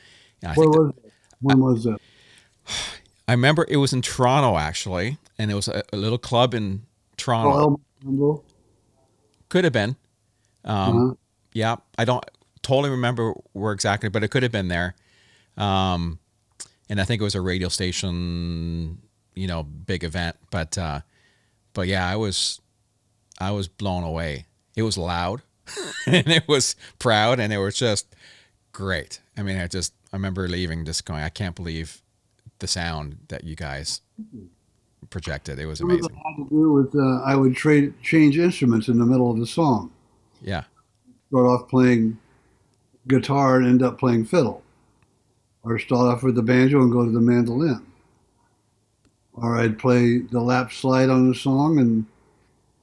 I 0.45 0.55
Where 0.55 0.69
was 0.69 0.93
it? 0.97 1.13
When 1.41 1.61
was 1.61 1.87
it? 1.87 2.01
I 3.29 3.33
remember 3.33 3.67
it 3.69 3.77
was 3.77 3.93
in 3.93 4.03
Toronto 4.03 4.57
actually, 4.57 5.19
and 5.39 5.51
it 5.51 5.55
was 5.55 5.69
a, 5.69 5.83
a 5.93 5.97
little 5.97 6.19
club 6.19 6.55
in 6.55 6.83
Toronto. 7.17 7.81
Oh, 8.07 8.45
Could 9.49 9.65
have 9.65 9.73
been. 9.73 9.97
Um, 10.65 10.97
uh-huh. 10.97 11.15
Yeah, 11.53 11.77
I 11.97 12.05
don't 12.05 12.25
totally 12.63 12.91
remember 12.91 13.33
where 13.53 13.73
exactly, 13.73 14.09
but 14.09 14.23
it 14.23 14.29
could 14.29 14.43
have 14.43 14.53
been 14.53 14.69
there. 14.69 14.95
Um, 15.57 16.19
and 16.89 17.01
I 17.01 17.05
think 17.05 17.21
it 17.21 17.25
was 17.25 17.35
a 17.35 17.41
radio 17.41 17.69
station, 17.69 18.99
you 19.37 19.47
know, 19.47 19.63
big 19.63 20.03
event. 20.03 20.37
But 20.51 20.77
uh, 20.77 21.03
but 21.75 21.87
yeah, 21.87 22.09
I 22.09 22.17
was 22.17 22.61
I 23.39 23.53
was 23.53 23.69
blown 23.69 24.03
away. 24.03 24.47
It 24.75 24.83
was 24.83 24.99
loud, 24.99 25.43
and 26.07 26.27
it 26.29 26.49
was 26.49 26.75
proud, 26.99 27.39
and 27.39 27.53
it 27.53 27.59
was 27.59 27.77
just 27.77 28.15
great. 28.73 29.21
I 29.37 29.43
mean, 29.43 29.59
I 29.59 29.69
just 29.69 29.93
I 30.13 30.17
remember 30.17 30.49
leaving, 30.49 30.85
just 30.85 31.05
going, 31.05 31.23
I 31.23 31.29
can't 31.29 31.55
believe 31.55 32.03
the 32.59 32.67
sound 32.67 33.19
that 33.29 33.45
you 33.45 33.55
guys 33.55 34.01
projected. 35.11 35.59
It 35.59 35.67
was 35.67 35.81
Some 35.81 35.91
of 35.91 35.99
it 35.99 36.01
amazing. 36.01 36.23
had 36.25 36.37
to 36.45 36.49
do 36.51 36.73
with 36.73 36.95
uh, 36.97 37.23
I 37.25 37.37
would 37.37 37.55
trade 37.55 37.95
change 38.03 38.39
instruments 38.39 38.89
in 38.89 38.99
the 38.99 39.07
middle 39.07 39.31
of 39.31 39.39
the 39.39 39.47
song. 39.47 39.91
Yeah, 40.43 40.65
Start 41.29 41.47
off 41.47 41.69
playing 41.69 42.19
guitar 43.09 43.57
and 43.59 43.67
end 43.67 43.83
up 43.83 43.99
playing 43.99 44.25
fiddle, 44.27 44.63
or 45.63 45.79
start 45.79 46.07
off 46.15 46.23
with 46.23 46.35
the 46.35 46.43
banjo 46.43 46.81
and 46.83 46.93
go 46.93 47.05
to 47.05 47.11
the 47.11 47.21
mandolin. 47.21 47.85
Or 49.37 49.57
I'd 49.59 49.79
play 49.79 50.19
the 50.19 50.41
lap 50.41 50.73
slide 50.73 51.11
on 51.11 51.29
the 51.29 51.35
song, 51.35 51.79
and 51.79 52.07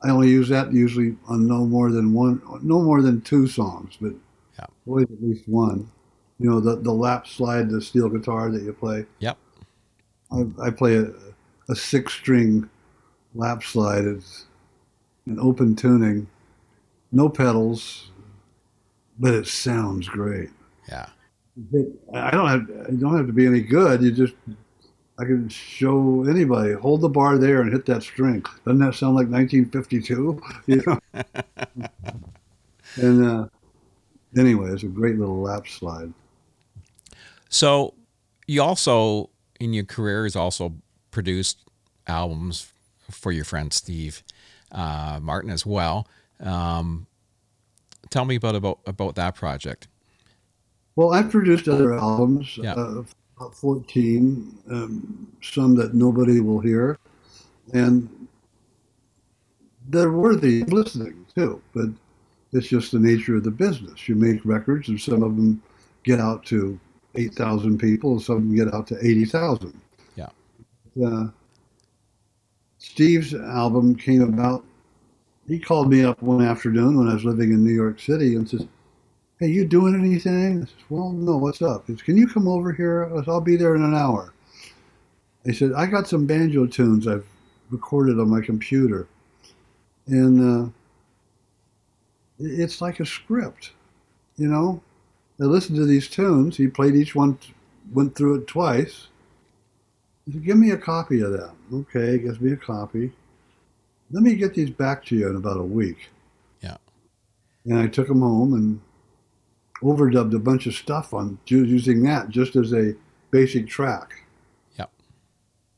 I 0.04 0.10
only 0.10 0.30
use 0.30 0.50
that 0.50 0.72
usually 0.72 1.18
on 1.28 1.48
no 1.48 1.66
more 1.66 1.92
than 1.92 2.14
one, 2.14 2.42
no 2.62 2.82
more 2.82 3.02
than 3.02 3.22
two 3.22 3.48
songs, 3.48 3.98
but 4.00 4.14
Yeah. 4.60 4.66
always 4.86 5.08
at 5.10 5.24
least 5.24 5.48
one. 5.48 5.90
You 6.40 6.50
know, 6.50 6.60
the 6.60 6.76
the 6.76 6.92
lap 6.94 7.26
slide, 7.28 7.70
the 7.70 7.82
steel 7.82 8.10
guitar 8.10 8.52
that 8.52 8.62
you 8.64 8.74
play. 8.74 9.06
Yep. 9.20 9.38
I, 10.32 10.46
I 10.62 10.70
play 10.72 10.98
a, 10.98 11.12
a 11.70 11.76
six 11.76 12.14
string 12.14 12.70
lap 13.34 13.64
slide. 13.64 14.06
It's 14.06 14.46
an 15.26 15.40
open 15.40 15.76
tuning, 15.76 16.28
no 17.12 17.30
pedals, 17.30 18.12
but 19.18 19.34
it 19.34 19.48
sounds 19.48 20.08
great. 20.08 20.50
yeah, 20.88 21.08
I 22.14 22.32
don't 22.32 22.48
have 22.50 22.70
I 22.88 22.92
don't 22.92 23.16
have 23.18 23.28
to 23.28 23.34
be 23.34 23.46
any 23.48 23.62
good. 23.62 24.02
You 24.04 24.12
just 24.12 24.34
I 25.20 25.26
can 25.26 25.48
show 25.50 26.26
anybody 26.28 26.74
hold 26.74 27.02
the 27.02 27.10
bar 27.10 27.38
there 27.38 27.62
and 27.62 27.72
hit 27.72 27.86
that 27.86 28.02
string. 28.04 28.44
Doesn't 28.66 28.80
that 28.80 28.96
sound 28.96 29.16
like 29.16 29.28
1952? 29.28 30.42
You 30.68 30.84
know. 30.88 31.00
and 32.96 33.26
uh, 33.26 33.48
anyway, 34.38 34.72
it's 34.72 34.84
a 34.84 34.88
great 34.88 35.18
little 35.20 35.42
lap 35.42 35.68
slide. 35.68 36.14
So 37.50 37.94
you 38.48 38.62
also 38.64 39.30
in 39.60 39.74
your 39.74 39.86
career 39.86 40.24
has 40.24 40.36
also 40.36 40.74
produced 41.12 41.60
albums 42.08 42.72
for 43.10 43.32
your 43.32 43.46
friend 43.46 43.72
Steve 43.72 44.24
uh, 44.72 45.20
Martin 45.22 45.52
as 45.52 45.66
well. 45.66 46.08
Um, 46.40 47.06
tell 48.10 48.26
me 48.26 48.36
about 48.36 48.56
about 48.56 48.80
about 48.88 49.16
that 49.16 49.36
project. 49.36 49.88
Well, 50.96 51.14
I've 51.14 51.32
produced 51.32 51.68
other 51.68 51.94
albums, 51.94 52.58
Yeah. 52.62 52.74
uh, 52.74 53.04
14, 53.52 54.60
um, 54.70 55.28
some 55.42 55.76
that 55.76 55.94
nobody 55.94 56.40
will 56.40 56.60
hear, 56.60 56.98
and 57.74 58.28
they're 59.90 60.12
worthy 60.12 60.62
of 60.62 60.72
listening 60.72 61.26
too. 61.36 61.62
But 61.74 61.90
it's 62.54 62.68
just 62.68 62.92
the 62.92 63.00
nature 63.00 63.36
of 63.36 63.44
the 63.44 63.52
business. 63.52 64.08
You 64.08 64.16
make 64.16 64.46
records, 64.46 64.88
and 64.90 65.00
some 65.00 65.24
of 65.24 65.36
them 65.36 65.62
get 66.04 66.20
out 66.20 66.46
to 66.46 66.80
8,000 67.16 67.78
people, 67.78 68.14
and 68.14 68.22
some 68.22 68.38
of 68.38 68.44
them 68.44 68.56
get 68.56 68.74
out 68.74 68.88
to 68.88 68.98
80,000. 69.06 69.80
Yeah. 70.16 70.28
Uh, 71.04 71.28
Steve's 72.78 73.34
album 73.34 73.96
came 73.96 74.22
about. 74.22 74.64
He 75.48 75.60
called 75.60 75.90
me 75.90 76.04
up 76.04 76.22
one 76.22 76.44
afternoon 76.44 76.98
when 76.98 77.10
I 77.10 77.14
was 77.16 77.26
living 77.26 77.52
in 77.52 77.64
New 77.64 77.74
York 77.74 78.00
City 78.00 78.36
and 78.36 78.48
says, 78.48 78.66
Hey, 79.44 79.50
you 79.50 79.66
doing 79.66 79.94
anything? 79.94 80.62
I 80.62 80.66
said, 80.66 80.74
Well, 80.90 81.12
no, 81.12 81.36
what's 81.36 81.62
up? 81.62 81.88
He 81.88 81.98
said, 81.98 82.06
Can 82.06 82.16
you 82.16 82.28
come 82.28 82.48
over 82.48 82.72
here? 82.72 83.12
I 83.12 83.18
said, 83.18 83.28
I'll 83.28 83.42
be 83.42 83.58
there 83.58 83.76
in 83.76 83.84
an 83.84 83.94
hour. 83.94 84.32
He 85.44 85.52
said, 85.52 85.74
I 85.74 85.86
got 85.86 86.08
some 86.08 86.26
banjo 86.26 86.66
tunes 86.66 87.10
I've 87.10 87.26
recorded 87.70 88.22
on 88.22 88.30
my 88.30 88.40
computer. 88.40 89.06
And 90.08 90.70
uh, 90.70 90.70
it's 92.40 92.80
like 92.80 93.02
a 93.02 93.06
script, 93.06 93.74
you 94.38 94.48
know? 94.48 94.82
I 95.42 95.44
listened 95.44 95.76
to 95.76 95.86
these 95.86 96.08
tunes. 96.08 96.56
He 96.56 96.68
played 96.68 96.96
each 96.96 97.14
one, 97.14 97.38
went 97.92 98.16
through 98.16 98.36
it 98.36 98.48
twice. 98.48 99.08
He 100.26 100.32
said, 100.32 100.46
Give 100.46 100.58
me 100.58 100.72
a 100.72 100.78
copy 100.78 101.20
of 101.20 101.34
that. 101.34 101.52
Okay, 101.74 102.18
gives 102.18 102.40
me 102.40 102.54
a 102.54 102.56
copy. 102.56 103.12
Let 104.10 104.24
me 104.24 104.36
get 104.36 104.54
these 104.54 104.70
back 104.70 105.04
to 105.08 105.18
you 105.18 105.30
in 105.30 105.36
about 105.36 105.58
a 105.58 105.64
week. 105.64 106.12
Yeah. 106.62 106.78
And 107.66 107.78
I 107.78 107.88
took 107.88 108.08
them 108.08 108.22
home 108.22 108.54
and 108.54 108.80
overdubbed 109.84 110.34
a 110.34 110.40
bunch 110.40 110.66
of 110.66 110.74
stuff 110.74 111.14
on 111.14 111.38
using 111.46 112.04
that 112.04 112.30
just 112.30 112.56
as 112.56 112.74
a 112.74 112.96
basic 113.32 113.68
track. 113.68 114.24
Yep. 114.78 114.92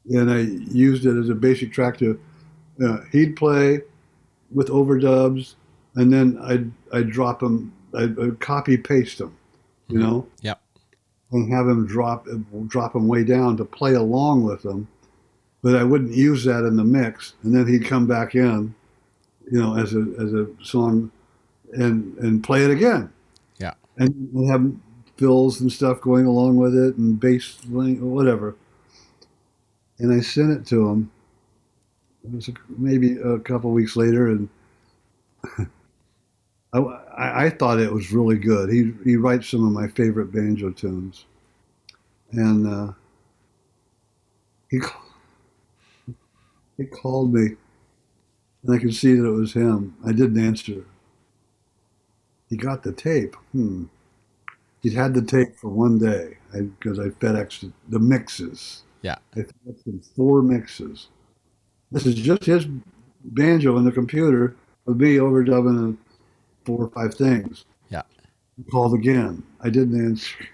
And 0.10 0.32
I 0.32 0.40
used 0.74 1.06
it 1.06 1.18
as 1.18 1.30
a 1.30 1.36
basic 1.36 1.74
track 1.74 1.98
to, 1.98 2.20
uh, 2.84 3.00
he'd 3.12 3.36
play 3.36 3.82
with 4.52 4.68
overdubs, 4.70 5.56
and 5.96 6.12
then 6.12 6.38
I'd, 6.44 6.72
I'd 6.94 7.10
drop 7.10 7.40
them, 7.40 7.74
I'd, 7.98 8.20
I'd 8.20 8.40
copy 8.40 8.78
paste 8.78 9.18
them, 9.18 9.36
you 9.88 10.00
know? 10.00 10.28
Yep. 10.42 10.62
And 11.32 11.52
have 11.52 11.68
him 11.68 11.88
drop, 11.88 12.28
drop 12.68 12.94
them 12.94 13.08
way 13.08 13.24
down 13.24 13.58
to 13.58 13.66
play 13.66 13.96
along 13.96 14.44
with 14.44 14.62
them. 14.62 14.88
But 15.62 15.76
I 15.76 15.84
wouldn't 15.84 16.14
use 16.14 16.44
that 16.46 16.64
in 16.66 16.76
the 16.76 16.84
mix, 16.84 17.34
and 17.44 17.54
then 17.54 17.68
he'd 17.68 17.86
come 17.86 18.06
back 18.06 18.36
in, 18.36 18.76
you 19.52 19.60
know, 19.60 19.76
as 19.76 19.94
a, 19.94 20.06
as 20.20 20.34
a 20.34 20.48
song 20.64 21.12
and, 21.74 22.16
and 22.20 22.44
play 22.44 22.64
it 22.64 22.70
again. 22.70 23.12
And 23.98 24.30
we 24.34 24.48
have 24.48 24.72
fills 25.18 25.62
and 25.62 25.72
stuff 25.72 26.02
going 26.02 26.26
along 26.26 26.58
with 26.58 26.76
it 26.76 26.96
and 26.98 27.20
bass 27.20 27.58
whatever. 27.68 28.56
And 30.00 30.14
I 30.14 30.22
sent 30.22 30.52
it 30.52 30.66
to 30.68 30.88
him. 30.90 31.12
It 32.26 32.32
was 32.34 32.50
maybe 32.78 33.18
a 33.18 33.40
couple 33.40 33.72
weeks 33.72 33.96
later, 33.96 34.28
and 34.28 34.50
I, 36.74 36.78
I, 36.80 37.46
I 37.46 37.50
thought 37.50 37.80
it 37.80 37.92
was 37.94 38.12
really 38.12 38.38
good. 38.38 38.70
He 38.72 38.94
he 39.04 39.16
writes 39.16 39.50
some 39.50 39.66
of 39.66 39.72
my 39.72 39.88
favorite 39.88 40.32
banjo 40.32 40.72
tunes, 40.72 41.26
and 42.32 42.68
uh, 42.68 42.92
he 44.70 44.80
he 46.78 46.86
called 46.86 47.34
me, 47.34 47.56
and 48.64 48.76
I 48.76 48.80
could 48.80 48.94
see 48.96 49.14
that 49.14 49.26
it 49.26 49.30
was 49.32 49.54
him. 49.54 49.96
I 50.06 50.12
didn't 50.12 50.44
answer. 50.44 50.86
He 52.56 52.62
got 52.62 52.84
the 52.84 52.94
tape. 52.94 53.36
Hmm. 53.52 53.84
He'd 54.82 54.94
had 54.94 55.14
the 55.14 55.22
tape 55.22 55.58
for 55.58 55.70
one 55.70 56.00
day 56.00 56.38
because 56.54 57.00
I, 57.00 57.10
FedExed 57.10 57.70
the 57.90 58.00
mixes. 58.00 58.84
Yeah. 59.02 59.18
I 59.36 59.40
FedExed 59.40 60.16
four 60.16 60.42
mixes. 60.42 61.10
This 61.92 62.06
is 62.06 62.16
just 62.16 62.46
his 62.46 62.66
banjo 63.26 63.76
in 63.76 63.84
the 63.84 63.92
computer 63.92 64.56
with 64.86 64.96
me 64.96 65.18
overdubbing 65.18 65.98
four 66.64 66.86
or 66.86 66.90
five 66.92 67.14
things. 67.14 67.66
Yeah. 67.90 68.04
Called 68.72 68.94
again. 68.94 69.44
I 69.60 69.70
didn't 69.70 70.00
answer. 70.00 70.48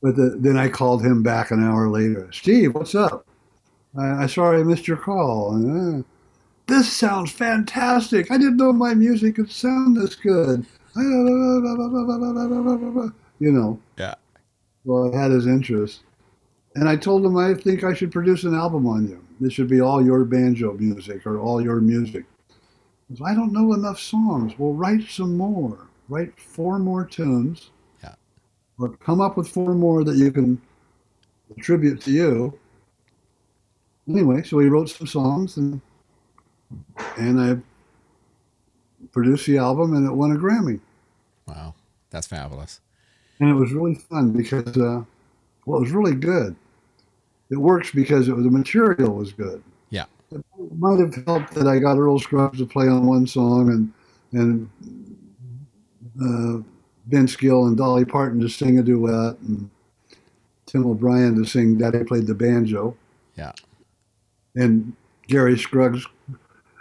but 0.00 0.14
the, 0.14 0.36
then 0.38 0.56
I 0.56 0.68
called 0.68 1.04
him 1.04 1.24
back 1.24 1.50
an 1.50 1.64
hour 1.64 1.90
later. 1.90 2.30
Steve, 2.30 2.72
what's 2.76 2.94
up? 2.94 3.26
I, 3.98 4.22
I 4.22 4.26
sorry 4.26 4.60
I 4.60 4.62
missed 4.62 4.86
your 4.86 4.96
call. 4.96 5.56
And, 5.56 6.04
uh, 6.04 6.06
this 6.66 6.92
sounds 6.92 7.30
fantastic. 7.30 8.30
I 8.30 8.38
didn't 8.38 8.56
know 8.56 8.72
my 8.72 8.94
music 8.94 9.36
could 9.36 9.50
sound 9.50 9.96
this 9.96 10.14
good. 10.14 10.66
You 13.38 13.52
know. 13.52 13.80
Yeah. 13.98 14.14
Well, 14.84 15.14
I 15.14 15.18
had 15.18 15.30
his 15.30 15.46
interest. 15.46 16.02
And 16.74 16.88
I 16.88 16.96
told 16.96 17.24
him 17.24 17.36
I 17.36 17.54
think 17.54 17.84
I 17.84 17.94
should 17.94 18.12
produce 18.12 18.44
an 18.44 18.54
album 18.54 18.86
on 18.86 19.08
you. 19.08 19.22
This 19.40 19.52
should 19.52 19.68
be 19.68 19.80
all 19.80 20.04
your 20.04 20.24
banjo 20.24 20.72
music 20.74 21.26
or 21.26 21.38
all 21.38 21.62
your 21.62 21.80
music. 21.80 22.24
Goes, 23.08 23.20
I 23.24 23.34
don't 23.34 23.52
know 23.52 23.72
enough 23.72 24.00
songs. 24.00 24.54
Well, 24.58 24.72
write 24.72 25.08
some 25.08 25.36
more. 25.36 25.86
Write 26.08 26.38
four 26.38 26.78
more 26.78 27.04
tunes. 27.04 27.70
Yeah. 28.02 28.14
Or 28.78 28.96
come 28.96 29.20
up 29.20 29.36
with 29.36 29.48
four 29.48 29.74
more 29.74 30.04
that 30.04 30.16
you 30.16 30.30
can 30.32 30.60
attribute 31.56 32.00
to 32.02 32.10
you. 32.10 32.58
Anyway, 34.08 34.42
so 34.42 34.58
he 34.58 34.68
wrote 34.68 34.88
some 34.88 35.06
songs 35.06 35.56
and 35.56 35.80
and 37.16 37.40
I 37.40 37.56
produced 39.12 39.46
the 39.46 39.58
album 39.58 39.94
and 39.94 40.06
it 40.06 40.12
won 40.12 40.32
a 40.32 40.36
Grammy. 40.36 40.80
Wow. 41.46 41.74
That's 42.10 42.26
fabulous. 42.26 42.80
And 43.40 43.50
it 43.50 43.54
was 43.54 43.72
really 43.72 43.94
fun 43.94 44.32
because 44.32 44.76
uh, 44.76 45.02
well, 45.64 45.78
it 45.78 45.82
was 45.82 45.92
really 45.92 46.14
good. 46.14 46.56
it 47.50 47.56
works 47.56 47.90
because 47.90 48.28
it, 48.28 48.34
was, 48.34 48.44
the 48.44 48.50
material 48.50 49.14
was 49.14 49.32
good. 49.32 49.62
Yeah. 49.90 50.04
It 50.30 50.44
might 50.78 50.98
have 50.98 51.14
helped 51.26 51.54
that 51.54 51.66
I 51.66 51.78
got 51.78 51.98
Earl 51.98 52.18
Scruggs 52.18 52.58
to 52.58 52.66
play 52.66 52.88
on 52.88 53.06
one 53.06 53.26
song 53.26 53.70
and 53.70 53.92
and 54.32 54.68
uh, 56.20 56.62
Vince 57.06 57.36
Gill 57.36 57.66
and 57.66 57.76
Dolly 57.76 58.04
Parton 58.04 58.40
to 58.40 58.48
sing 58.48 58.78
a 58.78 58.82
duet 58.82 59.38
and 59.40 59.70
Tim 60.66 60.84
O'Brien 60.84 61.36
to 61.36 61.44
sing 61.48 61.78
Daddy 61.78 62.02
Played 62.04 62.26
the 62.26 62.34
Banjo. 62.34 62.96
Yeah. 63.36 63.52
And 64.54 64.94
Gary 65.28 65.58
Scruggs 65.58 66.06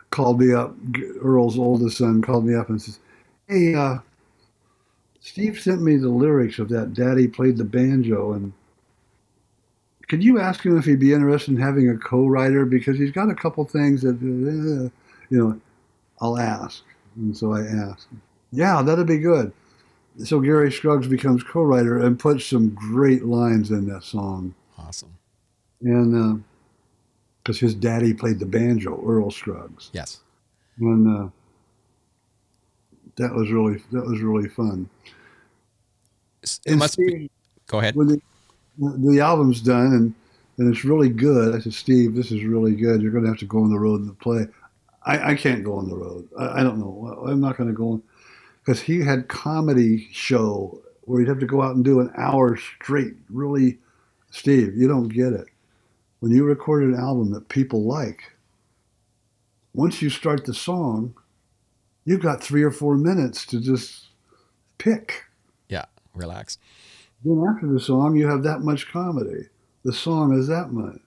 called 0.09 0.39
me 0.39 0.53
up, 0.53 0.75
Earl's 1.21 1.57
oldest 1.57 1.97
son 1.97 2.21
called 2.21 2.45
me 2.45 2.55
up 2.55 2.69
and 2.69 2.81
says, 2.81 2.99
Hey, 3.47 3.75
uh, 3.75 3.99
Steve 5.19 5.59
sent 5.59 5.81
me 5.81 5.97
the 5.97 6.09
lyrics 6.09 6.59
of 6.59 6.69
that 6.69 6.93
Daddy 6.93 7.27
Played 7.27 7.57
the 7.57 7.63
Banjo 7.63 8.33
and 8.33 8.53
could 10.07 10.23
you 10.23 10.39
ask 10.39 10.63
him 10.63 10.77
if 10.77 10.85
he'd 10.85 10.99
be 10.99 11.13
interested 11.13 11.51
in 11.51 11.59
having 11.59 11.89
a 11.89 11.97
co-writer? 11.97 12.65
Because 12.65 12.97
he's 12.97 13.11
got 13.11 13.29
a 13.29 13.35
couple 13.35 13.65
things 13.65 14.01
that 14.03 14.15
uh, 14.15 14.89
you 15.29 15.37
know 15.37 15.59
I'll 16.21 16.37
ask. 16.37 16.83
And 17.15 17.35
so 17.35 17.53
I 17.53 17.61
asked. 17.61 18.07
Yeah 18.51 18.81
that'd 18.81 19.07
be 19.07 19.17
good. 19.17 19.51
So 20.23 20.39
Gary 20.39 20.71
Scruggs 20.71 21.07
becomes 21.07 21.43
co-writer 21.43 21.99
and 21.99 22.19
puts 22.19 22.45
some 22.45 22.69
great 22.69 23.25
lines 23.25 23.71
in 23.71 23.87
that 23.87 24.03
song. 24.03 24.53
Awesome. 24.77 25.17
and 25.81 26.43
because 27.45 27.59
his 27.59 27.75
daddy 27.75 28.11
played 28.13 28.39
the 28.39 28.45
banjo 28.45 28.99
Earl 29.07 29.29
Scruggs 29.29 29.91
Yes. 29.93 30.19
and 30.79 31.07
uh, 31.07 31.29
that 33.17 33.33
was 33.33 33.49
really 33.51 33.81
that 33.91 34.03
was 34.05 34.19
really 34.21 34.49
fun 34.49 34.89
It 36.43 36.59
and 36.65 36.79
must 36.79 36.97
be. 36.97 37.29
Go 37.67 37.79
ahead. 37.79 37.95
when 37.95 38.07
the, 38.07 38.21
the 38.77 39.19
album's 39.21 39.61
done 39.61 39.93
and, 39.93 40.13
and 40.57 40.73
it's 40.73 40.83
really 40.85 41.09
good, 41.09 41.55
I 41.55 41.59
said, 41.59 41.73
Steve, 41.73 42.13
this 42.15 42.31
is 42.31 42.43
really 42.43 42.75
good. 42.75 43.01
You're 43.01 43.11
going 43.11 43.23
to 43.23 43.29
have 43.29 43.39
to 43.39 43.45
go 43.45 43.59
on 43.59 43.69
the 43.71 43.79
road 43.79 44.01
and 44.01 44.17
play. 44.19 44.47
I, 45.03 45.31
I 45.31 45.35
can't 45.35 45.63
go 45.63 45.75
on 45.75 45.87
the 45.89 45.95
road. 45.95 46.27
I, 46.37 46.59
I 46.59 46.63
don't 46.63 46.77
know. 46.79 47.23
I'm 47.27 47.39
not 47.41 47.57
going 47.57 47.69
to 47.69 47.75
go 47.75 47.89
on 47.93 48.03
because 48.63 48.79
he 48.81 48.99
had 49.01 49.27
comedy 49.27 50.07
show 50.11 50.79
where 51.01 51.19
he'd 51.19 51.27
have 51.29 51.39
to 51.39 51.45
go 51.45 51.61
out 51.61 51.75
and 51.75 51.83
do 51.85 51.99
an 51.99 52.11
hour 52.17 52.55
straight. 52.57 53.13
Really, 53.29 53.77
Steve, 54.31 54.75
you 54.75 54.87
don't 54.87 55.07
get 55.09 55.33
it. 55.33 55.45
When 56.19 56.31
you 56.31 56.43
record 56.43 56.83
an 56.83 56.95
album 56.95 57.31
that 57.33 57.49
people 57.49 57.83
like, 57.83 58.31
once 59.73 60.01
you 60.01 60.09
start 60.09 60.45
the 60.45 60.53
song, 60.53 61.13
you've 62.05 62.21
got 62.21 62.41
three 62.41 62.63
or 62.63 62.71
four 62.71 62.95
minutes 62.95 63.45
to 63.47 63.59
just 63.59 64.07
pick. 64.77 65.23
Yeah. 65.69 65.85
Relax. 66.13 66.57
Then 67.23 67.43
after 67.47 67.67
the 67.67 67.79
song, 67.79 68.15
you 68.15 68.27
have 68.27 68.43
that 68.43 68.61
much 68.61 68.87
comedy. 68.91 69.49
The 69.83 69.93
song 69.93 70.37
is 70.37 70.47
that 70.47 70.71
much. 70.71 70.99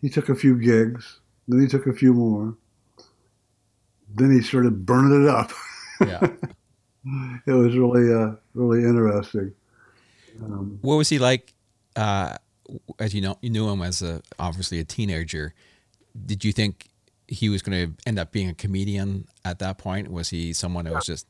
He 0.00 0.08
took 0.08 0.28
a 0.28 0.34
few 0.34 0.58
gigs, 0.58 1.20
then 1.48 1.60
he 1.60 1.66
took 1.66 1.86
a 1.86 1.92
few 1.92 2.12
more. 2.12 2.54
Then 4.14 4.30
he 4.30 4.42
started 4.42 4.84
burning 4.86 5.24
it 5.24 5.28
up. 5.28 5.52
Yeah. 6.00 6.18
it 7.46 7.52
was 7.52 7.76
really, 7.76 8.12
uh, 8.12 8.32
really 8.54 8.82
interesting. 8.82 9.54
Um, 10.42 10.80
what 10.82 10.96
was 10.96 11.08
he 11.08 11.20
like? 11.20 11.54
Uh, 11.94 12.38
as 12.98 13.14
you 13.14 13.20
know, 13.20 13.38
you 13.40 13.50
knew 13.50 13.68
him 13.68 13.82
as 13.82 14.02
a 14.02 14.22
obviously 14.38 14.78
a 14.78 14.84
teenager. 14.84 15.54
Did 16.26 16.44
you 16.44 16.52
think 16.52 16.88
he 17.26 17.48
was 17.48 17.62
going 17.62 17.86
to 17.86 17.94
end 18.06 18.18
up 18.18 18.32
being 18.32 18.48
a 18.48 18.54
comedian 18.54 19.26
at 19.44 19.58
that 19.60 19.78
point? 19.78 20.10
Was 20.10 20.30
he 20.30 20.52
someone 20.52 20.86
who 20.86 20.94
was 20.94 21.06
just 21.06 21.26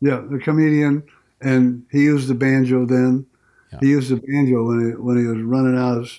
yeah, 0.00 0.22
the 0.30 0.38
comedian, 0.38 1.02
and 1.40 1.86
he 1.90 2.02
used 2.02 2.28
the 2.28 2.34
banjo 2.34 2.84
then. 2.84 3.26
Yeah. 3.72 3.78
He 3.80 3.88
used 3.88 4.10
the 4.10 4.16
banjo 4.16 4.64
when 4.64 4.86
he 4.86 4.96
when 4.96 5.16
he 5.16 5.24
was 5.26 5.40
running 5.40 5.78
out 5.78 5.98
of 5.98 6.10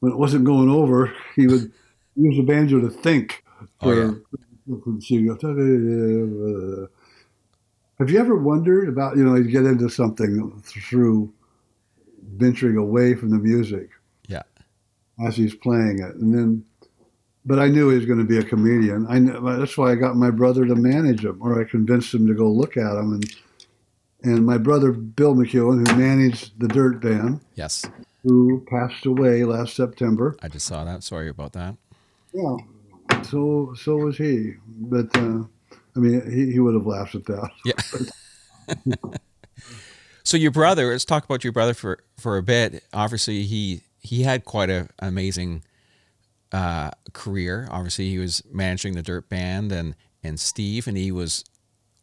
when 0.00 0.12
it 0.12 0.18
wasn't 0.18 0.44
going 0.44 0.68
over. 0.68 1.12
He 1.34 1.46
would 1.46 1.72
use 2.16 2.36
the 2.36 2.42
banjo 2.42 2.80
to 2.80 2.90
think. 2.90 3.44
Oh, 3.80 3.92
yeah. 3.92 4.12
Have 7.98 8.10
you 8.10 8.20
ever 8.20 8.36
wondered 8.36 8.88
about 8.88 9.16
you 9.16 9.24
know 9.24 9.34
you 9.34 9.50
get 9.50 9.64
into 9.64 9.88
something 9.88 10.60
through 10.62 11.32
venturing 12.38 12.76
away 12.76 13.14
from 13.14 13.30
the 13.30 13.38
music 13.38 13.90
yeah 14.26 14.42
as 15.24 15.36
he's 15.36 15.54
playing 15.54 16.00
it, 16.00 16.14
and 16.16 16.34
then. 16.34 16.64
But 17.44 17.58
I 17.58 17.68
knew 17.68 17.88
he 17.88 17.96
was 17.96 18.04
going 18.04 18.18
to 18.18 18.26
be 18.26 18.36
a 18.36 18.42
comedian. 18.42 19.06
I 19.06 19.20
kn- 19.20 19.42
that's 19.58 19.78
why 19.78 19.90
I 19.90 19.94
got 19.94 20.16
my 20.16 20.30
brother 20.30 20.66
to 20.66 20.74
manage 20.74 21.24
him, 21.24 21.38
or 21.40 21.58
I 21.58 21.64
convinced 21.64 22.12
him 22.12 22.26
to 22.26 22.34
go 22.34 22.50
look 22.50 22.76
at 22.76 22.96
him. 22.96 23.14
And 23.14 23.34
and 24.22 24.44
my 24.44 24.58
brother 24.58 24.92
Bill 24.92 25.34
McEuen, 25.34 25.88
who 25.88 25.96
managed 25.96 26.60
the 26.60 26.68
Dirt 26.68 27.00
Band, 27.00 27.40
yes 27.54 27.86
who 28.22 28.64
passed 28.68 29.06
away 29.06 29.44
last 29.44 29.74
September. 29.74 30.36
I 30.42 30.48
just 30.48 30.66
saw 30.66 30.84
that. 30.84 31.02
Sorry 31.02 31.28
about 31.28 31.52
that. 31.54 31.76
Yeah. 32.32 32.56
So 33.22 33.74
so 33.76 33.96
was 33.96 34.18
he. 34.18 34.54
But 34.66 35.16
uh, 35.16 35.44
I 35.96 35.98
mean, 35.98 36.30
he, 36.30 36.52
he 36.52 36.60
would 36.60 36.74
have 36.74 36.86
laughed 36.86 37.14
at 37.14 37.24
that. 37.26 37.50
Yeah. 37.64 38.76
so 40.28 40.36
your 40.36 40.50
brother, 40.50 40.90
let's 40.90 41.06
talk 41.06 41.24
about 41.24 41.42
your 41.42 41.54
brother 41.54 41.72
for 41.72 42.00
for 42.18 42.36
a 42.36 42.42
bit. 42.42 42.84
Obviously, 42.92 43.44
he 43.44 43.80
he 44.00 44.22
had 44.24 44.44
quite 44.44 44.68
a 44.68 44.88
amazing 44.98 45.64
uh, 46.52 46.90
career. 47.14 47.66
Obviously, 47.70 48.10
he 48.10 48.18
was 48.18 48.42
managing 48.52 48.94
the 48.94 49.02
Dirt 49.02 49.30
Band 49.30 49.72
and 49.72 49.94
and 50.22 50.38
Steve, 50.38 50.86
and 50.86 50.98
he 50.98 51.10
was 51.10 51.44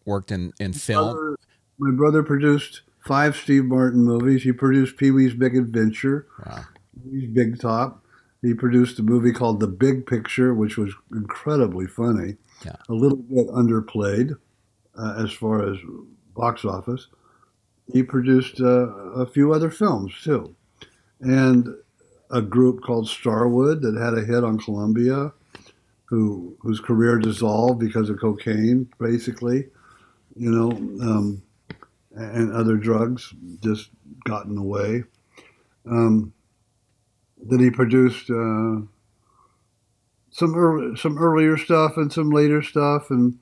worked 0.05 0.31
in 0.31 0.53
in 0.59 0.73
film. 0.73 1.13
Brother- 1.13 1.37
my 1.77 1.91
brother 1.91 2.23
produced 2.23 2.81
five 3.05 3.35
Steve 3.35 3.65
Martin 3.65 4.03
movies. 4.03 4.41
He 4.43 4.51
produced 4.51 4.97
Pee 4.97 5.11
Wee's 5.11 5.33
Big 5.35 5.55
Adventure, 5.55 6.25
Wow. 6.45 6.63
Pee-wee's 7.03 7.29
Big 7.29 7.59
Top. 7.59 8.03
He 8.41 8.53
produced 8.53 8.97
a 8.97 9.03
movie 9.03 9.33
called 9.33 9.59
The 9.59 9.67
Big 9.67 10.05
Picture, 10.07 10.53
which 10.53 10.77
was 10.77 10.93
incredibly 11.11 11.85
funny. 11.85 12.37
Yeah. 12.65 12.77
A 12.89 12.93
little 12.93 13.17
bit 13.17 13.47
underplayed 13.49 14.37
uh, 14.97 15.15
as 15.23 15.31
far 15.33 15.69
as 15.69 15.77
box 16.33 16.63
office. 16.63 17.07
He 17.91 18.03
produced 18.03 18.59
uh, 18.59 18.87
a 19.15 19.25
few 19.25 19.53
other 19.53 19.69
films 19.69 20.13
too, 20.23 20.55
and 21.19 21.69
a 22.31 22.41
group 22.41 22.81
called 22.81 23.07
Starwood 23.07 23.81
that 23.81 23.95
had 23.95 24.15
a 24.15 24.25
hit 24.25 24.43
on 24.43 24.57
Columbia, 24.57 25.31
who 26.05 26.57
whose 26.59 26.79
career 26.79 27.17
dissolved 27.19 27.79
because 27.79 28.09
of 28.09 28.19
cocaine, 28.19 28.89
basically, 28.99 29.67
you 30.35 30.49
know, 30.49 30.71
um, 30.71 31.41
and 32.15 32.53
other 32.53 32.77
drugs 32.77 33.33
just 33.63 33.89
got 34.23 34.45
in 34.45 34.55
the 34.55 34.63
way. 34.63 35.03
Um, 35.89 36.33
then 37.37 37.59
he 37.59 37.69
produced 37.69 38.29
uh, 38.29 38.81
some 40.31 40.55
early, 40.55 40.95
some 40.97 41.17
earlier 41.17 41.57
stuff 41.57 41.97
and 41.97 42.11
some 42.11 42.29
later 42.31 42.61
stuff, 42.61 43.09
and 43.09 43.37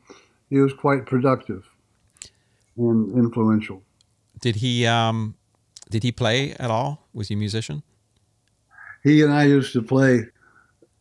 he 0.49 0.59
was 0.59 0.73
quite 0.73 1.05
productive 1.05 1.69
and 2.77 3.17
influential. 3.17 3.81
Did 4.43 4.57
he 4.57 4.85
um 4.85 5.35
did 5.89 6.03
he 6.03 6.11
play 6.11 6.51
at 6.59 6.69
all? 6.69 7.07
Was 7.13 7.29
he 7.29 7.35
a 7.35 7.37
musician? 7.37 7.81
he 9.05 9.21
and 9.21 9.33
I 9.33 9.45
used 9.45 9.71
to 9.71 9.81
play 9.81 10.25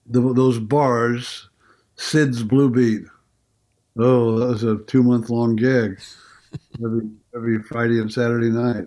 the, 0.07 0.21
those 0.33 0.61
bars, 0.61 1.49
Sid's 1.97 2.45
Blue 2.45 2.71
Beat. 2.71 3.03
Oh, 3.99 4.39
that 4.39 4.47
was 4.47 4.63
a 4.63 4.77
two 4.87 5.03
month 5.03 5.29
long 5.29 5.57
gig 5.57 6.01
every 6.85 7.11
every 7.35 7.63
Friday 7.65 7.99
and 8.01 8.13
Saturday 8.13 8.49
night. 8.49 8.87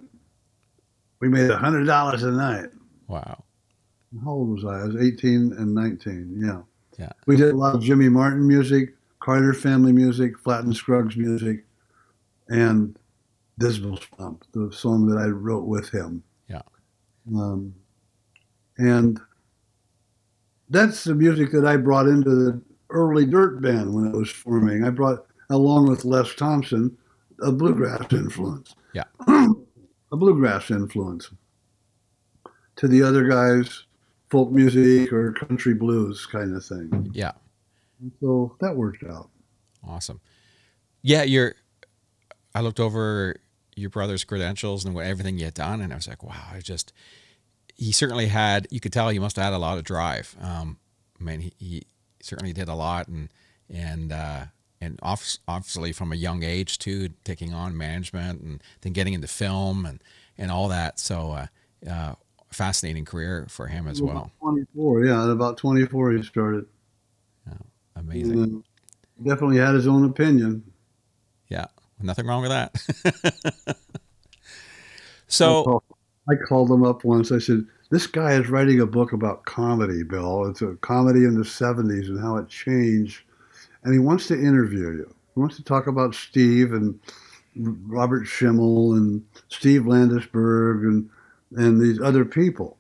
We 1.20 1.28
made 1.28 1.49
a 1.49 1.58
hundred 1.58 1.84
dollars 1.84 2.24
a 2.24 2.32
night. 2.32 2.70
Wow. 3.10 3.43
How 4.24 4.32
old 4.32 4.56
was 4.56 4.64
I? 4.64 4.84
I 4.84 4.86
was 4.86 4.95
eighteen 4.95 5.51
and 5.58 5.76
nineteen. 5.76 6.39
Yeah. 6.41 6.62
Yeah. 6.97 7.12
We 7.26 7.36
did 7.36 7.53
a 7.53 7.58
lot 7.58 7.76
of 7.76 7.84
Jimmy 7.84 8.08
Martin 8.08 8.47
music, 8.47 8.95
Carter 9.20 9.53
family 9.53 9.91
music, 9.91 10.39
Flatt 10.39 10.64
and 10.64 10.74
Scruggs 10.74 11.18
music, 11.18 11.66
and 12.47 12.97
Dismal 13.58 13.97
Swamp, 13.97 14.43
the 14.53 14.72
song 14.72 15.08
that 15.08 15.18
I 15.18 15.28
wrote 15.28 15.66
with 15.66 15.89
him. 15.89 16.24
Yeah. 16.49 16.62
Um, 17.34 17.74
and 18.78 19.20
that's 20.70 21.03
the 21.03 21.16
music 21.16 21.51
that 21.51 21.66
I 21.66 21.78
brought 21.78 22.08
into 22.08 22.30
the 22.30 22.62
early 22.89 23.26
dirt 23.26 23.62
band 23.62 23.93
when 23.93 24.08
it 24.08 24.16
was 24.16 24.30
forming. 24.30 24.84
I 24.84 24.89
brought, 24.89 25.26
along 25.49 25.89
with 25.89 26.06
Les 26.06 26.34
Thompson, 26.36 26.95
a 27.41 27.51
bluegrass 27.51 28.12
influence. 28.12 28.76
Yeah. 28.95 29.03
a 29.28 30.16
bluegrass 30.16 30.72
influence. 30.72 31.30
To 32.78 32.88
the 32.88 33.03
other 33.03 33.28
guys, 33.28 33.84
folk 34.30 34.51
music 34.51 35.12
or 35.12 35.34
country 35.34 35.74
blues 35.74 36.26
kind 36.26 36.56
of 36.56 36.64
thing. 36.64 37.12
Yeah. 37.14 37.34
So 38.22 38.56
that 38.62 38.74
worked 38.74 39.03
out. 39.03 39.30
Awesome. 39.86 40.22
Yeah, 41.01 41.24
you're. 41.24 41.56
I 42.53 42.62
looked 42.62 42.80
over 42.80 43.36
your 43.76 43.89
brother's 43.89 44.23
credentials 44.23 44.86
and 44.86 44.95
what 44.95 45.05
everything 45.05 45.38
you 45.38 45.45
had 45.45 45.53
done, 45.53 45.82
and 45.82 45.91
I 45.91 45.95
was 45.95 46.07
like, 46.07 46.23
wow, 46.23 46.47
I 46.53 46.59
just. 46.59 46.93
He 47.78 47.91
certainly 47.91 48.28
had. 48.28 48.67
You 48.71 48.80
could 48.80 48.93
tell 48.93 49.09
he 49.09 49.19
must 49.19 49.36
have 49.36 49.45
had 49.45 49.53
a 49.53 49.57
lot 49.57 49.78
of 49.78 49.84
drive. 49.84 50.36
Um, 50.41 50.78
I 51.19 51.23
mean, 51.23 51.41
he, 51.41 51.53
he 51.57 51.84
certainly 52.21 52.53
did 52.53 52.69
a 52.69 52.76
lot, 52.76 53.09
and 53.09 53.30
and 53.69 54.13
uh, 54.13 54.45
and 54.80 54.99
obviously 55.01 55.91
from 55.91 56.13
a 56.13 56.15
young 56.15 56.43
age 56.43 56.80
too, 56.80 57.09
taking 57.26 57.53
on 57.53 57.78
management 57.78 58.41
and 58.41 58.63
then 58.82 58.93
getting 58.93 59.13
into 59.13 59.28
film 59.28 59.86
and 59.86 60.01
and 60.38 60.51
all 60.51 60.69
that. 60.69 60.99
So, 60.99 61.32
uh, 61.32 61.47
uh, 61.89 62.15
fascinating 62.51 63.03
career 63.03 63.45
for 63.49 63.67
him 63.67 63.88
as 63.88 64.01
well. 64.01 64.32
24, 64.39 65.05
yeah, 65.05 65.23
at 65.23 65.30
about 65.30 65.57
24 65.57 66.13
he 66.13 66.23
started. 66.23 66.65
Amazing. 67.95 68.43
And, 68.43 68.55
uh, 68.57 69.30
definitely 69.30 69.57
had 69.57 69.76
his 69.76 69.88
own 69.88 70.05
opinion. 70.05 70.63
Nothing 72.02 72.28
wrong 72.28 72.41
with 72.41 72.52
that. 72.52 73.78
So, 75.28 75.84
I 76.30 76.36
called 76.36 76.72
him 76.72 76.84
up 76.84 77.04
once. 77.04 77.32
I 77.32 77.39
said, 77.39 77.66
"This 77.89 78.08
guy 78.08 78.34
is 78.34 78.50
writing 78.50 78.80
a 78.80 78.86
book 78.86 79.12
about 79.12 79.46
comedy, 79.46 80.04
Bill. 80.04 80.46
It's 80.46 80.62
a 80.62 80.76
comedy 80.82 81.26
in 81.26 81.36
the 81.36 81.43
'70s 81.43 82.08
and 82.08 82.20
how 82.20 82.38
it 82.38 82.48
changed, 82.48 83.24
and 83.84 83.91
he 83.93 84.00
wants 84.00 84.28
to 84.28 84.39
interview 84.39 84.91
you. 84.91 85.16
He 85.34 85.39
wants 85.39 85.56
to 85.58 85.64
talk 85.64 85.88
about 85.88 86.16
Steve 86.16 86.74
and 86.74 87.00
Robert 87.56 88.26
Schimmel 88.28 88.93
and 88.93 89.24
Steve 89.50 89.82
Landesberg 89.82 90.84
and 90.84 91.10
and 91.58 91.82
these 91.82 92.00
other 92.00 92.24
people 92.26 92.78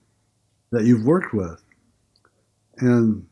that 0.71 0.85
you've 0.85 1.05
worked 1.05 1.33
with." 1.33 1.61
And 2.77 3.25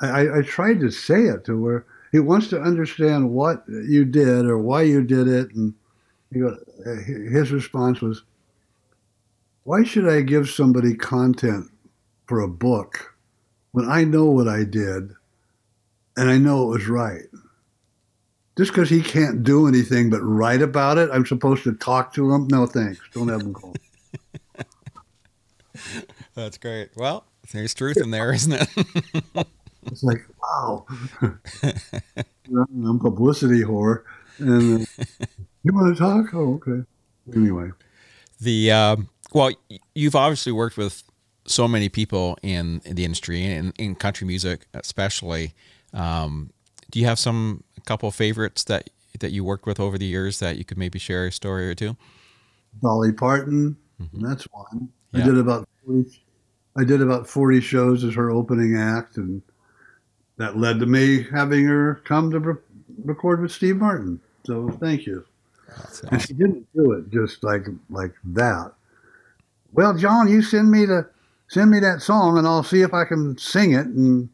I, 0.00 0.38
I 0.38 0.42
tried 0.42 0.80
to 0.80 0.90
say 0.90 1.22
it 1.24 1.44
to 1.46 1.60
where 1.60 1.86
he 2.12 2.20
wants 2.20 2.48
to 2.48 2.60
understand 2.60 3.30
what 3.30 3.64
you 3.68 4.04
did 4.04 4.44
or 4.44 4.58
why 4.58 4.82
you 4.82 5.02
did 5.02 5.26
it, 5.26 5.54
and 5.54 5.74
he 6.30 6.40
go, 6.40 6.56
his 7.04 7.50
response 7.50 8.00
was, 8.02 8.22
"Why 9.64 9.82
should 9.82 10.06
I 10.06 10.20
give 10.20 10.48
somebody 10.48 10.94
content 10.94 11.70
for 12.26 12.40
a 12.40 12.48
book 12.48 13.16
when 13.72 13.88
I 13.88 14.04
know 14.04 14.26
what 14.26 14.46
I 14.46 14.64
did, 14.64 15.14
and 16.16 16.30
I 16.30 16.36
know 16.36 16.64
it 16.64 16.78
was 16.78 16.88
right?" 16.88 17.24
Just 18.58 18.72
because 18.72 18.90
he 18.90 19.00
can't 19.00 19.42
do 19.42 19.66
anything 19.66 20.10
but 20.10 20.20
write 20.20 20.60
about 20.60 20.98
it, 20.98 21.08
I'm 21.10 21.24
supposed 21.24 21.64
to 21.64 21.72
talk 21.72 22.12
to 22.14 22.34
him? 22.34 22.46
No, 22.48 22.66
thanks. 22.66 23.00
Don't 23.14 23.28
have 23.28 23.40
him 23.40 23.54
call. 23.54 23.74
That's 26.34 26.58
great. 26.58 26.90
Well, 26.94 27.24
there's 27.52 27.72
truth 27.72 27.96
in 27.96 28.10
there, 28.10 28.34
isn't 28.34 28.52
it? 28.52 28.68
It's 29.86 30.02
like, 30.02 30.24
wow. 30.42 30.86
I'm 31.22 32.98
publicity 32.98 33.62
whore. 33.62 34.02
And 34.38 34.82
uh, 34.82 35.04
you 35.62 35.72
want 35.72 35.96
to 35.96 36.00
talk? 36.00 36.34
Oh, 36.34 36.54
okay. 36.54 36.84
Anyway. 37.34 37.70
The 38.40 38.72
um, 38.72 39.08
well, 39.32 39.52
you've 39.94 40.16
obviously 40.16 40.52
worked 40.52 40.76
with 40.76 41.02
so 41.46 41.66
many 41.66 41.88
people 41.88 42.38
in, 42.42 42.80
in 42.84 42.96
the 42.96 43.04
industry 43.04 43.44
and 43.44 43.72
in 43.78 43.94
country 43.94 44.26
music, 44.26 44.66
especially. 44.74 45.54
Um, 45.92 46.52
do 46.90 47.00
you 47.00 47.06
have 47.06 47.18
some 47.18 47.64
a 47.76 47.80
couple 47.82 48.08
of 48.08 48.14
favorites 48.14 48.64
that 48.64 48.90
that 49.20 49.30
you 49.30 49.44
worked 49.44 49.66
with 49.66 49.78
over 49.78 49.98
the 49.98 50.06
years 50.06 50.38
that 50.40 50.56
you 50.56 50.64
could 50.64 50.78
maybe 50.78 50.98
share 50.98 51.26
a 51.26 51.32
story 51.32 51.68
or 51.68 51.74
two? 51.74 51.96
Dolly 52.80 53.12
Parton, 53.12 53.76
mm-hmm. 54.00 54.26
that's 54.26 54.44
one. 54.44 54.88
Yeah. 55.12 55.22
I 55.22 55.26
did 55.26 55.38
about 55.38 55.68
40, 55.86 56.24
I 56.76 56.84
did 56.84 57.02
about 57.02 57.26
forty 57.26 57.60
shows 57.60 58.04
as 58.04 58.14
her 58.14 58.30
opening 58.30 58.76
act, 58.76 59.16
and 59.16 59.42
that 60.42 60.56
led 60.56 60.80
to 60.80 60.86
me 60.86 61.22
having 61.22 61.64
her 61.66 62.02
come 62.04 62.30
to 62.32 62.40
re- 62.40 62.54
record 63.04 63.40
with 63.40 63.52
Steve 63.52 63.76
Martin. 63.76 64.20
So 64.44 64.70
thank 64.80 65.06
you. 65.06 65.24
Awesome. 65.78 66.08
And 66.10 66.20
she 66.22 66.34
didn't 66.34 66.66
do 66.74 66.92
it 66.92 67.10
just 67.10 67.44
like 67.44 67.66
like 67.88 68.12
that. 68.24 68.72
Well, 69.72 69.96
John, 69.96 70.28
you 70.28 70.42
send 70.42 70.70
me 70.70 70.84
the 70.84 71.08
send 71.48 71.70
me 71.70 71.78
that 71.80 72.02
song, 72.02 72.38
and 72.38 72.46
I'll 72.46 72.64
see 72.64 72.82
if 72.82 72.92
I 72.92 73.04
can 73.04 73.38
sing 73.38 73.72
it, 73.72 73.86
and 73.86 74.28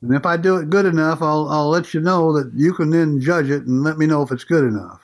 and 0.00 0.14
if 0.14 0.24
I 0.24 0.36
do 0.36 0.56
it 0.56 0.70
good 0.70 0.86
enough, 0.86 1.20
I'll 1.20 1.48
I'll 1.48 1.68
let 1.68 1.92
you 1.92 2.00
know 2.00 2.32
that 2.38 2.52
you 2.54 2.72
can 2.72 2.90
then 2.90 3.20
judge 3.20 3.50
it 3.50 3.66
and 3.66 3.82
let 3.82 3.98
me 3.98 4.06
know 4.06 4.22
if 4.22 4.30
it's 4.30 4.44
good 4.44 4.64
enough, 4.64 5.02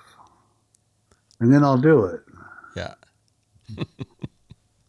and 1.40 1.52
then 1.52 1.64
I'll 1.64 1.76
do 1.76 2.04
it. 2.04 2.20
Yeah. 2.76 2.94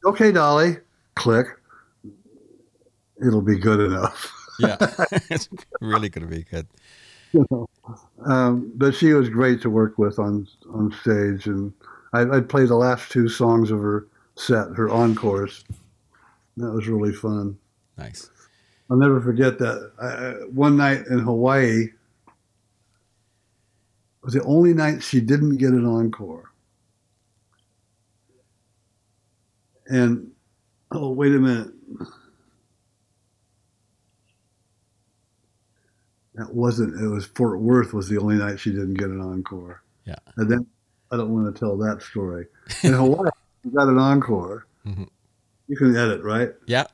okay, 0.06 0.32
Dolly. 0.32 0.78
Click. 1.16 1.48
It'll 3.26 3.42
be 3.42 3.58
good 3.58 3.82
enough 3.82 4.39
yeah, 4.60 4.78
it's 5.30 5.50
really 5.82 6.10
going 6.10 6.28
to 6.28 6.36
be 6.36 6.44
good. 6.44 6.68
You 7.32 7.46
know, 7.52 7.70
um, 8.26 8.72
but 8.76 8.96
she 8.96 9.14
was 9.14 9.30
great 9.30 9.62
to 9.62 9.70
work 9.70 9.98
with 9.98 10.20
on 10.20 10.48
on 10.74 10.92
stage, 11.02 11.48
and 11.48 11.74
I, 12.14 12.22
I'd 12.22 12.50
play 12.50 12.66
the 12.66 12.76
last 12.76 13.12
two 13.12 13.30
songs 13.30 13.72
of 13.72 13.80
her 13.80 14.08
set, 14.36 14.70
her 14.76 14.90
encores. 14.90 15.64
That 16.58 16.72
was 16.72 16.88
really 16.88 17.14
fun. 17.14 17.58
Nice. 17.98 18.30
I'll 18.90 18.98
never 18.98 19.22
forget 19.22 19.60
that. 19.60 19.92
I, 20.02 20.46
one 20.48 20.78
night 20.78 21.06
in 21.10 21.20
Hawaii 21.20 21.90
was 24.24 24.34
the 24.34 24.44
only 24.44 24.74
night 24.74 25.04
she 25.04 25.22
didn't 25.22 25.58
get 25.58 25.70
an 25.70 25.86
encore. 25.86 26.52
And 29.88 30.32
oh, 30.92 31.10
wait 31.12 31.34
a 31.34 31.40
minute. 31.40 31.72
That 36.40 36.56
wasn't. 36.56 36.98
It 36.98 37.08
was 37.10 37.26
Fort 37.26 37.60
Worth 37.60 37.94
was 37.94 38.08
the 38.08 38.18
only 38.18 38.38
night 38.38 38.62
she 38.62 38.70
didn't 38.70 38.94
get 38.94 39.10
an 39.10 39.20
encore. 39.20 39.84
Yeah. 40.06 40.16
And 40.38 40.50
then 40.50 40.66
I 41.12 41.18
don't 41.18 41.34
want 41.34 41.54
to 41.54 41.60
tell 41.60 41.76
that 41.78 42.02
story. 42.02 42.46
In 42.82 42.94
Hawaii, 42.94 43.30
she 43.64 43.70
got 43.72 43.90
an 43.90 43.98
encore. 43.98 44.66
Mm-hmm. 44.88 45.04
You 45.68 45.76
can 45.76 45.98
edit, 45.98 46.24
right? 46.24 46.52
Yeah. 46.66 46.86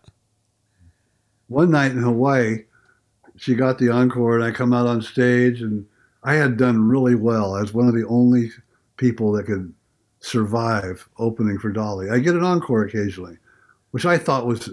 One 1.48 1.70
night 1.70 1.92
in 1.92 2.00
Hawaii, 2.00 2.64
she 3.38 3.54
got 3.54 3.78
the 3.78 3.92
encore, 3.92 4.36
and 4.36 4.44
I 4.44 4.50
come 4.50 4.74
out 4.74 4.88
on 4.88 5.04
stage, 5.04 5.62
and 5.62 5.86
I 6.24 6.34
had 6.34 6.58
done 6.58 6.88
really 6.88 7.14
well. 7.14 7.54
I 7.54 7.62
was 7.62 7.72
one 7.72 7.88
of 7.88 7.94
the 7.94 8.08
only 8.08 8.50
people 8.98 9.32
that 9.34 9.46
could 9.46 9.72
survive 10.22 11.08
opening 11.20 11.60
for 11.60 11.72
Dolly. 11.72 12.10
I 12.10 12.18
get 12.18 12.34
an 12.34 12.44
encore 12.44 12.84
occasionally, 12.86 13.38
which 13.92 14.08
I 14.08 14.18
thought 14.18 14.48
was 14.48 14.72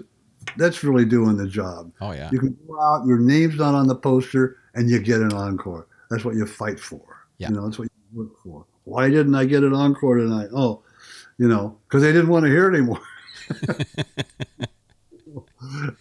that's 0.57 0.83
really 0.83 1.05
doing 1.05 1.37
the 1.37 1.47
job. 1.47 1.91
Oh 2.01 2.11
yeah. 2.11 2.31
You 2.31 2.39
can 2.39 2.57
go 2.67 2.81
out, 2.81 3.05
your 3.05 3.19
name's 3.19 3.57
not 3.57 3.75
on 3.75 3.87
the 3.87 3.95
poster, 3.95 4.57
and 4.73 4.89
you 4.89 4.99
get 4.99 5.21
an 5.21 5.33
encore. 5.33 5.87
That's 6.09 6.25
what 6.25 6.35
you 6.35 6.45
fight 6.45 6.79
for. 6.79 7.01
Yeah. 7.37 7.49
You 7.49 7.55
know, 7.55 7.65
that's 7.65 7.79
what 7.79 7.89
you 8.11 8.21
work 8.21 8.31
for. 8.43 8.65
Why 8.85 9.09
didn't 9.09 9.35
I 9.35 9.45
get 9.45 9.63
an 9.63 9.73
encore 9.73 10.17
tonight? 10.17 10.49
Oh, 10.53 10.81
you 11.37 11.47
know, 11.47 11.77
because 11.87 12.01
they 12.01 12.11
didn't 12.11 12.29
want 12.29 12.45
to 12.45 12.51
hear 12.51 12.71
it 12.71 12.77
anymore. 12.77 13.01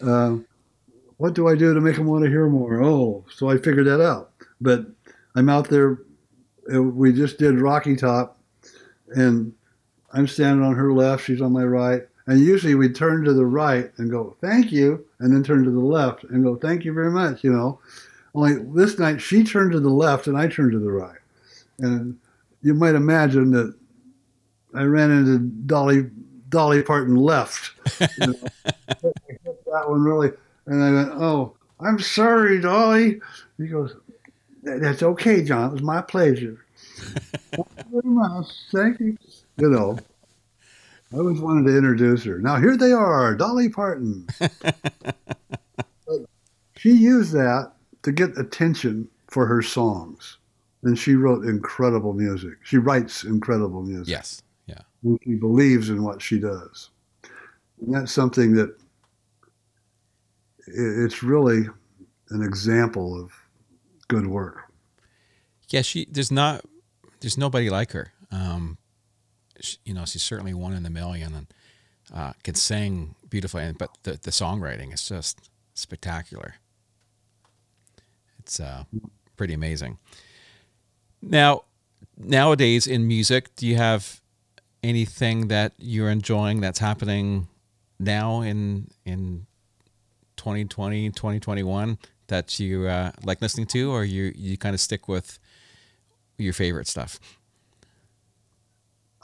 um, 0.02 0.46
what 1.16 1.34
do 1.34 1.48
I 1.48 1.54
do 1.54 1.72
to 1.72 1.80
make 1.80 1.96
them 1.96 2.06
want 2.06 2.24
to 2.24 2.30
hear 2.30 2.48
more? 2.48 2.82
Oh, 2.82 3.24
so 3.32 3.48
I 3.48 3.56
figured 3.56 3.86
that 3.86 4.00
out. 4.00 4.32
But 4.60 4.86
I'm 5.34 5.48
out 5.48 5.68
there. 5.68 5.98
Uh, 6.72 6.82
we 6.82 7.12
just 7.12 7.38
did 7.38 7.60
Rocky 7.60 7.96
Top, 7.96 8.38
and 9.08 9.52
I'm 10.12 10.26
standing 10.26 10.64
on 10.64 10.74
her 10.74 10.92
left. 10.92 11.24
She's 11.24 11.40
on 11.40 11.52
my 11.52 11.64
right. 11.64 12.02
And 12.26 12.40
usually 12.40 12.74
we 12.74 12.88
turn 12.88 13.24
to 13.24 13.32
the 13.32 13.46
right 13.46 13.90
and 13.98 14.10
go, 14.10 14.36
thank 14.40 14.70
you, 14.70 15.04
and 15.18 15.32
then 15.32 15.42
turn 15.42 15.64
to 15.64 15.70
the 15.70 15.80
left 15.80 16.24
and 16.24 16.44
go, 16.44 16.56
thank 16.56 16.84
you 16.84 16.92
very 16.92 17.10
much, 17.10 17.42
you 17.42 17.52
know. 17.52 17.80
Only 18.34 18.62
this 18.74 18.98
night 18.98 19.20
she 19.20 19.44
turned 19.44 19.72
to 19.72 19.80
the 19.80 19.90
left 19.90 20.26
and 20.26 20.36
I 20.36 20.48
turned 20.48 20.72
to 20.72 20.78
the 20.78 20.90
right. 20.90 21.18
And 21.78 22.18
you 22.62 22.74
might 22.74 22.94
imagine 22.94 23.50
that 23.52 23.74
I 24.74 24.84
ran 24.84 25.10
into 25.10 25.38
Dolly 25.38 26.10
Dolly 26.48 26.82
Parton 26.82 27.16
left. 27.16 27.72
You 28.00 28.26
know? 28.26 28.34
that 29.72 29.88
one 29.88 30.02
really, 30.02 30.30
and 30.66 30.82
I 30.82 30.92
went, 30.92 31.10
"Oh, 31.12 31.56
I'm 31.80 31.98
sorry, 31.98 32.60
Dolly." 32.60 33.20
He 33.58 33.68
goes, 33.68 33.96
"That's 34.62 35.02
okay, 35.02 35.42
John. 35.42 35.70
It 35.70 35.72
was 35.72 35.82
my 35.82 36.02
pleasure." 36.02 36.64
Thank 37.52 37.66
you 37.76 37.84
very 37.90 38.14
much. 38.14 38.46
Thank 38.70 39.00
you. 39.00 39.18
You 39.58 39.70
know, 39.70 39.98
I 41.12 41.16
always 41.16 41.40
wanted 41.40 41.70
to 41.70 41.76
introduce 41.76 42.24
her. 42.24 42.38
Now 42.38 42.56
here 42.56 42.76
they 42.76 42.92
are, 42.92 43.34
Dolly 43.34 43.68
Parton. 43.68 44.26
she 46.76 46.92
used 46.92 47.32
that 47.32 47.72
to 48.02 48.12
get 48.12 48.36
attention 48.38 49.08
for 49.28 49.46
her 49.46 49.62
songs. 49.62 50.38
And 50.82 50.98
she 50.98 51.14
wrote 51.14 51.44
incredible 51.44 52.12
music. 52.12 52.54
She 52.64 52.76
writes 52.76 53.24
incredible 53.24 53.82
music. 53.82 54.08
Yes. 54.08 54.42
Yeah. 54.66 54.80
And 55.04 55.18
she 55.24 55.34
believes 55.34 55.90
in 55.90 56.02
what 56.02 56.20
she 56.20 56.38
does. 56.40 56.90
And 57.80 57.94
that's 57.94 58.12
something 58.12 58.54
that 58.54 58.76
it's 60.66 61.22
really 61.22 61.68
an 62.30 62.42
example 62.42 63.20
of 63.20 63.32
good 64.08 64.26
work. 64.26 64.72
Yeah, 65.68 65.82
she 65.82 66.06
there's 66.10 66.30
not 66.30 66.64
there's 67.20 67.38
nobody 67.38 67.70
like 67.70 67.92
her. 67.92 68.12
Um, 68.30 68.78
she, 69.60 69.78
you 69.84 69.94
know, 69.94 70.04
she's 70.04 70.22
certainly 70.22 70.54
one 70.54 70.72
in 70.72 70.84
a 70.84 70.90
million 70.90 71.34
and 71.34 71.46
uh, 72.12 72.32
can 72.42 72.54
sing 72.54 73.14
beautifully. 73.28 73.62
And 73.64 73.78
But 73.78 73.90
the 74.02 74.12
the 74.12 74.30
songwriting 74.30 74.92
is 74.92 75.08
just 75.08 75.50
spectacular. 75.74 76.56
It's 78.42 78.58
uh, 78.60 78.84
pretty 79.36 79.54
amazing. 79.54 79.98
Now, 81.20 81.62
nowadays 82.18 82.86
in 82.86 83.06
music, 83.06 83.54
do 83.54 83.66
you 83.66 83.76
have 83.76 84.20
anything 84.82 85.46
that 85.48 85.72
you're 85.78 86.10
enjoying 86.10 86.60
that's 86.60 86.80
happening 86.80 87.46
now 88.00 88.40
in 88.40 88.88
in 89.04 89.46
2020, 90.36 91.10
2021 91.10 91.98
that 92.26 92.58
you 92.58 92.88
uh, 92.88 93.12
like 93.24 93.40
listening 93.40 93.66
to, 93.66 93.92
or 93.92 94.04
you 94.04 94.32
you 94.34 94.58
kind 94.58 94.74
of 94.74 94.80
stick 94.80 95.06
with 95.06 95.38
your 96.36 96.52
favorite 96.52 96.88
stuff? 96.88 97.20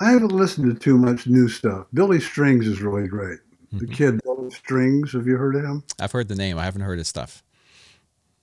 I 0.01 0.11
haven't 0.11 0.31
listened 0.31 0.73
to 0.73 0.79
too 0.79 0.97
much 0.97 1.27
new 1.27 1.49
stuff. 1.49 1.87
Billy 1.93 2.21
Strings 2.21 2.69
is 2.69 2.81
really 2.81 3.09
great. 3.09 3.41
The 3.73 3.87
Mhm. 3.87 3.93
kid 3.93 4.21
Billy 4.23 4.51
Strings, 4.53 5.13
have 5.13 5.27
you 5.27 5.37
heard 5.37 5.57
of 5.57 5.65
him? 5.65 5.83
I've 5.99 6.13
heard 6.13 6.29
the 6.29 6.37
name. 6.37 6.57
I 6.57 6.65
haven't 6.65 6.83
heard 6.83 6.99
his 6.99 7.09
stuff. 7.09 7.43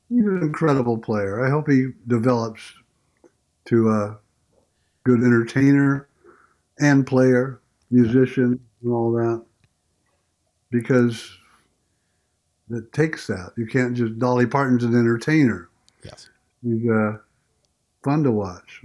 He's 0.10 0.26
an 0.26 0.42
incredible 0.42 0.98
player. 0.98 1.46
I 1.46 1.50
hope 1.50 1.70
he 1.70 1.90
develops 2.08 2.62
to 3.66 3.90
a 3.90 4.18
good 5.04 5.24
entertainer 5.24 6.08
and 6.80 7.08
player, 7.08 7.62
musician, 7.90 8.60
and 8.84 8.92
all 8.92 9.12
that. 9.14 9.44
Because 10.70 11.38
it 12.70 12.92
takes 12.94 13.28
that. 13.28 13.54
You 13.58 13.66
can't 13.66 13.96
just 13.96 14.20
Dolly 14.20 14.46
Parton's 14.46 14.84
an 14.84 14.98
entertainer. 14.98 15.70
Yes. 16.04 16.30
She's 16.64 16.90
uh, 16.90 17.18
fun 18.04 18.24
to 18.24 18.32
watch. 18.32 18.84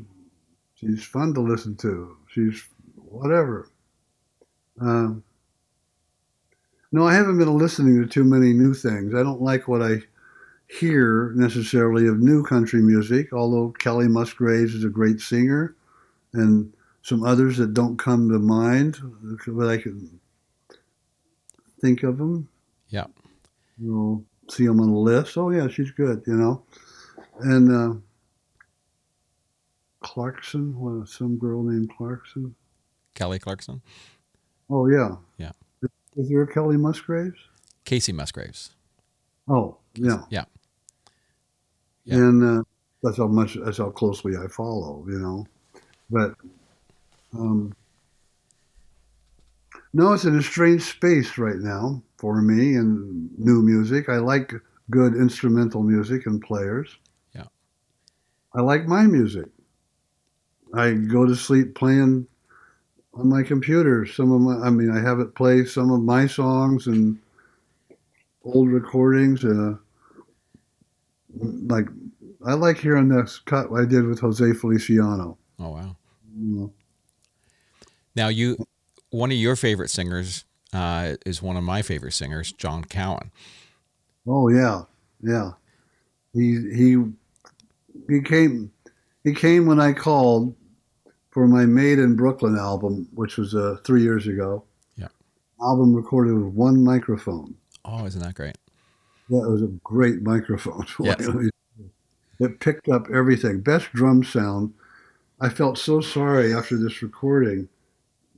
She's 0.75 1.05
fun 1.05 1.35
to 1.35 1.41
listen 1.41 1.77
to. 1.79 2.17
She's 2.29 2.63
whatever. 2.97 3.71
Um, 4.81 5.23
no, 6.93 7.07
I 7.07 7.15
haven't 7.15 7.39
been 7.39 7.57
listening 7.57 8.01
to 8.03 8.09
too 8.09 8.25
many 8.25 8.53
new 8.53 8.75
things. 8.75 9.15
I 9.15 9.23
don't 9.23 9.43
like 9.43 9.69
what 9.69 9.83
I 9.83 10.01
hear 10.79 11.33
necessarily 11.35 12.07
of 12.07 12.21
new 12.21 12.45
country 12.45 12.81
music, 12.81 13.33
although 13.33 13.71
Kelly 13.79 14.09
Musgraves 14.09 14.75
is 14.75 14.85
a 14.85 14.89
great 14.89 15.21
singer 15.21 15.75
and 16.33 16.73
some 17.03 17.25
others 17.25 17.57
that 17.57 17.75
don't 17.75 17.97
come 17.97 18.29
to 18.29 18.39
mind, 18.39 18.99
but 19.47 19.69
I 19.69 19.79
can 19.79 20.21
think 21.81 22.03
of 22.03 22.19
them. 22.19 22.49
Yeah. 22.89 23.07
You'll 23.79 24.25
see 24.49 24.67
them 24.67 24.81
on 24.81 24.93
the 24.93 24.99
list. 24.99 25.37
Oh, 25.37 25.51
yeah, 25.51 25.67
she's 25.69 25.91
good, 25.91 26.23
you 26.27 26.35
know. 26.35 26.63
And 27.41 27.73
uh, 27.73 27.99
Clarkson, 30.01 30.79
what, 30.79 31.09
some 31.09 31.39
girl 31.39 31.63
named 31.63 31.91
Clarkson. 31.97 32.55
Kelly 33.15 33.39
Clarkson. 33.39 33.81
Oh, 34.69 34.87
yeah. 34.87 35.17
Yeah. 35.37 35.53
Is 36.17 36.29
there 36.29 36.47
Kelly 36.47 36.77
Musgraves? 36.77 37.39
Kacey 37.85 38.13
Musgraves. 38.15 38.71
Oh, 39.49 39.79
yeah. 39.95 40.23
Yeah. 40.31 40.45
Yeah. 42.05 42.17
And 42.17 42.45
uh, 42.61 42.63
that's 43.03 43.19
how 43.19 43.27
much, 43.27 43.57
that's 43.63 43.79
how 43.79 43.91
closely 43.91 44.37
I 44.37 44.47
follow, 44.49 45.05
you 45.09 45.19
know. 45.19 45.47
But, 46.11 46.35
um, 47.33 47.75
no, 49.93 50.13
it's 50.13 50.25
in 50.25 50.39
a 50.39 50.43
strange 50.43 50.83
space 50.83 51.39
right 51.39 51.59
now 51.59 52.03
for 52.17 52.41
me 52.41 52.75
and 52.75 53.31
new 53.39 53.63
music. 53.63 54.09
I 54.09 54.17
like 54.17 54.53
good 54.91 55.15
instrumental 55.15 55.83
music 55.83 56.27
and 56.27 56.41
players. 56.41 56.97
Yeah. 57.35 57.47
I 58.55 58.61
like 58.61 58.87
my 58.87 59.05
music. 59.05 59.47
I 60.75 60.93
go 60.93 61.27
to 61.27 61.35
sleep 61.35 61.75
playing 61.75 62.27
on 63.15 63.29
my 63.29 63.43
computer. 63.43 64.07
Some 64.07 64.31
of 64.33 64.41
my, 64.41 64.67
I 64.67 64.71
mean, 64.71 64.91
I 64.91 65.01
have 65.01 65.19
it 65.21 65.35
play 65.35 65.65
some 65.65 65.91
of 65.91 66.03
my 66.03 66.27
songs 66.27 66.87
and 66.87 67.19
old 68.45 68.69
recordings. 68.71 69.45
Uh, 69.45 69.77
like, 71.35 71.87
I 72.47 72.55
like 72.55 72.79
hearing 72.79 73.09
this 73.09 73.39
cut 73.39 73.69
I 73.73 73.85
did 73.85 74.07
with 74.07 74.21
Jose 74.21 74.53
Feliciano. 74.55 75.39
Oh 75.59 75.71
wow. 75.71 75.97
You 76.37 76.57
know, 76.57 76.73
Now 78.17 78.29
you, 78.29 78.57
one 79.11 79.31
of 79.31 79.37
your 79.37 79.57
favorite 79.57 79.91
singers 79.91 80.45
uh, 80.73 81.17
is 81.27 81.43
one 81.43 81.57
of 81.57 81.65
my 81.65 81.83
favorite 81.83 82.13
singers, 82.13 82.53
John 82.53 82.85
Cowan. 82.85 83.31
Oh 84.27 84.49
yeah, 84.49 84.83
yeah. 85.23 85.53
He 86.33 86.59
he 86.75 86.97
he 88.09 88.21
came 88.23 88.71
he 89.25 89.35
came 89.35 89.67
when 89.67 89.81
I 89.81 89.93
called 89.93 90.55
for 91.31 91.47
my 91.47 91.67
Made 91.67 91.99
in 91.99 92.17
Brooklyn 92.17 92.57
album, 92.57 93.09
which 93.15 93.37
was 93.37 93.55
uh, 93.55 93.77
three 93.85 94.03
years 94.03 94.27
ago. 94.27 94.65
Yeah. 94.97 95.09
Album 95.61 95.95
recorded 95.95 96.35
with 96.35 96.53
one 96.55 96.83
microphone. 96.83 97.55
Oh, 97.85 98.05
isn't 98.05 98.23
that 98.23 98.35
great? 98.35 98.57
That 99.31 99.49
was 99.49 99.63
a 99.63 99.69
great 99.85 100.23
microphone. 100.23 100.87
Yes. 101.01 101.27
it 102.41 102.61
picked 102.61 102.89
up 102.89 103.07
everything. 103.13 103.61
Best 103.61 103.93
drum 103.93 104.25
sound. 104.25 104.73
I 105.41 105.49
felt 105.49 105.79
so 105.79 106.01
sorry 106.01 106.53
after 106.55 106.77
this 106.77 107.03
recording. 107.03 107.69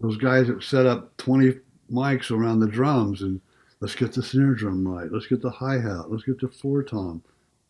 Those 0.00 0.16
guys 0.16 0.48
that 0.48 0.62
set 0.62 0.86
up 0.86 1.16
20 1.16 1.58
mics 1.90 2.30
around 2.30 2.60
the 2.60 2.66
drums 2.68 3.22
and 3.22 3.40
let's 3.80 3.94
get 3.94 4.12
the 4.12 4.22
snare 4.22 4.54
drum 4.54 4.86
right. 4.86 5.10
Let's 5.10 5.26
get 5.26 5.40
the 5.42 5.50
hi 5.50 5.74
hat. 5.80 6.10
Let's 6.10 6.24
get 6.24 6.40
the 6.40 6.48
four 6.48 6.82
tom. 6.82 7.22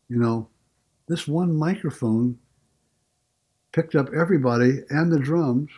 You 0.09 0.17
know, 0.19 0.49
this 1.07 1.29
one 1.29 1.55
microphone 1.55 2.39
picked 3.73 3.95
up 3.95 4.09
everybody 4.15 4.81
and 4.91 5.13
the 5.13 5.19
drums. 5.19 5.71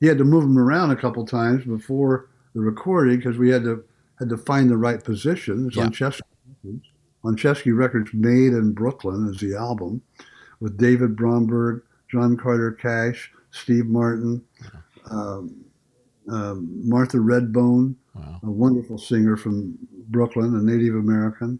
He 0.00 0.06
had 0.06 0.18
to 0.18 0.24
move 0.24 0.42
them 0.44 0.58
around 0.58 0.90
a 0.90 0.96
couple 0.96 1.26
times 1.26 1.64
before 1.64 2.28
the 2.54 2.60
recording 2.60 3.16
because 3.18 3.36
we 3.36 3.50
had 3.50 3.64
to 3.64 3.84
had 4.18 4.28
to 4.30 4.36
find 4.36 4.68
the 4.70 4.76
right 4.76 5.02
position. 5.02 5.66
It's 5.68 5.76
Yeah. 5.76 5.84
on 5.84 5.90
Chesky 5.92 6.22
Records. 6.64 6.86
On 7.24 7.36
Chesky 7.36 7.76
Records, 7.76 8.10
Made 8.14 8.52
in 8.52 8.72
Brooklyn 8.72 9.28
is 9.32 9.40
the 9.40 9.56
album 9.56 10.00
with 10.60 10.76
David 10.78 11.16
Bromberg, 11.16 11.82
John 12.10 12.36
Carter 12.36 12.72
Cash, 12.72 13.32
Steve 13.50 13.86
Martin, 13.86 14.42
um, 15.10 15.64
um, 16.30 16.88
Martha 16.88 17.16
Redbone, 17.18 17.94
Wow. 18.14 18.40
a 18.42 18.50
wonderful 18.50 18.98
singer 18.98 19.36
from 19.36 19.78
Brooklyn, 20.08 20.54
a 20.56 20.62
Native 20.62 20.94
American, 20.94 21.58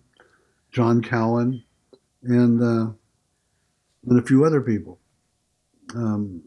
John 0.72 1.00
Cowan, 1.02 1.62
and 2.22 2.60
uh, 2.62 2.90
and 4.08 4.18
a 4.18 4.22
few 4.22 4.44
other 4.44 4.60
people. 4.60 4.98
Um, 5.94 6.42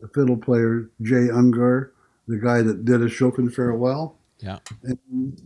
the 0.00 0.08
fiddle 0.08 0.36
player 0.36 0.90
Jay 1.02 1.28
Ungar, 1.28 1.90
the 2.28 2.38
guy 2.38 2.62
that 2.62 2.84
did 2.84 3.00
Ashokan 3.00 3.52
Farewell. 3.54 4.16
Yeah. 4.40 4.58
And 4.82 5.40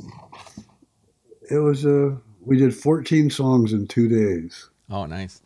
it 1.51 1.59
was 1.59 1.85
a. 1.85 2.17
we 2.41 2.57
did 2.57 2.75
14 2.75 3.31
songs 3.31 3.73
in 3.73 3.87
two 3.87 4.09
days. 4.09 4.69
Oh, 4.91 5.07
nice. 5.07 5.43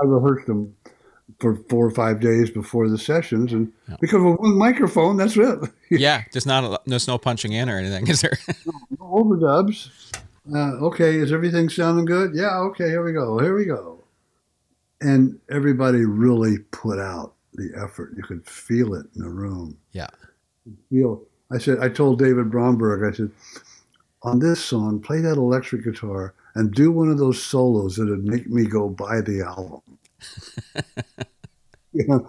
I 0.00 0.04
rehearsed 0.04 0.46
them 0.46 0.74
for 1.40 1.56
four 1.68 1.86
or 1.86 1.90
five 1.90 2.20
days 2.20 2.50
before 2.50 2.88
the 2.88 2.98
sessions, 2.98 3.52
and 3.52 3.72
Yeah. 3.88 3.96
because 4.00 4.22
of 4.24 4.38
one 4.38 4.56
microphone, 4.56 5.16
that's 5.16 5.36
it. 5.36 5.58
Yeah, 5.90 6.24
just 6.32 6.46
not 6.46 6.64
a, 6.64 6.80
there's 6.86 7.06
no 7.06 7.18
punching 7.18 7.52
in 7.52 7.68
or 7.70 7.78
anything, 7.78 8.06
is 8.08 8.20
there? 8.20 8.36
No 8.98 9.06
overdubs. 9.06 9.90
Uh, 10.52 10.72
okay, 10.86 11.14
is 11.16 11.32
everything 11.32 11.68
sounding 11.68 12.04
good? 12.04 12.32
Yeah, 12.34 12.56
okay, 12.58 12.88
here 12.88 13.02
we 13.04 13.12
go. 13.12 13.38
Here 13.38 13.56
we 13.56 13.64
go. 13.64 14.02
And 15.00 15.38
everybody 15.50 16.04
really 16.04 16.58
put 16.72 16.98
out 16.98 17.34
the 17.54 17.70
effort. 17.80 18.12
You 18.16 18.22
could 18.24 18.44
feel 18.46 18.94
it 18.94 19.06
in 19.14 19.22
the 19.22 19.28
room. 19.30 19.78
Yeah. 19.92 20.08
Feel. 20.90 21.22
I 21.52 21.58
said. 21.58 21.78
I 21.80 21.88
told 21.88 22.18
David 22.18 22.50
Bromberg. 22.50 23.04
I 23.12 23.16
said, 23.16 23.30
on 24.24 24.40
this 24.40 24.64
song, 24.64 25.00
play 25.00 25.20
that 25.20 25.36
electric 25.36 25.84
guitar 25.84 26.34
and 26.56 26.72
do 26.72 26.90
one 26.90 27.08
of 27.08 27.18
those 27.18 27.40
solos 27.42 27.96
that'd 27.96 28.24
make 28.24 28.48
me 28.48 28.64
go 28.66 28.88
buy 28.88 29.20
the 29.20 29.42
album. 29.42 29.80
You 31.96 32.06
know? 32.08 32.28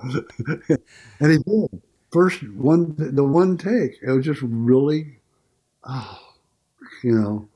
and 1.20 1.32
he 1.32 1.38
did. 1.40 1.82
First 2.12 2.44
one, 2.50 2.94
the 2.98 3.24
one 3.24 3.58
take. 3.58 3.94
It 4.04 4.12
was 4.12 4.24
just 4.24 4.42
really, 4.44 5.18
oh, 5.84 6.20
you 7.04 7.14
know. 7.14 7.50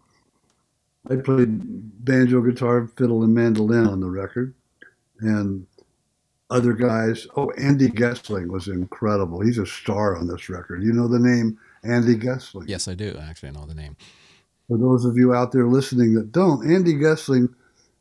I 1.09 1.17
played 1.17 2.03
banjo, 2.03 2.41
guitar, 2.41 2.87
fiddle, 2.97 3.23
and 3.23 3.33
mandolin 3.33 3.85
on 3.87 3.99
the 3.99 4.09
record, 4.09 4.53
and 5.19 5.67
other 6.49 6.73
guys. 6.73 7.27
Oh, 7.37 7.51
Andy 7.51 7.89
Goessling 7.89 8.47
was 8.47 8.67
incredible. 8.67 9.41
He's 9.41 9.59
a 9.59 9.65
star 9.67 10.17
on 10.17 10.27
this 10.27 10.49
record. 10.49 10.83
You 10.83 10.93
know 10.93 11.07
the 11.07 11.19
name 11.19 11.59
Andy 11.83 12.15
Goessling. 12.15 12.67
yes, 12.67 12.87
I 12.87 12.95
do. 12.95 13.17
Actually, 13.21 13.49
I 13.49 13.51
know 13.53 13.65
the 13.67 13.75
name. 13.75 13.95
For 14.69 14.77
those 14.77 15.03
of 15.03 15.17
you 15.17 15.33
out 15.33 15.51
there 15.51 15.65
listening 15.65 16.13
that 16.13 16.31
don't, 16.31 16.71
Andy 16.71 16.93
Goessling 16.93 17.51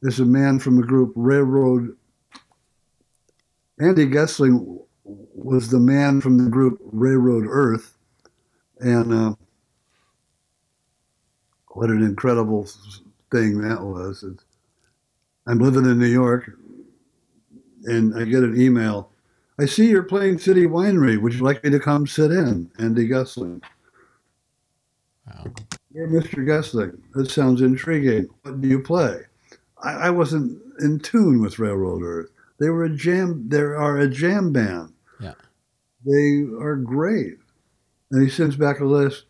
is 0.02 0.20
a 0.20 0.26
man 0.26 0.58
from 0.58 0.76
the 0.76 0.86
group 0.86 1.14
Railroad. 1.16 1.96
Andy 3.80 4.06
Goessling 4.06 4.82
was 5.02 5.70
the 5.70 5.78
man 5.78 6.20
from 6.20 6.36
the 6.36 6.50
group 6.50 6.78
Railroad 6.82 7.46
Earth, 7.48 7.96
and 8.80 9.14
uh, 9.14 9.34
what 11.68 11.88
an 11.88 12.02
incredible 12.02 12.68
thing 13.30 13.62
that 13.62 13.80
was. 13.80 14.22
It's, 14.22 14.44
I'm 15.46 15.60
living 15.60 15.90
in 15.90 15.98
New 15.98 16.06
York, 16.06 16.50
and 17.84 18.14
I 18.14 18.24
get 18.24 18.42
an 18.42 18.60
email. 18.60 19.10
I 19.58 19.64
see 19.64 19.88
you're 19.88 20.02
playing 20.02 20.38
City 20.38 20.66
Winery. 20.66 21.18
Would 21.18 21.32
you 21.32 21.40
like 21.40 21.64
me 21.64 21.70
to 21.70 21.80
come 21.80 22.06
sit 22.06 22.30
in? 22.30 22.70
Andy 22.78 23.08
Goessling. 23.08 23.62
Wow. 25.26 25.46
You're 25.92 26.08
Mr. 26.08 26.44
Goessling. 26.44 26.98
That 27.14 27.30
sounds 27.30 27.62
intriguing. 27.62 28.28
What 28.42 28.60
do 28.60 28.68
you 28.68 28.80
play? 28.80 29.22
I, 29.82 29.92
I 29.92 30.10
wasn't 30.10 30.60
in 30.80 31.00
tune 31.00 31.40
with 31.40 31.58
Railroad 31.58 32.02
Earth. 32.02 32.30
They 32.60 32.68
were 32.70 32.84
a 32.84 32.94
jam. 32.94 33.48
They 33.48 33.60
are 33.60 33.98
a 33.98 34.08
jam 34.08 34.52
band. 34.52 34.92
Yeah. 35.20 35.34
They 36.04 36.44
are 36.60 36.76
great. 36.76 37.36
And 38.10 38.22
he 38.22 38.28
sends 38.28 38.56
back 38.56 38.80
a 38.80 38.84
list: 38.84 39.24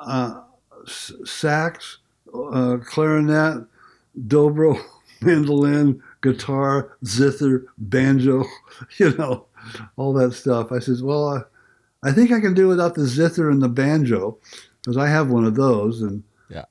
uh, 0.00 0.42
sax, 0.86 1.98
uh, 2.34 2.78
clarinet, 2.84 3.66
dobro, 4.26 4.80
mandolin, 5.20 6.02
guitar, 6.22 6.96
zither, 7.04 7.66
banjo. 7.78 8.44
You 8.98 9.12
know, 9.16 9.46
all 9.96 10.12
that 10.14 10.34
stuff. 10.34 10.70
I 10.70 10.78
says, 10.78 11.02
well, 11.02 11.28
uh, 11.28 11.40
I 12.04 12.12
think 12.12 12.30
I 12.30 12.40
can 12.40 12.54
do 12.54 12.68
without 12.68 12.94
the 12.94 13.06
zither 13.06 13.50
and 13.50 13.60
the 13.60 13.68
banjo, 13.68 14.38
because 14.80 14.96
I 14.96 15.08
have 15.08 15.28
one 15.28 15.44
of 15.44 15.54
those. 15.54 16.02
And 16.02 16.22
Yeah. 16.50 16.64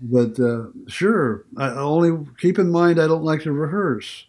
But 0.00 0.38
uh, 0.40 0.66
sure, 0.88 1.44
I 1.56 1.70
only 1.70 2.26
keep 2.38 2.58
in 2.58 2.70
mind 2.70 3.00
I 3.00 3.06
don't 3.06 3.24
like 3.24 3.42
to 3.42 3.52
rehearse. 3.52 4.26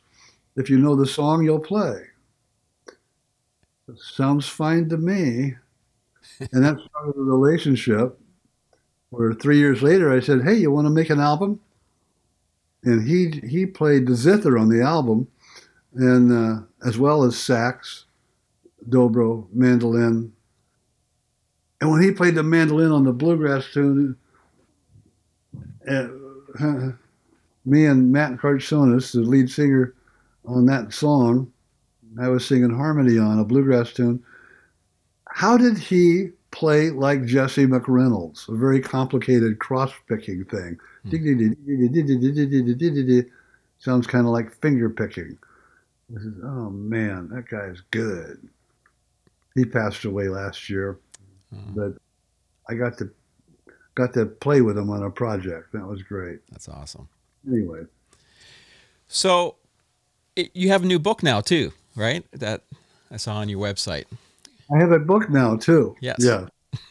If 0.55 0.69
you 0.69 0.77
know 0.77 0.95
the 0.95 1.07
song, 1.07 1.43
you'll 1.43 1.59
play. 1.59 2.03
Sounds 3.95 4.47
fine 4.47 4.87
to 4.89 4.97
me. 4.97 5.55
and 6.51 6.63
that 6.63 6.79
started 6.79 7.17
a 7.17 7.21
relationship 7.21 8.17
where 9.09 9.33
three 9.33 9.57
years 9.57 9.81
later 9.81 10.11
I 10.11 10.19
said, 10.19 10.43
"Hey, 10.43 10.55
you 10.55 10.71
want 10.71 10.85
to 10.85 10.91
make 10.91 11.09
an 11.09 11.19
album?" 11.19 11.59
And 12.83 13.07
he 13.07 13.41
he 13.47 13.65
played 13.65 14.07
the 14.07 14.15
zither 14.15 14.57
on 14.57 14.69
the 14.69 14.81
album, 14.81 15.27
and 15.93 16.31
uh, 16.31 16.61
as 16.85 16.97
well 16.97 17.23
as 17.23 17.37
sax, 17.37 18.05
dobro, 18.89 19.47
mandolin. 19.53 20.33
And 21.83 21.91
when 21.91 22.01
he 22.01 22.11
played 22.11 22.35
the 22.35 22.43
mandolin 22.43 22.93
on 22.93 23.03
the 23.03 23.11
bluegrass 23.11 23.65
tune, 23.73 24.15
uh, 25.85 26.07
me 27.65 27.85
and 27.85 28.09
Matt 28.09 28.37
Cartsonis, 28.37 29.11
the 29.11 29.19
lead 29.19 29.49
singer 29.49 29.93
on 30.45 30.65
that 30.67 30.93
song, 30.93 31.51
I 32.17 32.29
was 32.29 32.47
singing 32.47 32.69
harmony 32.69 33.17
on 33.19 33.37
a 33.37 33.43
bluegrass 33.43 33.91
tune. 33.91 34.23
How 35.27 35.57
did 35.57 35.77
he 35.77 36.29
play 36.51 36.89
like 36.89 37.25
Jesse 37.25 37.65
McReynolds? 37.65 38.47
A 38.47 38.55
very 38.55 38.79
complicated 38.79 39.59
cross 39.59 39.91
picking 40.07 40.45
thing. 40.45 40.79
Sounds 43.79 44.07
kind 44.07 44.25
of 44.25 44.31
like 44.31 44.55
finger 44.61 44.89
picking. 44.89 45.37
Oh 46.45 46.69
man, 46.69 47.27
that 47.33 47.49
guy's 47.49 47.81
good. 47.91 48.47
He 49.53 49.65
passed 49.65 50.05
away 50.05 50.29
last 50.29 50.69
year, 50.69 50.97
Mhm. 51.53 51.75
but 51.75 52.01
I 52.67 52.75
got 52.75 52.97
to 52.99 53.09
got 53.95 54.13
to 54.15 54.25
play 54.25 54.61
with 54.61 54.77
him 54.77 54.89
on 54.89 55.03
a 55.03 55.09
project. 55.09 55.71
That 55.73 55.85
was 55.85 56.01
great. 56.01 56.39
That's 56.51 56.67
awesome. 56.67 57.07
Anyway, 57.47 57.81
So 59.07 59.55
it, 60.35 60.49
you 60.55 60.69
have 60.69 60.83
a 60.83 60.85
new 60.87 60.97
book 60.99 61.21
now 61.21 61.41
too, 61.41 61.71
right? 61.95 62.25
That 62.31 62.63
I 63.11 63.17
saw 63.17 63.35
on 63.35 63.49
your 63.49 63.59
website. 63.59 64.05
I 64.73 64.77
have 64.79 64.91
a 64.91 64.99
book 64.99 65.29
now 65.29 65.55
too. 65.57 65.95
Yes. 66.01 66.17
Yeah. 66.19 66.47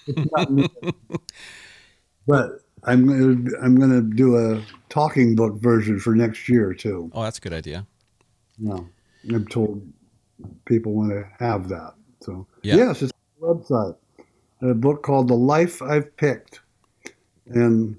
It's 0.07 0.31
not 0.33 0.51
new. 0.53 0.69
but 2.27 2.61
I'm 2.85 3.07
gonna 3.07 3.51
I'm 3.63 3.77
gonna 3.81 4.03
do 4.03 4.37
a 4.37 4.63
talking 4.89 5.35
book 5.35 5.55
version 5.61 5.99
for 5.99 6.15
next 6.15 6.49
year 6.49 6.73
too. 6.75 7.11
Oh, 7.13 7.23
that's 7.25 7.39
a 7.39 7.41
good 7.41 7.53
idea. 7.53 7.87
No, 8.59 8.87
I'm 9.29 9.47
told 9.49 9.83
people 10.67 10.93
want 10.93 11.11
to 11.11 11.27
have 11.39 11.69
that. 11.71 11.95
So 12.21 12.47
Yeah. 12.63 12.77
yes, 12.77 13.03
it's 13.03 13.13
on 13.41 13.49
the 13.49 13.55
website. 13.65 13.97
A 14.63 14.75
book 14.75 15.03
called 15.03 15.29
The 15.29 15.35
Life 15.35 15.83
I've 15.83 16.17
Picked, 16.17 16.61
and 17.47 17.97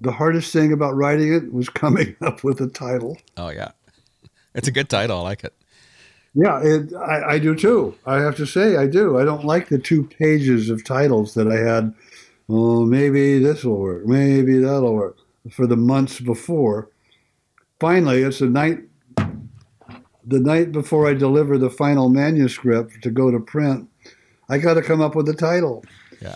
the 0.00 0.12
hardest 0.12 0.52
thing 0.52 0.72
about 0.72 0.96
writing 0.96 1.32
it 1.32 1.52
was 1.52 1.68
coming 1.84 2.16
up 2.22 2.42
with 2.42 2.60
a 2.60 2.68
title. 2.68 3.18
Oh 3.36 3.50
yeah, 3.50 3.72
it's 4.54 4.68
a 4.68 4.72
good 4.72 4.88
title. 4.88 5.18
I 5.18 5.22
like 5.22 5.44
it. 5.44 5.54
Yeah, 6.34 6.60
it, 6.62 6.94
I, 6.94 7.32
I 7.34 7.38
do 7.38 7.54
too. 7.54 7.94
I 8.06 8.20
have 8.20 8.36
to 8.36 8.46
say, 8.46 8.76
I 8.76 8.86
do. 8.86 9.18
I 9.18 9.24
don't 9.24 9.44
like 9.44 9.68
the 9.68 9.78
two 9.78 10.04
pages 10.04 10.70
of 10.70 10.84
titles 10.84 11.34
that 11.34 11.48
I 11.48 11.56
had. 11.56 11.94
Oh, 12.48 12.84
maybe 12.84 13.38
this 13.38 13.64
will 13.64 13.78
work. 13.78 14.06
Maybe 14.06 14.58
that'll 14.58 14.94
work. 14.94 15.18
For 15.50 15.66
the 15.66 15.76
months 15.76 16.20
before. 16.20 16.90
Finally, 17.80 18.22
it's 18.22 18.38
the 18.38 18.46
night. 18.46 18.80
The 19.16 20.40
night 20.40 20.72
before 20.72 21.08
I 21.08 21.14
deliver 21.14 21.56
the 21.56 21.70
final 21.70 22.10
manuscript 22.10 23.02
to 23.02 23.10
go 23.10 23.30
to 23.30 23.40
print, 23.40 23.88
I 24.48 24.58
got 24.58 24.74
to 24.74 24.82
come 24.82 25.00
up 25.00 25.14
with 25.14 25.28
a 25.28 25.34
title. 25.34 25.84
Yeah. 26.20 26.34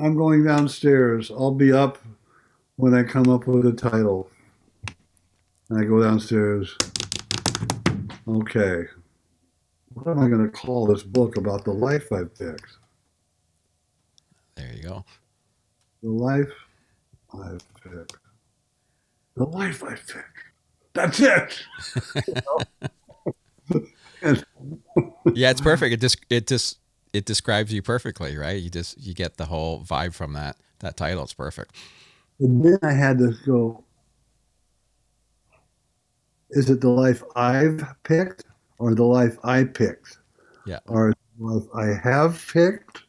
I'm 0.00 0.16
going 0.16 0.44
downstairs. 0.44 1.30
I'll 1.30 1.54
be 1.54 1.72
up 1.72 1.98
when 2.76 2.94
I 2.94 3.02
come 3.02 3.28
up 3.28 3.46
with 3.46 3.66
a 3.66 3.72
title. 3.72 4.30
And 5.68 5.78
I 5.78 5.84
go 5.84 6.02
downstairs. 6.02 6.74
Okay. 8.26 8.84
What 9.92 10.06
am 10.06 10.20
I 10.20 10.28
going 10.28 10.44
to 10.44 10.50
call 10.50 10.86
this 10.86 11.02
book 11.02 11.36
about 11.36 11.64
the 11.64 11.72
life 11.72 12.10
I've 12.12 12.34
picked? 12.34 12.78
There 14.54 14.72
you 14.74 14.82
go. 14.82 15.04
The 16.02 16.10
life 16.10 16.52
I've 17.34 17.62
picked. 17.82 18.16
The 19.36 19.44
life 19.44 19.84
I've 19.84 20.06
picked. 20.06 20.44
That's 20.94 21.20
it. 21.20 21.62
Yeah, 25.34 25.50
it's 25.50 25.60
perfect. 25.60 25.92
It 25.92 26.00
just 26.00 26.18
it 26.30 26.46
just 26.46 26.78
it 27.12 27.24
describes 27.24 27.72
you 27.72 27.82
perfectly, 27.82 28.36
right? 28.36 28.60
You 28.62 28.70
just 28.70 28.98
you 28.98 29.14
get 29.14 29.36
the 29.36 29.46
whole 29.46 29.82
vibe 29.82 30.14
from 30.14 30.32
that 30.34 30.56
that 30.80 30.96
title. 30.96 31.24
It's 31.24 31.32
perfect. 31.32 31.74
And 32.40 32.64
then 32.64 32.78
I 32.82 32.92
had 32.92 33.18
to 33.18 33.32
go, 33.44 33.84
is 36.50 36.70
it 36.70 36.80
the 36.80 36.88
life 36.88 37.22
I've 37.34 37.82
picked 38.04 38.44
or 38.78 38.94
the 38.94 39.04
life 39.04 39.36
I 39.42 39.64
picked? 39.64 40.18
Yeah. 40.66 40.78
Or 40.86 41.08
is 41.10 41.14
it 41.14 41.38
the 41.40 41.44
life 41.46 41.66
I 41.74 42.08
have 42.08 42.44
picked 42.52 43.02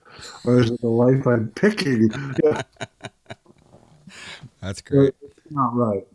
or 0.44 0.60
is 0.60 0.72
it 0.72 0.82
the 0.82 0.88
life 0.88 1.28
I'm 1.28 1.50
picking? 1.50 2.10
Yeah, 2.44 2.62
That's 4.62 4.82
great. 4.82 5.14
it's 5.22 5.52
not 5.52 5.76
right. 5.76 6.08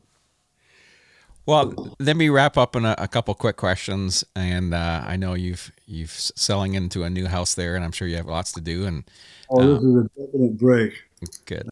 Well, 1.47 1.95
let 1.99 2.17
me 2.17 2.31
wrap 2.31 2.57
up 2.57 2.75
in 2.75 2.85
a, 2.87 2.95
a 2.97 3.07
couple 3.09 3.35
quick 3.35 3.57
questions, 3.57 4.25
and 4.35 4.73
uh, 4.73 5.03
I 5.07 5.17
know 5.17 5.35
you've 5.35 5.71
you've 5.87 6.11
selling 6.11 6.75
into 6.75 7.03
a 7.05 7.11
new 7.11 7.27
house 7.27 7.55
there, 7.55 7.77
and 7.77 7.85
I'm 7.85 7.93
sure 7.93 8.09
you 8.09 8.17
have 8.17 8.27
lots 8.27 8.53
to 8.53 8.61
do. 8.61 8.87
And 8.87 9.05
Oh, 9.51 9.75
this 9.75 9.83
is 9.83 9.95
a 9.97 10.09
definite 10.27 10.59
break. 10.59 11.03
good. 11.45 11.69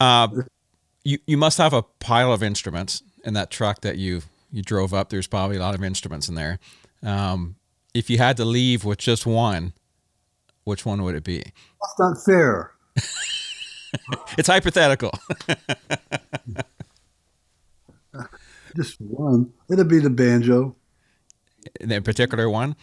Uh, 0.00 0.28
you 1.04 1.18
you 1.26 1.36
must 1.36 1.58
have 1.58 1.72
a 1.72 1.82
pile 1.82 2.32
of 2.32 2.42
instruments 2.42 3.02
in 3.24 3.34
that 3.34 3.50
truck 3.50 3.82
that 3.82 3.98
you 3.98 4.22
you 4.50 4.62
drove 4.62 4.92
up. 4.92 5.10
There's 5.10 5.28
probably 5.28 5.56
a 5.56 5.60
lot 5.60 5.76
of 5.76 5.84
instruments 5.84 6.28
in 6.28 6.34
there. 6.34 6.58
Um, 7.04 7.54
if 7.94 8.10
you 8.10 8.18
had 8.18 8.36
to 8.38 8.44
leave 8.44 8.84
with 8.84 8.98
just 8.98 9.26
one, 9.26 9.74
which 10.64 10.84
one 10.84 11.02
would 11.04 11.14
it 11.14 11.24
be? 11.24 11.38
That's 11.38 11.98
not 11.98 12.24
fair. 12.24 12.72
It's 14.38 14.46
hypothetical. 14.46 15.10
Just 18.76 19.00
one. 19.00 19.52
It'll 19.70 19.84
be 19.84 19.98
the 19.98 20.10
banjo. 20.10 20.76
the 21.80 22.00
particular 22.00 22.48
one. 22.48 22.76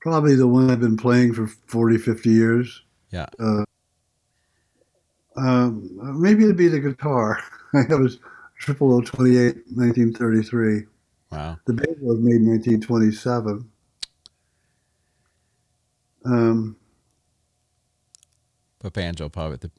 Probably 0.00 0.34
the 0.34 0.46
one 0.48 0.70
I've 0.70 0.80
been 0.80 0.96
playing 0.96 1.32
for 1.34 1.46
40, 1.46 1.98
50 1.98 2.30
years. 2.30 2.82
Yeah. 3.10 3.26
Um, 5.36 5.90
maybe 6.20 6.44
it'd 6.44 6.56
be 6.56 6.68
the 6.68 6.80
guitar. 6.80 7.38
I 7.74 7.78
have 7.88 8.00
a 8.00 8.08
triple 8.58 8.92
O 8.94 9.00
twenty 9.00 9.36
eight, 9.36 9.56
nineteen 9.70 10.12
thirty 10.12 10.42
three. 10.42 10.84
Wow. 11.32 11.58
The 11.66 11.72
banjo 11.72 11.96
was 12.02 12.20
made 12.20 12.36
in 12.36 12.46
nineteen 12.52 12.80
twenty 12.80 13.10
seven. 13.12 13.68
Um, 16.24 16.76
But 18.78 18.92
banjo 18.92 19.28
probably 19.28 19.56
the 19.56 19.70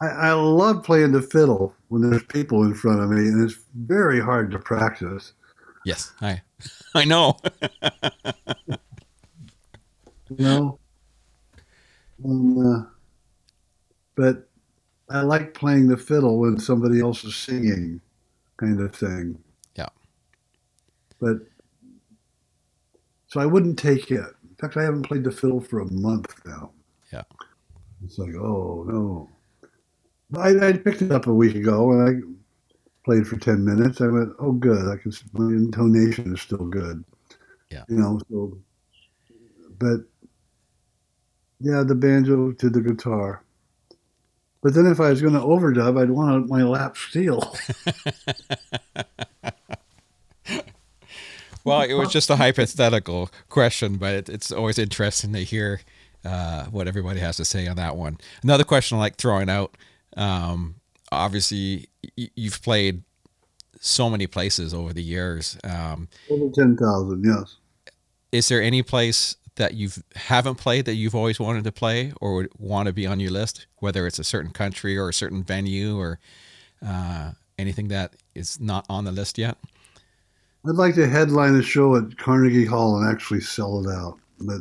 I, 0.00 0.06
I 0.06 0.32
love 0.32 0.82
playing 0.82 1.12
the 1.12 1.22
fiddle 1.22 1.74
when 1.88 2.08
there's 2.08 2.22
people 2.24 2.62
in 2.62 2.74
front 2.74 3.00
of 3.00 3.10
me, 3.10 3.18
and 3.28 3.44
it's 3.44 3.58
very 3.74 4.20
hard 4.20 4.50
to 4.52 4.58
practice. 4.58 5.32
yes. 5.84 6.12
I 6.20 6.40
I 6.94 7.04
know. 7.04 7.36
You 10.28 10.36
know, 10.38 10.78
and, 12.22 12.66
uh, 12.66 12.86
but 14.14 14.48
I 15.08 15.22
like 15.22 15.54
playing 15.54 15.88
the 15.88 15.96
fiddle 15.96 16.38
when 16.38 16.58
somebody 16.58 17.00
else 17.00 17.24
is 17.24 17.34
singing, 17.34 18.00
kind 18.56 18.80
of 18.80 18.94
thing. 18.94 19.38
Yeah. 19.74 19.88
But 21.20 21.38
so 23.26 23.40
I 23.40 23.46
wouldn't 23.46 23.78
take 23.78 24.10
it. 24.10 24.20
In 24.20 24.56
fact, 24.60 24.76
I 24.76 24.84
haven't 24.84 25.02
played 25.02 25.24
the 25.24 25.32
fiddle 25.32 25.60
for 25.60 25.80
a 25.80 25.90
month 25.92 26.32
now. 26.44 26.70
Yeah. 27.12 27.22
It's 28.04 28.18
like, 28.18 28.34
oh 28.36 28.84
no. 28.86 29.28
I, 30.36 30.68
I 30.68 30.72
picked 30.72 31.02
it 31.02 31.12
up 31.12 31.26
a 31.26 31.34
week 31.34 31.54
ago 31.54 31.92
and 31.92 32.08
I 32.08 32.12
played 33.04 33.26
for 33.26 33.36
ten 33.38 33.64
minutes. 33.64 34.00
I 34.00 34.08
went, 34.08 34.32
oh 34.38 34.52
good. 34.52 34.88
I 34.88 34.96
can. 34.96 35.12
My 35.32 35.46
intonation 35.46 36.34
is 36.34 36.42
still 36.42 36.66
good. 36.66 37.04
Yeah. 37.70 37.84
You 37.88 37.96
know. 37.96 38.20
So, 38.30 38.58
but 39.78 40.00
yeah, 41.60 41.82
the 41.82 41.94
banjo 41.94 42.52
to 42.52 42.70
the 42.70 42.80
guitar. 42.80 43.42
But 44.62 44.74
then 44.74 44.86
if 44.86 45.00
I 45.00 45.08
was 45.08 45.22
going 45.22 45.32
to 45.32 45.40
overdub, 45.40 46.00
I'd 46.00 46.10
want 46.10 46.50
my 46.50 46.62
lap 46.62 46.96
steel. 46.96 47.56
Well, 51.64 51.82
it 51.82 51.94
was 51.94 52.10
just 52.10 52.30
a 52.30 52.36
hypothetical 52.36 53.30
question, 53.48 53.96
but 53.96 54.14
it, 54.14 54.28
it's 54.28 54.50
always 54.50 54.78
interesting 54.78 55.32
to 55.34 55.40
hear 55.44 55.80
uh, 56.24 56.64
what 56.66 56.88
everybody 56.88 57.20
has 57.20 57.36
to 57.36 57.44
say 57.44 57.66
on 57.66 57.76
that 57.76 57.96
one. 57.96 58.18
Another 58.42 58.64
question 58.64 58.96
I 58.96 59.00
like 59.00 59.16
throwing 59.16 59.50
out. 59.50 59.76
Um, 60.16 60.76
obviously, 61.12 61.88
y- 62.16 62.30
you've 62.34 62.62
played 62.62 63.02
so 63.80 64.10
many 64.10 64.26
places 64.26 64.74
over 64.74 64.92
the 64.92 65.02
years. 65.02 65.56
Um, 65.64 66.08
Over 66.30 66.50
ten 66.52 66.76
thousand, 66.76 67.24
yes. 67.24 67.56
is 68.32 68.48
there 68.48 68.62
any 68.62 68.82
place 68.82 69.36
that 69.56 69.74
you 69.74 69.90
haven't 70.16 70.54
played 70.56 70.84
that 70.86 70.94
you've 70.94 71.14
always 71.14 71.38
wanted 71.40 71.64
to 71.64 71.72
play 71.72 72.12
or 72.20 72.34
would 72.34 72.48
want 72.58 72.86
to 72.86 72.92
be 72.92 73.06
on 73.06 73.20
your 73.20 73.30
list, 73.30 73.66
whether 73.78 74.06
it's 74.06 74.18
a 74.18 74.24
certain 74.24 74.52
country 74.52 74.96
or 74.96 75.08
a 75.08 75.14
certain 75.14 75.42
venue 75.42 75.98
or 75.98 76.18
uh, 76.86 77.32
anything 77.58 77.88
that 77.88 78.14
is 78.34 78.58
not 78.60 78.86
on 78.88 79.04
the 79.04 79.12
list 79.12 79.36
yet? 79.38 79.56
I'd 80.66 80.76
like 80.76 80.94
to 80.94 81.08
headline 81.08 81.54
a 81.56 81.62
show 81.62 81.96
at 81.96 82.16
Carnegie 82.18 82.64
Hall 82.66 82.98
and 82.98 83.10
actually 83.10 83.40
sell 83.40 83.82
it 83.86 83.90
out, 83.90 84.18
but 84.40 84.60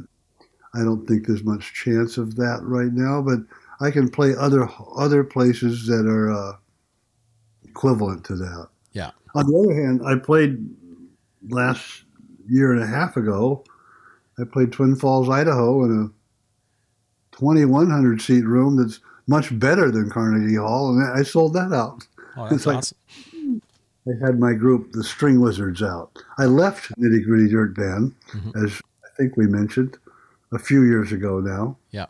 I 0.74 0.80
don't 0.84 1.06
think 1.08 1.28
there's 1.28 1.44
much 1.44 1.74
chance 1.74 2.18
of 2.18 2.36
that 2.38 2.60
right 2.64 2.92
now. 2.94 3.22
But 3.22 3.40
I 3.82 3.92
can 3.92 4.10
play 4.10 4.36
other 4.38 4.70
other 4.96 5.24
places 5.24 5.86
that 5.88 6.06
are 6.06 6.32
uh, 6.32 6.54
equivalent 7.64 8.24
to 8.26 8.36
that. 8.36 8.68
Yeah. 8.94 9.12
On 9.36 9.46
the 9.46 9.58
other 9.58 9.74
hand, 9.82 10.02
I 10.06 10.16
played 10.18 10.58
last 11.50 12.04
year 12.48 12.74
and 12.74 12.82
a 12.82 12.88
half 12.88 13.16
ago. 13.18 13.64
I 14.40 14.44
played 14.44 14.72
Twin 14.72 14.96
Falls, 14.96 15.30
Idaho, 15.30 15.84
in 15.86 15.92
a 16.12 17.36
2,100 17.38 18.22
seat 18.22 18.46
room 18.46 18.76
that's 18.78 19.00
much 19.28 19.58
better 19.60 19.92
than 19.92 20.10
Carnegie 20.10 20.56
Hall, 20.56 20.90
and 20.90 21.18
I 21.18 21.24
sold 21.24 21.54
that 21.54 21.72
out. 21.72 22.06
Oh, 22.36 22.44
that's 22.44 22.56
It's 22.56 22.66
like- 22.66 22.78
awesome. 22.78 22.98
I 24.08 24.26
had 24.26 24.40
my 24.40 24.54
group, 24.54 24.92
the 24.94 25.04
String 25.04 25.40
Wizards, 25.40 25.84
out. 25.84 26.18
I 26.40 26.46
left 26.46 26.92
Nitty 26.98 27.26
Gritty 27.26 27.50
Dirt 27.50 27.76
Band, 27.76 28.16
Mhm. 28.32 28.66
as 28.66 28.82
I 29.06 29.08
think 29.18 29.38
we 29.38 29.46
mentioned, 29.46 29.98
a 30.52 30.58
few 30.58 30.82
years 30.84 31.12
ago 31.12 31.40
now. 31.40 31.78
Yeah. 31.92 32.08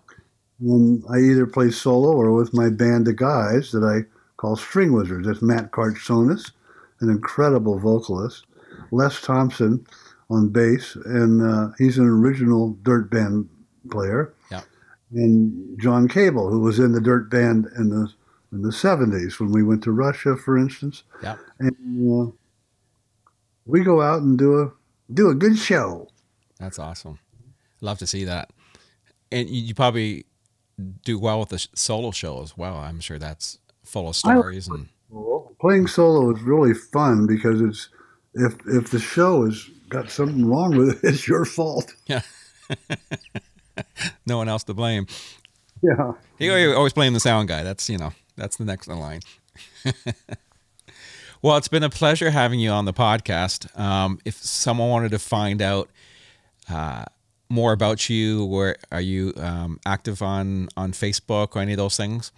And 0.61 1.03
I 1.09 1.19
either 1.19 1.45
play 1.45 1.71
solo 1.71 2.11
or 2.11 2.31
with 2.33 2.53
my 2.53 2.69
band 2.69 3.07
of 3.07 3.15
guys 3.15 3.71
that 3.71 3.83
I 3.83 4.09
call 4.37 4.55
String 4.55 4.93
Wizards. 4.93 5.27
That's 5.27 5.41
Matt 5.41 5.71
Cartsonis, 5.71 6.51
an 6.99 7.09
incredible 7.09 7.79
vocalist, 7.79 8.45
Les 8.91 9.21
Thompson 9.21 9.85
on 10.29 10.49
bass, 10.49 10.95
and 11.05 11.41
uh, 11.41 11.73
he's 11.77 11.97
an 11.97 12.05
original 12.05 12.77
Dirt 12.83 13.09
Band 13.09 13.49
player. 13.89 14.33
Yeah. 14.51 14.61
And 15.11 15.79
John 15.79 16.07
Cable, 16.07 16.49
who 16.49 16.59
was 16.59 16.79
in 16.79 16.91
the 16.91 17.01
Dirt 17.01 17.29
Band 17.29 17.67
in 17.77 17.89
the 17.89 18.11
in 18.51 18.63
the 18.63 18.69
70s 18.69 19.39
when 19.39 19.51
we 19.51 19.61
went 19.61 19.83
to 19.83 19.91
Russia, 19.91 20.35
for 20.35 20.57
instance. 20.57 21.03
Yeah. 21.21 21.37
And 21.59 22.11
uh, 22.11 22.31
we 23.65 23.81
go 23.81 24.01
out 24.01 24.21
and 24.21 24.37
do 24.37 24.59
a 24.61 24.71
do 25.13 25.29
a 25.29 25.35
good 25.35 25.57
show. 25.57 26.07
That's 26.59 26.79
awesome. 26.79 27.19
Love 27.81 27.99
to 27.99 28.07
see 28.07 28.25
that. 28.25 28.51
And 29.31 29.49
you 29.49 29.73
probably 29.73 30.25
do 30.79 31.19
well 31.19 31.39
with 31.39 31.49
the 31.49 31.67
solo 31.73 32.11
show 32.11 32.41
as 32.41 32.57
well. 32.57 32.75
I'm 32.75 32.99
sure 32.99 33.19
that's 33.19 33.59
full 33.83 34.09
of 34.09 34.15
stories 34.15 34.67
and 34.67 34.87
playing 35.59 35.87
solo 35.87 36.33
is 36.33 36.41
really 36.41 36.73
fun 36.73 37.27
because 37.27 37.61
it's 37.61 37.89
if 38.33 38.55
if 38.67 38.91
the 38.91 38.99
show 38.99 39.45
has 39.45 39.69
got 39.89 40.09
something 40.09 40.45
wrong 40.45 40.75
with 40.75 40.89
it, 40.89 40.99
it's 41.03 41.27
your 41.27 41.45
fault. 41.45 41.93
Yeah. 42.07 42.21
no 44.25 44.37
one 44.37 44.49
else 44.49 44.63
to 44.65 44.73
blame. 44.73 45.07
Yeah. 45.81 46.13
You 46.37 46.73
always 46.73 46.93
blame 46.93 47.13
the 47.13 47.19
sound 47.19 47.47
guy. 47.47 47.63
That's 47.63 47.89
you 47.89 47.97
know 47.97 48.13
that's 48.35 48.57
the 48.57 48.65
next 48.65 48.87
in 48.87 48.99
line. 48.99 49.21
well, 51.41 51.57
it's 51.57 51.67
been 51.67 51.83
a 51.83 51.89
pleasure 51.89 52.31
having 52.31 52.59
you 52.59 52.69
on 52.69 52.85
the 52.85 52.93
podcast. 52.93 53.77
Um, 53.79 54.19
if 54.25 54.35
someone 54.35 54.89
wanted 54.89 55.11
to 55.11 55.19
find 55.19 55.61
out 55.61 55.89
uh, 56.69 57.05
more 57.49 57.73
about 57.73 58.09
you, 58.09 58.45
where 58.45 58.77
are 58.91 59.01
you 59.01 59.33
um, 59.37 59.79
active 59.85 60.21
on 60.21 60.69
on 60.77 60.91
Facebook 60.91 61.55
or 61.55 61.59
any 61.59 61.73
of 61.73 61.77
those 61.77 61.97
things? 61.97 62.31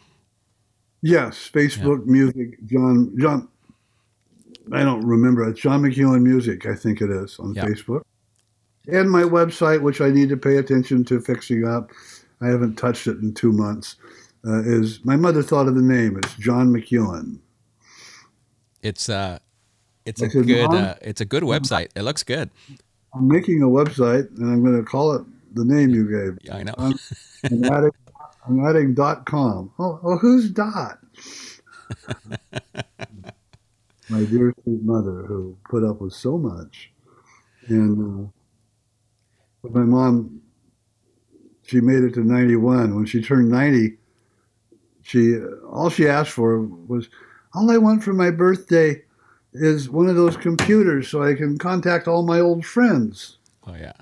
Yes, 1.02 1.50
Facebook 1.52 2.06
music, 2.06 2.64
John 2.66 3.14
John. 3.20 3.48
I 4.72 4.84
don't 4.84 5.06
remember. 5.06 5.48
It's 5.50 5.60
John 5.60 5.82
McEuen 5.82 6.22
Music, 6.22 6.66
I 6.66 6.76
think 6.76 7.02
it 7.02 7.10
is 7.10 7.38
on 7.40 7.54
Yeah. 7.54 7.66
Facebook, 7.66 8.04
and 8.88 9.10
my 9.10 9.24
website, 9.24 9.82
which 9.82 10.00
I 10.00 10.10
need 10.10 10.30
to 10.30 10.38
pay 10.38 10.58
attention 10.58 11.04
to 11.06 11.20
fixing 11.20 11.68
up. 11.68 11.92
I 12.40 12.48
haven't 12.48 12.76
touched 12.76 13.08
it 13.08 13.18
in 13.18 13.34
two 13.34 13.52
months. 13.52 13.96
Uh, 14.46 14.62
is 14.64 15.04
my 15.04 15.16
mother 15.16 15.44
thought 15.44 15.68
of 15.68 15.76
the 15.76 15.82
name? 15.82 16.18
It's 16.18 16.34
John 16.36 16.70
McEuen. 16.70 17.40
It's 18.82 19.10
uh, 19.10 19.40
it's 20.06 20.22
a 20.22 20.26
I 20.26 20.30
said, 20.30 20.48
good 20.48 20.74
uh, 20.74 20.96
it's 21.02 21.22
a 21.22 21.26
good 21.26 21.44
website. 21.44 21.90
It 21.96 22.04
looks 22.04 22.24
good. 22.24 22.50
I'm 23.14 23.28
making 23.28 23.62
a 23.62 23.68
website, 23.68 24.30
and 24.38 24.52
I'm 24.52 24.64
going 24.64 24.78
to 24.78 24.84
call 24.84 25.14
it 25.14 25.24
the 25.54 25.66
name 25.66 25.90
you 25.90 26.10
gave. 26.10 26.38
Yeah, 26.44 26.56
I 26.56 26.64
know. 26.64 26.74
I'm, 26.78 26.98
I'm 27.44 27.64
adding, 27.66 27.92
I'm 28.48 28.66
adding 28.66 28.94
dot 28.94 29.26
com. 29.26 29.72
Oh, 29.80 30.00
well, 30.02 30.18
who's 30.18 30.50
dot? 30.50 31.00
My 34.10 34.24
dear 34.26 34.54
sweet 34.64 34.84
mother, 34.84 35.24
who 35.24 35.58
put 35.70 35.84
up 35.84 36.02
with 36.02 36.14
so 36.14 36.38
much, 36.38 36.92
and 37.68 38.26
uh, 38.26 38.28
but 39.62 39.74
my 39.74 39.84
mom, 39.84 40.42
she 41.66 41.80
made 41.80 42.04
it 42.04 42.14
to 42.16 42.22
91. 42.22 42.96
When 42.96 43.06
she 43.06 43.22
turned 43.22 43.50
90, 43.50 43.98
she 45.04 45.38
all 45.70 45.90
she 45.90 46.08
asked 46.08 46.32
for 46.32 46.62
was, 46.62 47.10
all 47.54 47.72
I 47.72 47.78
want 47.78 48.04
for 48.04 48.14
my 48.14 48.32
birthday 48.32 49.02
is 49.54 49.90
one 49.90 50.08
of 50.08 50.16
those 50.16 50.38
computers 50.38 51.08
so 51.10 51.22
I 51.24 51.34
can 51.34 51.58
contact 51.58 52.08
all 52.08 52.24
my 52.24 52.40
old 52.40 52.66
friends 52.66 53.38
Oh 53.68 53.76
yeah. 53.76 53.94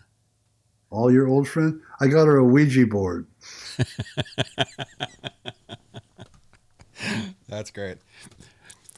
all 0.91 1.12
your 1.12 1.28
old 1.28 1.47
friends. 1.47 1.82
I 2.00 2.08
got 2.08 2.26
her 2.28 2.38
a 2.38 2.43
Ouija 2.43 2.86
board. 2.88 3.26
That's 7.47 7.72
great. 7.72 7.97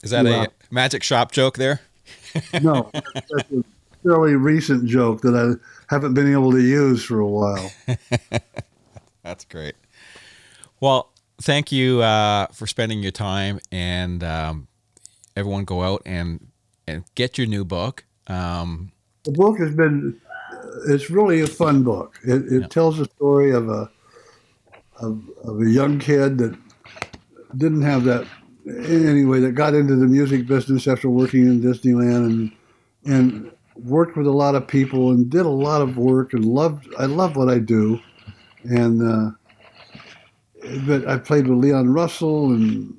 Is 0.04 0.12
that 0.12 0.26
a 0.26 0.48
magic 0.72 1.04
shop 1.04 1.32
joke 1.32 1.58
there? 1.58 1.82
No, 2.62 2.90
that's 2.94 3.52
a 3.52 3.64
fairly 4.04 4.36
recent 4.36 4.86
joke 4.86 5.20
that 5.22 5.36
I 5.36 5.94
haven't 5.94 6.14
been 6.14 6.32
able 6.32 6.52
to 6.54 6.62
use 6.62 7.04
for 7.04 7.20
a 7.20 7.28
while. 7.28 7.72
That's 9.24 9.44
great. 9.44 9.76
Well, 10.80 11.12
thank 11.42 11.74
you 11.74 12.02
uh, 12.02 12.48
for 12.48 12.68
spending 12.68 13.00
your 13.04 13.12
time, 13.12 13.60
and 13.70 14.24
um, 14.24 14.68
everyone 15.36 15.66
go 15.66 15.84
out 15.84 16.02
and 16.06 16.48
and 16.88 17.04
get 17.16 17.38
your 17.38 17.48
new 17.48 17.64
book. 17.64 18.04
Um, 18.28 18.92
The 19.24 19.32
book 19.32 19.60
has 19.60 19.74
been, 19.76 20.20
it's 20.88 21.10
really 21.10 21.42
a 21.42 21.48
fun 21.48 21.84
book. 21.84 22.20
It, 22.24 22.52
it 22.52 22.62
Yeah. 22.62 22.68
tells 22.68 22.98
the 22.98 23.06
story 23.06 23.52
of 23.52 23.70
a, 23.70 23.90
of, 25.00 25.22
of 25.44 25.62
a 25.62 25.70
young 25.70 26.00
kid 26.00 26.38
that 26.40 26.58
didn't 27.56 27.84
have 27.84 28.04
that, 28.06 28.26
anyway, 28.68 29.40
that 29.42 29.52
got 29.52 29.74
into 29.76 29.96
the 29.96 30.08
music 30.08 30.48
business 30.48 30.88
after 30.88 31.10
working 31.10 31.46
in 31.46 31.62
Disneyland 31.62 32.26
and, 32.26 32.52
and 33.06 33.52
worked 33.76 34.18
with 34.18 34.28
a 34.28 34.32
lot 34.32 34.56
of 34.56 34.68
people 34.68 35.12
and 35.12 35.30
did 35.30 35.46
a 35.46 35.50
lot 35.50 35.82
of 35.82 35.98
work 35.98 36.34
and 36.34 36.46
loved, 36.46 36.88
I 36.98 37.06
love 37.06 37.36
what 37.36 37.50
I 37.50 37.60
do. 37.60 38.00
And, 38.64 39.02
uh, 39.04 39.32
but 40.86 41.08
I 41.08 41.18
played 41.18 41.48
with 41.48 41.60
Leon 41.60 41.94
Russell 41.94 42.52
and 42.52 42.96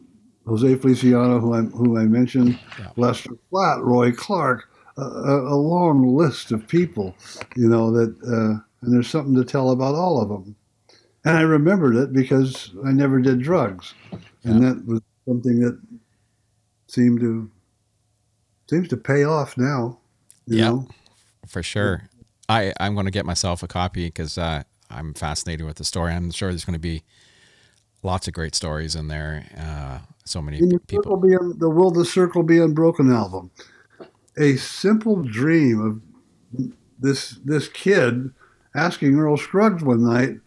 Jose 0.47 0.75
Feliciano, 0.77 1.39
who 1.39 1.55
I, 1.55 1.61
who 1.63 1.99
I 1.99 2.05
mentioned, 2.05 2.59
Yeah. 2.79 2.89
Lester 2.97 3.31
Flatt, 3.51 3.81
Roy 3.83 4.13
Clark, 4.13 4.69
a, 4.97 5.03
a 5.03 5.57
long 5.57 6.15
list 6.17 6.53
of 6.53 6.67
people, 6.69 7.17
you 7.57 7.69
know, 7.69 7.91
that, 7.93 8.11
uh, 8.27 8.61
and 8.83 8.93
there's 8.93 9.09
something 9.09 9.35
to 9.37 9.45
tell 9.45 9.71
about 9.71 9.95
all 9.95 10.21
of 10.21 10.29
them. 10.29 10.55
And 11.25 11.37
I 11.39 11.43
remembered 11.43 11.95
it 11.97 12.13
because 12.13 12.73
I 12.85 12.91
never 12.93 13.21
did 13.21 13.41
drugs. 13.41 13.95
And 14.45 14.63
that 14.65 14.85
was 14.85 15.01
something 15.29 15.61
that 15.61 15.79
seemed 16.89 17.21
to, 17.21 17.49
seems 18.69 18.89
to 18.89 18.97
pay 18.97 19.23
off 19.25 19.57
now, 19.57 19.99
you 20.47 20.59
Yeah. 20.59 20.69
know. 20.71 20.89
for 21.47 21.63
sure. 21.63 22.09
I 22.49 22.73
I'm 22.81 22.95
going 22.95 23.07
to 23.07 23.13
get 23.13 23.25
myself 23.25 23.63
a 23.63 23.69
copy 23.69 24.07
because 24.07 24.37
uh, 24.37 24.65
I'm 24.91 25.15
fascinated 25.15 25.65
with 25.65 25.77
the 25.77 25.85
story. 25.85 26.13
I'm 26.13 26.33
sure 26.33 26.49
there's 26.51 26.65
going 26.65 26.75
to 26.75 26.81
be 26.81 27.05
lots 28.03 28.29
of 28.29 28.35
great 28.35 28.55
stories 28.55 28.95
in 28.95 29.09
there. 29.09 29.47
Uh, 29.57 29.99
so 30.25 30.43
many 30.43 30.61
the 30.61 30.79
people. 30.87 31.17
Be 31.17 31.35
Un- 31.35 31.59
the 31.59 31.69
Will 31.69 31.91
the 31.91 32.05
Circle 32.05 32.43
Be 32.43 32.59
Unbroken 32.59 33.13
album. 33.13 33.51
A 34.37 34.57
simple 34.57 35.23
dream 35.23 35.81
of 35.81 36.73
this 36.99 37.39
this 37.45 37.69
kid 37.69 38.31
asking 38.75 39.19
Earl 39.19 39.37
Scruggs 39.37 39.83
one 39.83 40.05
night, 40.05 40.39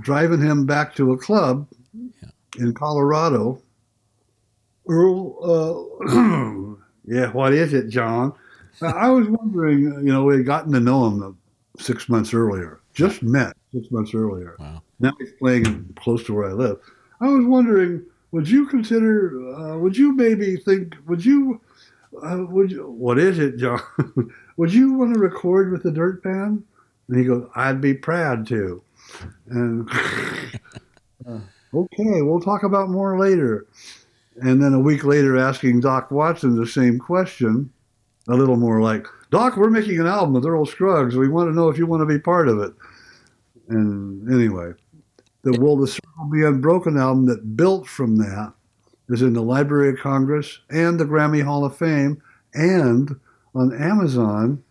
driving 0.00 0.40
him 0.40 0.66
back 0.66 0.94
to 0.96 1.12
a 1.12 1.16
club 1.16 1.66
in 2.58 2.74
Colorado. 2.74 3.60
Earl, 4.86 5.98
uh, 6.04 6.74
yeah, 7.06 7.30
what 7.32 7.54
is 7.54 7.72
it, 7.72 7.88
John? 7.88 8.34
I 8.82 8.86
I 8.88 9.08
was 9.10 9.28
wondering, 9.28 9.80
you 9.80 10.12
know, 10.12 10.24
we 10.24 10.36
had 10.36 10.46
gotten 10.46 10.72
to 10.72 10.80
know 10.80 11.06
him 11.06 11.38
six 11.78 12.08
months 12.08 12.34
earlier, 12.34 12.80
just 12.92 13.22
met 13.22 13.56
six 13.72 13.90
months 13.90 14.14
earlier. 14.14 14.56
Wow. 14.58 14.82
Now 15.00 15.12
he's 15.18 15.32
playing 15.38 15.94
close 15.96 16.24
to 16.24 16.34
where 16.34 16.48
I 16.48 16.52
live. 16.52 16.78
I 17.20 17.28
was 17.28 17.44
wondering, 17.46 18.04
would 18.32 18.48
you 18.48 18.66
consider, 18.66 19.54
uh, 19.54 19.78
would 19.78 19.96
you 19.96 20.12
maybe 20.14 20.56
think, 20.56 20.94
would 21.06 21.24
you, 21.24 21.60
uh, 22.22 22.44
would 22.48 22.70
you, 22.70 22.90
what 22.90 23.18
is 23.18 23.38
it, 23.38 23.56
John? 23.56 23.80
would 24.56 24.72
you 24.72 24.92
want 24.92 25.14
to 25.14 25.20
record 25.20 25.72
with 25.72 25.82
the 25.82 25.92
Dirt 25.92 26.22
Band? 26.22 26.64
And 27.08 27.18
he 27.18 27.24
goes, 27.24 27.48
I'd 27.54 27.80
be 27.80 27.94
proud 27.94 28.46
to. 28.48 28.82
And 29.48 29.88
uh, 31.28 31.38
okay, 31.74 32.22
we'll 32.22 32.40
talk 32.40 32.62
about 32.62 32.88
more 32.88 33.18
later. 33.18 33.66
And 34.36 34.62
then 34.62 34.74
a 34.74 34.80
week 34.80 35.04
later, 35.04 35.38
asking 35.38 35.80
Doc 35.80 36.10
Watson 36.10 36.56
the 36.56 36.66
same 36.66 36.98
question. 36.98 37.70
a 38.28 38.34
little 38.34 38.56
more 38.56 38.80
like, 38.80 39.06
Doc, 39.30 39.56
we're 39.56 39.70
making 39.70 40.00
an 40.00 40.06
album 40.06 40.34
with 40.34 40.46
Earl 40.46 40.66
Scruggs. 40.66 41.16
We 41.16 41.28
want 41.28 41.50
to 41.50 41.54
know 41.54 41.68
if 41.68 41.78
you 41.78 41.86
want 41.86 42.00
to 42.00 42.06
be 42.06 42.18
part 42.18 42.48
of 42.48 42.58
it. 42.58 42.72
And 43.68 44.28
anyway, 44.32 44.72
the 45.44 45.60
Will 45.60 45.76
the 45.76 45.86
Circle 45.86 46.24
Be 46.32 46.42
Unbroken 46.42 46.96
album 46.96 47.26
that 47.26 47.56
built 47.56 47.86
from 47.86 48.16
that 48.16 48.54
is 49.08 49.22
in 49.22 49.34
the 49.34 49.42
Library 49.42 49.90
of 49.90 49.98
Congress 49.98 50.60
and 50.70 50.98
the 50.98 51.04
Grammy 51.04 51.44
Hall 51.44 51.64
of 51.64 51.76
Fame 51.76 52.20
and 52.54 53.14
on 53.54 53.74
Amazon 53.80 54.64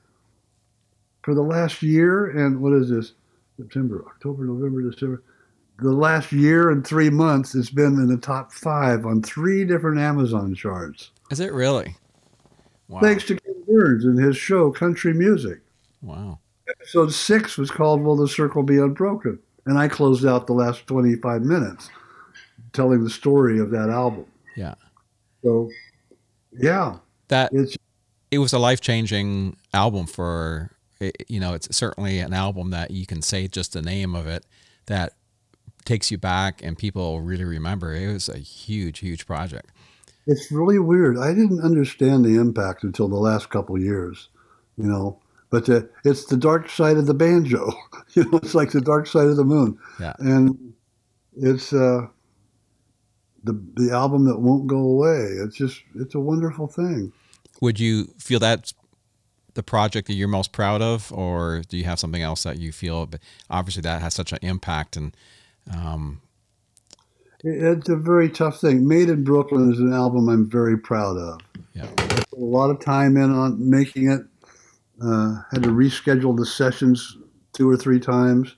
for 1.21 1.35
the 1.35 1.43
last 1.43 1.83
year. 1.83 2.25
And 2.25 2.59
what 2.59 2.73
is 2.73 2.89
this? 2.89 3.13
September, 3.57 4.03
October, 4.07 4.45
November, 4.45 4.81
December. 4.89 5.21
The 5.77 5.91
last 5.91 6.31
year 6.31 6.71
and 6.71 6.85
three 6.85 7.09
months, 7.09 7.53
it's 7.53 7.69
been 7.69 7.93
in 7.93 8.07
the 8.07 8.17
top 8.17 8.51
five 8.51 9.05
on 9.05 9.21
three 9.21 9.65
different 9.65 9.99
Amazon 9.99 10.55
charts. 10.55 11.11
Is 11.29 11.39
it 11.39 11.53
really? 11.53 11.95
Wow. 12.87 12.99
Thanks 12.99 13.25
to 13.25 13.39
Ken 13.39 13.63
Burns 13.67 14.05
and 14.05 14.19
his 14.19 14.37
show, 14.37 14.71
Country 14.71 15.13
Music. 15.13 15.59
Wow. 16.01 16.39
Episode 16.67 17.13
six 17.13 17.57
was 17.57 17.69
called 17.69 18.01
Will 18.01 18.15
the 18.15 18.27
Circle 18.27 18.63
Be 18.63 18.77
Unbroken? 18.77 19.39
And 19.65 19.77
I 19.77 19.87
closed 19.87 20.25
out 20.25 20.47
the 20.47 20.53
last 20.53 20.85
25 20.87 21.41
minutes 21.41 21.89
telling 22.73 23.03
the 23.03 23.09
story 23.09 23.59
of 23.59 23.71
that 23.71 23.89
album. 23.89 24.25
Yeah. 24.55 24.75
So, 25.43 25.69
yeah. 26.51 26.97
That 27.29 27.51
it's, 27.53 27.77
it 28.31 28.39
was 28.39 28.53
a 28.53 28.59
life 28.59 28.81
changing 28.81 29.55
album 29.73 30.07
for, 30.07 30.71
eh, 30.99 31.11
you 31.27 31.39
know, 31.39 31.53
it's 31.53 31.75
certainly 31.75 32.19
an 32.19 32.33
album 32.33 32.71
that 32.71 32.91
you 32.91 33.05
can 33.05 33.21
say 33.21 33.47
just 33.47 33.73
the 33.73 33.81
name 33.81 34.15
of 34.15 34.27
it 34.27 34.45
that 34.87 35.13
takes 35.85 36.11
you 36.11 36.17
back 36.17 36.61
and 36.63 36.77
people 36.77 37.21
really 37.21 37.43
remember. 37.43 37.93
It 37.93 38.11
was 38.11 38.29
a 38.29 38.37
huge, 38.37 38.99
huge 38.99 39.25
project. 39.25 39.71
It's 40.25 40.51
really 40.51 40.79
weird. 40.79 41.17
I 41.17 41.33
didn't 41.33 41.61
understand 41.61 42.23
the 42.23 42.35
impact 42.35 42.83
until 42.83 43.07
the 43.07 43.17
last 43.17 43.49
couple 43.49 43.77
years, 43.77 44.29
you 44.77 44.85
know. 44.85 45.19
But 45.53 45.67
the, 45.67 45.87
it's 46.03 46.25
the 46.25 46.35
dark 46.35 46.67
side 46.67 46.97
of 46.97 47.05
the 47.05 47.13
banjo. 47.13 47.71
you 48.15 48.23
know, 48.23 48.39
it's 48.41 48.55
like 48.55 48.71
the 48.71 48.81
dark 48.81 49.05
side 49.05 49.27
of 49.27 49.37
the 49.37 49.43
moon. 49.43 49.77
Yeah. 49.99 50.13
And 50.17 50.73
it's 51.37 51.71
uh, 51.71 52.07
the 53.43 53.63
the 53.75 53.91
album 53.91 54.25
that 54.25 54.39
won't 54.39 54.65
go 54.65 54.79
away. 54.79 55.19
It's 55.43 55.55
just 55.55 55.83
it's 55.93 56.15
a 56.15 56.19
wonderful 56.19 56.65
thing. 56.65 57.13
Would 57.61 57.79
you 57.79 58.05
feel 58.17 58.39
that's 58.39 58.73
the 59.53 59.61
project 59.61 60.07
that 60.07 60.15
you're 60.15 60.27
most 60.27 60.53
proud 60.53 60.81
of, 60.81 61.13
or 61.13 61.61
do 61.69 61.77
you 61.77 61.83
have 61.83 61.99
something 61.99 62.23
else 62.23 62.41
that 62.41 62.57
you 62.57 62.71
feel? 62.71 63.05
But 63.05 63.19
obviously, 63.47 63.83
that 63.83 64.01
has 64.01 64.15
such 64.15 64.31
an 64.31 64.39
impact 64.41 64.97
and 64.97 65.15
um, 65.71 66.19
it's 67.43 67.89
a 67.89 67.95
very 67.95 68.29
tough 68.29 68.59
thing. 68.59 68.87
Made 68.87 69.09
in 69.09 69.23
Brooklyn 69.23 69.71
is 69.71 69.77
an 69.79 69.93
album 69.93 70.29
I'm 70.29 70.49
very 70.49 70.79
proud 70.79 71.17
of. 71.17 71.41
Yeah. 71.75 71.85
a 71.85 72.39
lot 72.39 72.71
of 72.71 72.79
time 72.79 73.17
in 73.17 73.31
on 73.31 73.69
making 73.69 74.09
it. 74.09 74.21
Uh, 75.03 75.41
had 75.51 75.63
to 75.63 75.69
reschedule 75.69 76.37
the 76.37 76.45
sessions 76.45 77.17
two 77.53 77.69
or 77.69 77.75
three 77.75 77.99
times, 77.99 78.55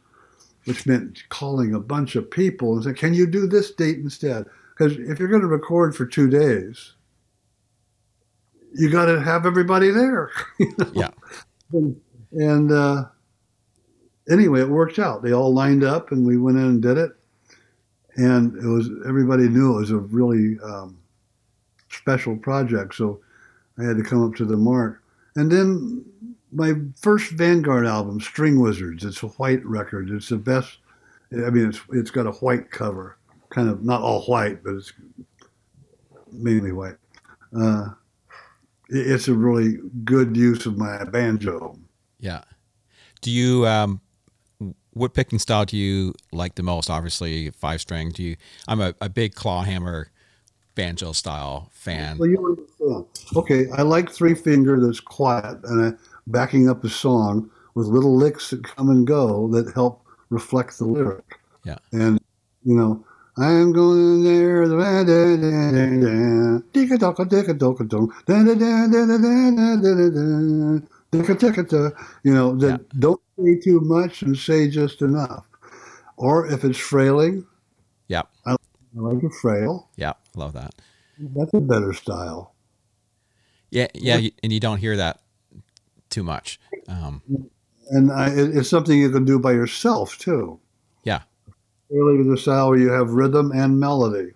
which 0.66 0.86
meant 0.86 1.24
calling 1.30 1.74
a 1.74 1.80
bunch 1.80 2.16
of 2.16 2.30
people 2.30 2.74
and 2.74 2.84
saying, 2.84 2.96
"Can 2.96 3.14
you 3.14 3.26
do 3.26 3.48
this 3.48 3.72
date 3.72 3.98
instead?" 3.98 4.46
Because 4.78 4.94
if 4.98 5.20
you're 5.20 5.30
going 5.30 5.42
to 5.42 5.48
record 5.48 5.96
for 5.96 6.06
two 6.06 6.30
days, 6.30 6.94
you 8.74 8.90
got 8.90 9.06
to 9.06 9.22
have 9.22 9.46
everybody 9.46 9.90
there. 9.90 10.32
You 10.60 10.74
know? 10.78 10.92
Yeah. 10.94 11.10
And, 11.74 12.02
and 12.34 12.72
uh, 12.72 13.06
anyway, 14.30 14.62
it 14.62 14.70
worked 14.70 15.00
out. 15.00 15.24
They 15.24 15.34
all 15.34 15.54
lined 15.54 15.84
up, 15.84 16.12
and 16.12 16.26
we 16.26 16.38
went 16.38 16.58
in 16.58 16.64
and 16.66 16.82
did 16.82 16.98
it 16.98 17.12
and 18.18 18.56
it 18.58 18.68
was 18.68 18.90
everybody 19.08 19.50
knew 19.50 19.74
it 19.76 19.80
was 19.80 19.92
a 19.92 19.98
really 19.98 20.58
um, 20.64 20.98
special 21.90 22.36
project. 22.38 22.96
So 22.96 23.20
I 23.78 23.84
had 23.84 23.98
to 23.98 24.04
come 24.04 24.24
up 24.24 24.36
to 24.36 24.46
the 24.46 24.58
mark. 24.58 25.02
And 25.36 25.52
then 25.52 26.06
my 26.56 26.74
first 26.96 27.32
Vanguard 27.32 27.86
album, 27.86 28.20
String 28.20 28.60
Wizards. 28.60 29.04
It's 29.04 29.22
a 29.24 29.28
white 29.28 29.64
record. 29.66 30.10
It's 30.10 30.30
the 30.30 30.38
best. 30.38 30.78
I 31.32 31.50
mean, 31.50 31.70
it's 31.70 31.82
it's 31.92 32.12
got 32.12 32.26
a 32.26 32.32
white 32.32 32.72
cover, 32.72 33.18
kind 33.50 33.70
of 33.70 33.84
not 33.84 34.02
all 34.02 34.24
white, 34.24 34.64
but 34.64 34.76
it's 34.76 34.94
mainly 36.32 36.72
white. 36.72 36.96
Uh, 37.56 37.90
it's 38.90 39.28
a 39.28 39.34
really 39.34 39.80
good 40.04 40.36
use 40.38 40.66
of 40.66 40.78
my 40.78 41.04
banjo. 41.04 41.78
Yeah. 42.20 42.44
Do 43.22 43.32
you 43.32 43.68
um, 43.68 44.02
what 44.92 45.14
picking 45.14 45.40
style 45.40 45.66
do 45.66 45.76
you 45.78 46.14
like 46.32 46.56
the 46.56 46.64
most? 46.64 46.90
Obviously, 46.90 47.50
five 47.50 47.82
string. 47.82 48.12
Do 48.12 48.24
you? 48.24 48.38
I'm 48.68 48.80
a, 48.80 48.94
a 49.02 49.10
big 49.10 49.36
clawhammer 49.36 50.10
banjo 50.76 51.12
style 51.12 51.70
fan. 51.74 52.18
Well, 52.18 52.30
you. 52.30 53.10
Okay, 53.36 53.70
I 53.72 53.82
like 53.82 54.12
three 54.12 54.36
finger 54.36 54.80
that's 54.80 55.00
quiet 55.00 55.58
and 55.64 55.86
I, 55.86 55.98
backing 56.28 56.70
up 56.70 56.82
the 56.82 56.90
song 56.90 57.50
with 57.76 57.88
little 57.88 58.16
licks 58.16 58.50
that 58.50 58.64
come 58.64 58.90
and 58.90 59.06
go 59.06 59.48
that 59.50 59.74
help 59.74 60.06
reflect 60.30 60.78
the 60.78 60.86
lyric. 60.86 61.40
Yeah. 61.64 61.78
And 61.92 62.20
you 62.64 62.76
know, 62.76 63.06
I 63.38 63.52
am 63.52 63.74
going 63.74 64.24
there. 64.24 64.68
The 64.68 64.76
you 72.24 72.34
know, 72.34 72.56
that 72.56 72.70
yeah. 72.70 72.78
don't 73.00 73.22
say 73.38 73.60
too 73.60 73.80
much 73.82 74.22
and 74.22 74.38
say 74.38 74.70
just 74.70 75.02
enough. 75.02 75.46
Or 76.18 76.48
if 76.48 76.64
it's 76.64 76.80
frailing, 76.80 77.46
yeah, 78.08 78.22
I 78.46 78.56
like 78.94 79.22
a 79.24 79.30
frail. 79.30 79.90
Yeah, 79.98 80.14
love 80.36 80.54
that. 80.54 80.74
That's 81.20 81.54
a 81.54 81.60
better 81.60 81.92
style. 81.94 82.54
Yeah, 83.70 83.88
yeah, 83.94 84.30
and 84.42 84.54
you 84.54 84.62
don't 84.62 84.78
hear 84.78 84.96
that 84.96 85.20
too 86.10 86.24
much. 86.24 86.60
Um, 86.88 87.22
and 87.90 88.12
I, 88.12 88.30
it's 88.30 88.70
something 88.70 88.98
you 88.98 89.12
can 89.12 89.26
do 89.26 89.40
by 89.40 89.52
yourself 89.52 90.18
too. 90.18 90.60
Yeah, 91.04 91.22
really 91.90 92.24
the 92.24 92.38
style 92.38 92.70
where 92.70 92.80
you 92.80 92.92
have 92.92 93.12
rhythm 93.12 93.52
and 93.52 93.80
melody, 93.80 94.32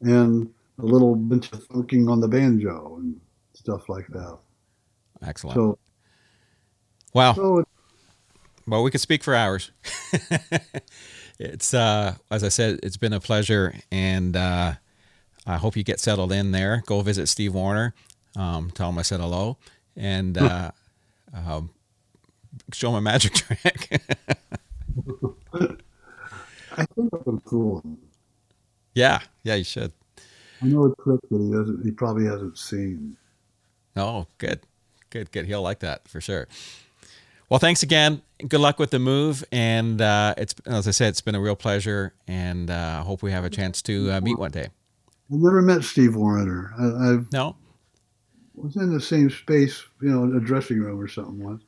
and 0.00 0.52
a 0.78 0.84
little 0.84 1.14
bit 1.14 1.52
of 1.52 1.64
funking 1.66 2.08
on 2.08 2.20
the 2.20 2.28
banjo 2.28 2.96
and 2.96 3.20
stuff 3.54 3.88
like 3.88 4.06
that. 4.08 4.38
Excellent. 5.22 5.56
So 5.56 5.78
Wow. 7.14 7.34
So 7.34 7.64
well, 8.66 8.82
we 8.82 8.90
could 8.90 9.00
speak 9.00 9.24
for 9.24 9.34
hours. 9.34 9.70
it's 11.38 11.72
uh, 11.72 12.14
as 12.30 12.44
I 12.44 12.48
said, 12.48 12.80
it's 12.82 12.96
been 12.96 13.12
a 13.12 13.20
pleasure, 13.20 13.74
and 13.90 14.36
uh, 14.36 14.74
I 15.46 15.56
hope 15.56 15.76
you 15.76 15.82
get 15.82 16.00
settled 16.00 16.32
in 16.32 16.52
there. 16.52 16.82
Go 16.86 17.00
visit 17.00 17.28
Steve 17.28 17.54
Wariner. 17.54 17.94
Um, 18.36 18.70
tell 18.70 18.90
him 18.90 18.98
I 18.98 19.02
said 19.02 19.20
hello, 19.20 19.56
and 19.96 20.36
uh, 20.38 20.70
um, 21.32 21.70
show 22.72 22.90
him 22.90 22.96
a 22.96 23.00
magic 23.00 23.34
trick. 23.34 24.00
I 26.76 26.84
think 26.84 27.12
I'm 27.26 27.40
cool. 27.40 27.82
Yeah, 28.94 29.20
yeah, 29.42 29.54
you 29.54 29.64
should. 29.64 29.92
I 30.62 30.66
know 30.66 30.86
a 30.86 31.02
trick 31.02 31.20
that 31.30 31.40
he 31.40 31.50
doesn't. 31.50 31.84
He 31.84 31.90
probably 31.90 32.26
hasn't 32.26 32.58
seen. 32.58 33.16
Oh, 33.96 34.26
good, 34.38 34.60
good, 35.10 35.32
good. 35.32 35.46
He'll 35.46 35.62
like 35.62 35.80
that 35.80 36.08
for 36.08 36.20
sure. 36.20 36.48
Well, 37.48 37.58
thanks 37.58 37.82
again. 37.82 38.22
Good 38.46 38.60
luck 38.60 38.78
with 38.78 38.90
the 38.90 38.98
move, 38.98 39.44
and 39.50 40.00
uh, 40.00 40.34
it's 40.36 40.54
as 40.66 40.86
I 40.86 40.92
said, 40.92 41.08
it's 41.08 41.20
been 41.20 41.34
a 41.34 41.40
real 41.40 41.56
pleasure, 41.56 42.14
and 42.26 42.70
I 42.70 42.98
uh, 42.98 43.02
hope 43.02 43.22
we 43.22 43.32
have 43.32 43.44
a 43.44 43.50
chance 43.50 43.82
to 43.82 44.12
uh, 44.12 44.20
meet 44.20 44.38
one 44.38 44.50
day. 44.50 44.68
I've 45.30 45.38
never 45.38 45.62
met 45.62 45.82
Steve 45.82 46.14
Wariner. 46.14 46.72
I, 46.78 47.10
I've 47.10 47.32
no 47.32 47.56
was 48.62 48.76
in 48.76 48.92
the 48.92 49.00
same 49.00 49.30
space, 49.30 49.82
you 50.00 50.08
know, 50.08 50.36
a 50.36 50.40
dressing 50.40 50.80
room 50.80 51.00
or 51.00 51.08
something 51.08 51.42
once. 51.42 51.62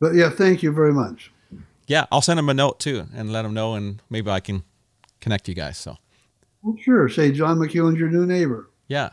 But 0.00 0.14
yeah, 0.14 0.30
thank 0.30 0.62
you 0.62 0.72
very 0.72 0.92
much. 0.92 1.32
Yeah, 1.86 2.06
I'll 2.10 2.22
send 2.22 2.38
him 2.38 2.48
a 2.48 2.54
note 2.54 2.80
too, 2.80 3.06
and 3.14 3.32
let 3.32 3.44
him 3.44 3.54
know, 3.54 3.74
and 3.74 4.00
maybe 4.08 4.30
I 4.30 4.40
can 4.40 4.64
connect 5.20 5.48
you 5.48 5.54
guys. 5.54 5.78
So. 5.78 5.96
Well, 6.62 6.76
sure. 6.80 7.08
Say 7.08 7.30
John 7.32 7.58
McEuen's 7.58 7.98
your 7.98 8.08
new 8.08 8.26
neighbor. 8.26 8.70
Yeah. 8.88 9.10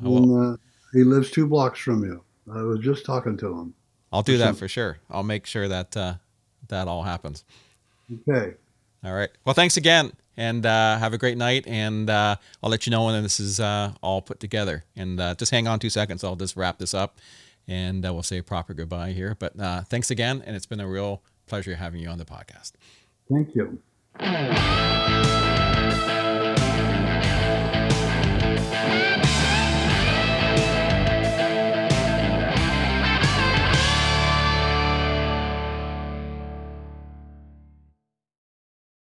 And, 0.00 0.54
uh, 0.54 0.56
he 0.92 1.04
lives 1.04 1.30
two 1.30 1.46
blocks 1.46 1.78
from 1.78 2.02
you. 2.04 2.22
I 2.52 2.62
was 2.62 2.80
just 2.80 3.06
talking 3.06 3.36
to 3.38 3.46
him. 3.46 3.74
I'll 4.12 4.22
do 4.22 4.36
that 4.38 4.56
for 4.56 4.68
sure. 4.68 4.98
I'll 5.08 5.22
make 5.22 5.46
sure 5.46 5.68
that 5.68 5.96
uh, 5.96 6.14
that 6.68 6.88
all 6.88 7.02
happens. 7.02 7.44
Okay. 8.28 8.54
All 9.04 9.14
right. 9.14 9.30
Well, 9.44 9.54
thanks 9.54 9.76
again, 9.76 10.12
and 10.36 10.64
uh, 10.64 10.98
have 10.98 11.12
a 11.12 11.18
great 11.18 11.38
night. 11.38 11.66
And 11.66 12.08
uh, 12.08 12.36
I'll 12.62 12.70
let 12.70 12.86
you 12.86 12.90
know 12.90 13.04
when 13.04 13.22
this 13.22 13.40
is 13.40 13.60
uh, 13.60 13.92
all 14.02 14.22
put 14.22 14.40
together. 14.40 14.84
And 14.96 15.20
uh, 15.20 15.34
just 15.34 15.50
hang 15.50 15.68
on 15.68 15.78
two 15.78 15.90
seconds. 15.90 16.24
I'll 16.24 16.36
just 16.36 16.56
wrap 16.56 16.78
this 16.78 16.94
up, 16.94 17.18
and 17.66 18.06
uh, 18.06 18.12
we'll 18.12 18.22
say 18.22 18.38
a 18.38 18.42
proper 18.42 18.74
goodbye 18.74 19.12
here. 19.12 19.36
But 19.38 19.54
thanks 19.88 20.10
again, 20.10 20.42
and 20.46 20.56
it's 20.56 20.66
been 20.66 20.80
a 20.80 20.88
real 20.88 21.22
pleasure 21.46 21.76
having 21.76 22.00
you 22.00 22.08
on 22.08 22.18
the 22.18 22.24
podcast. 22.24 22.72
Thank 23.30 23.54
you. 23.54 23.78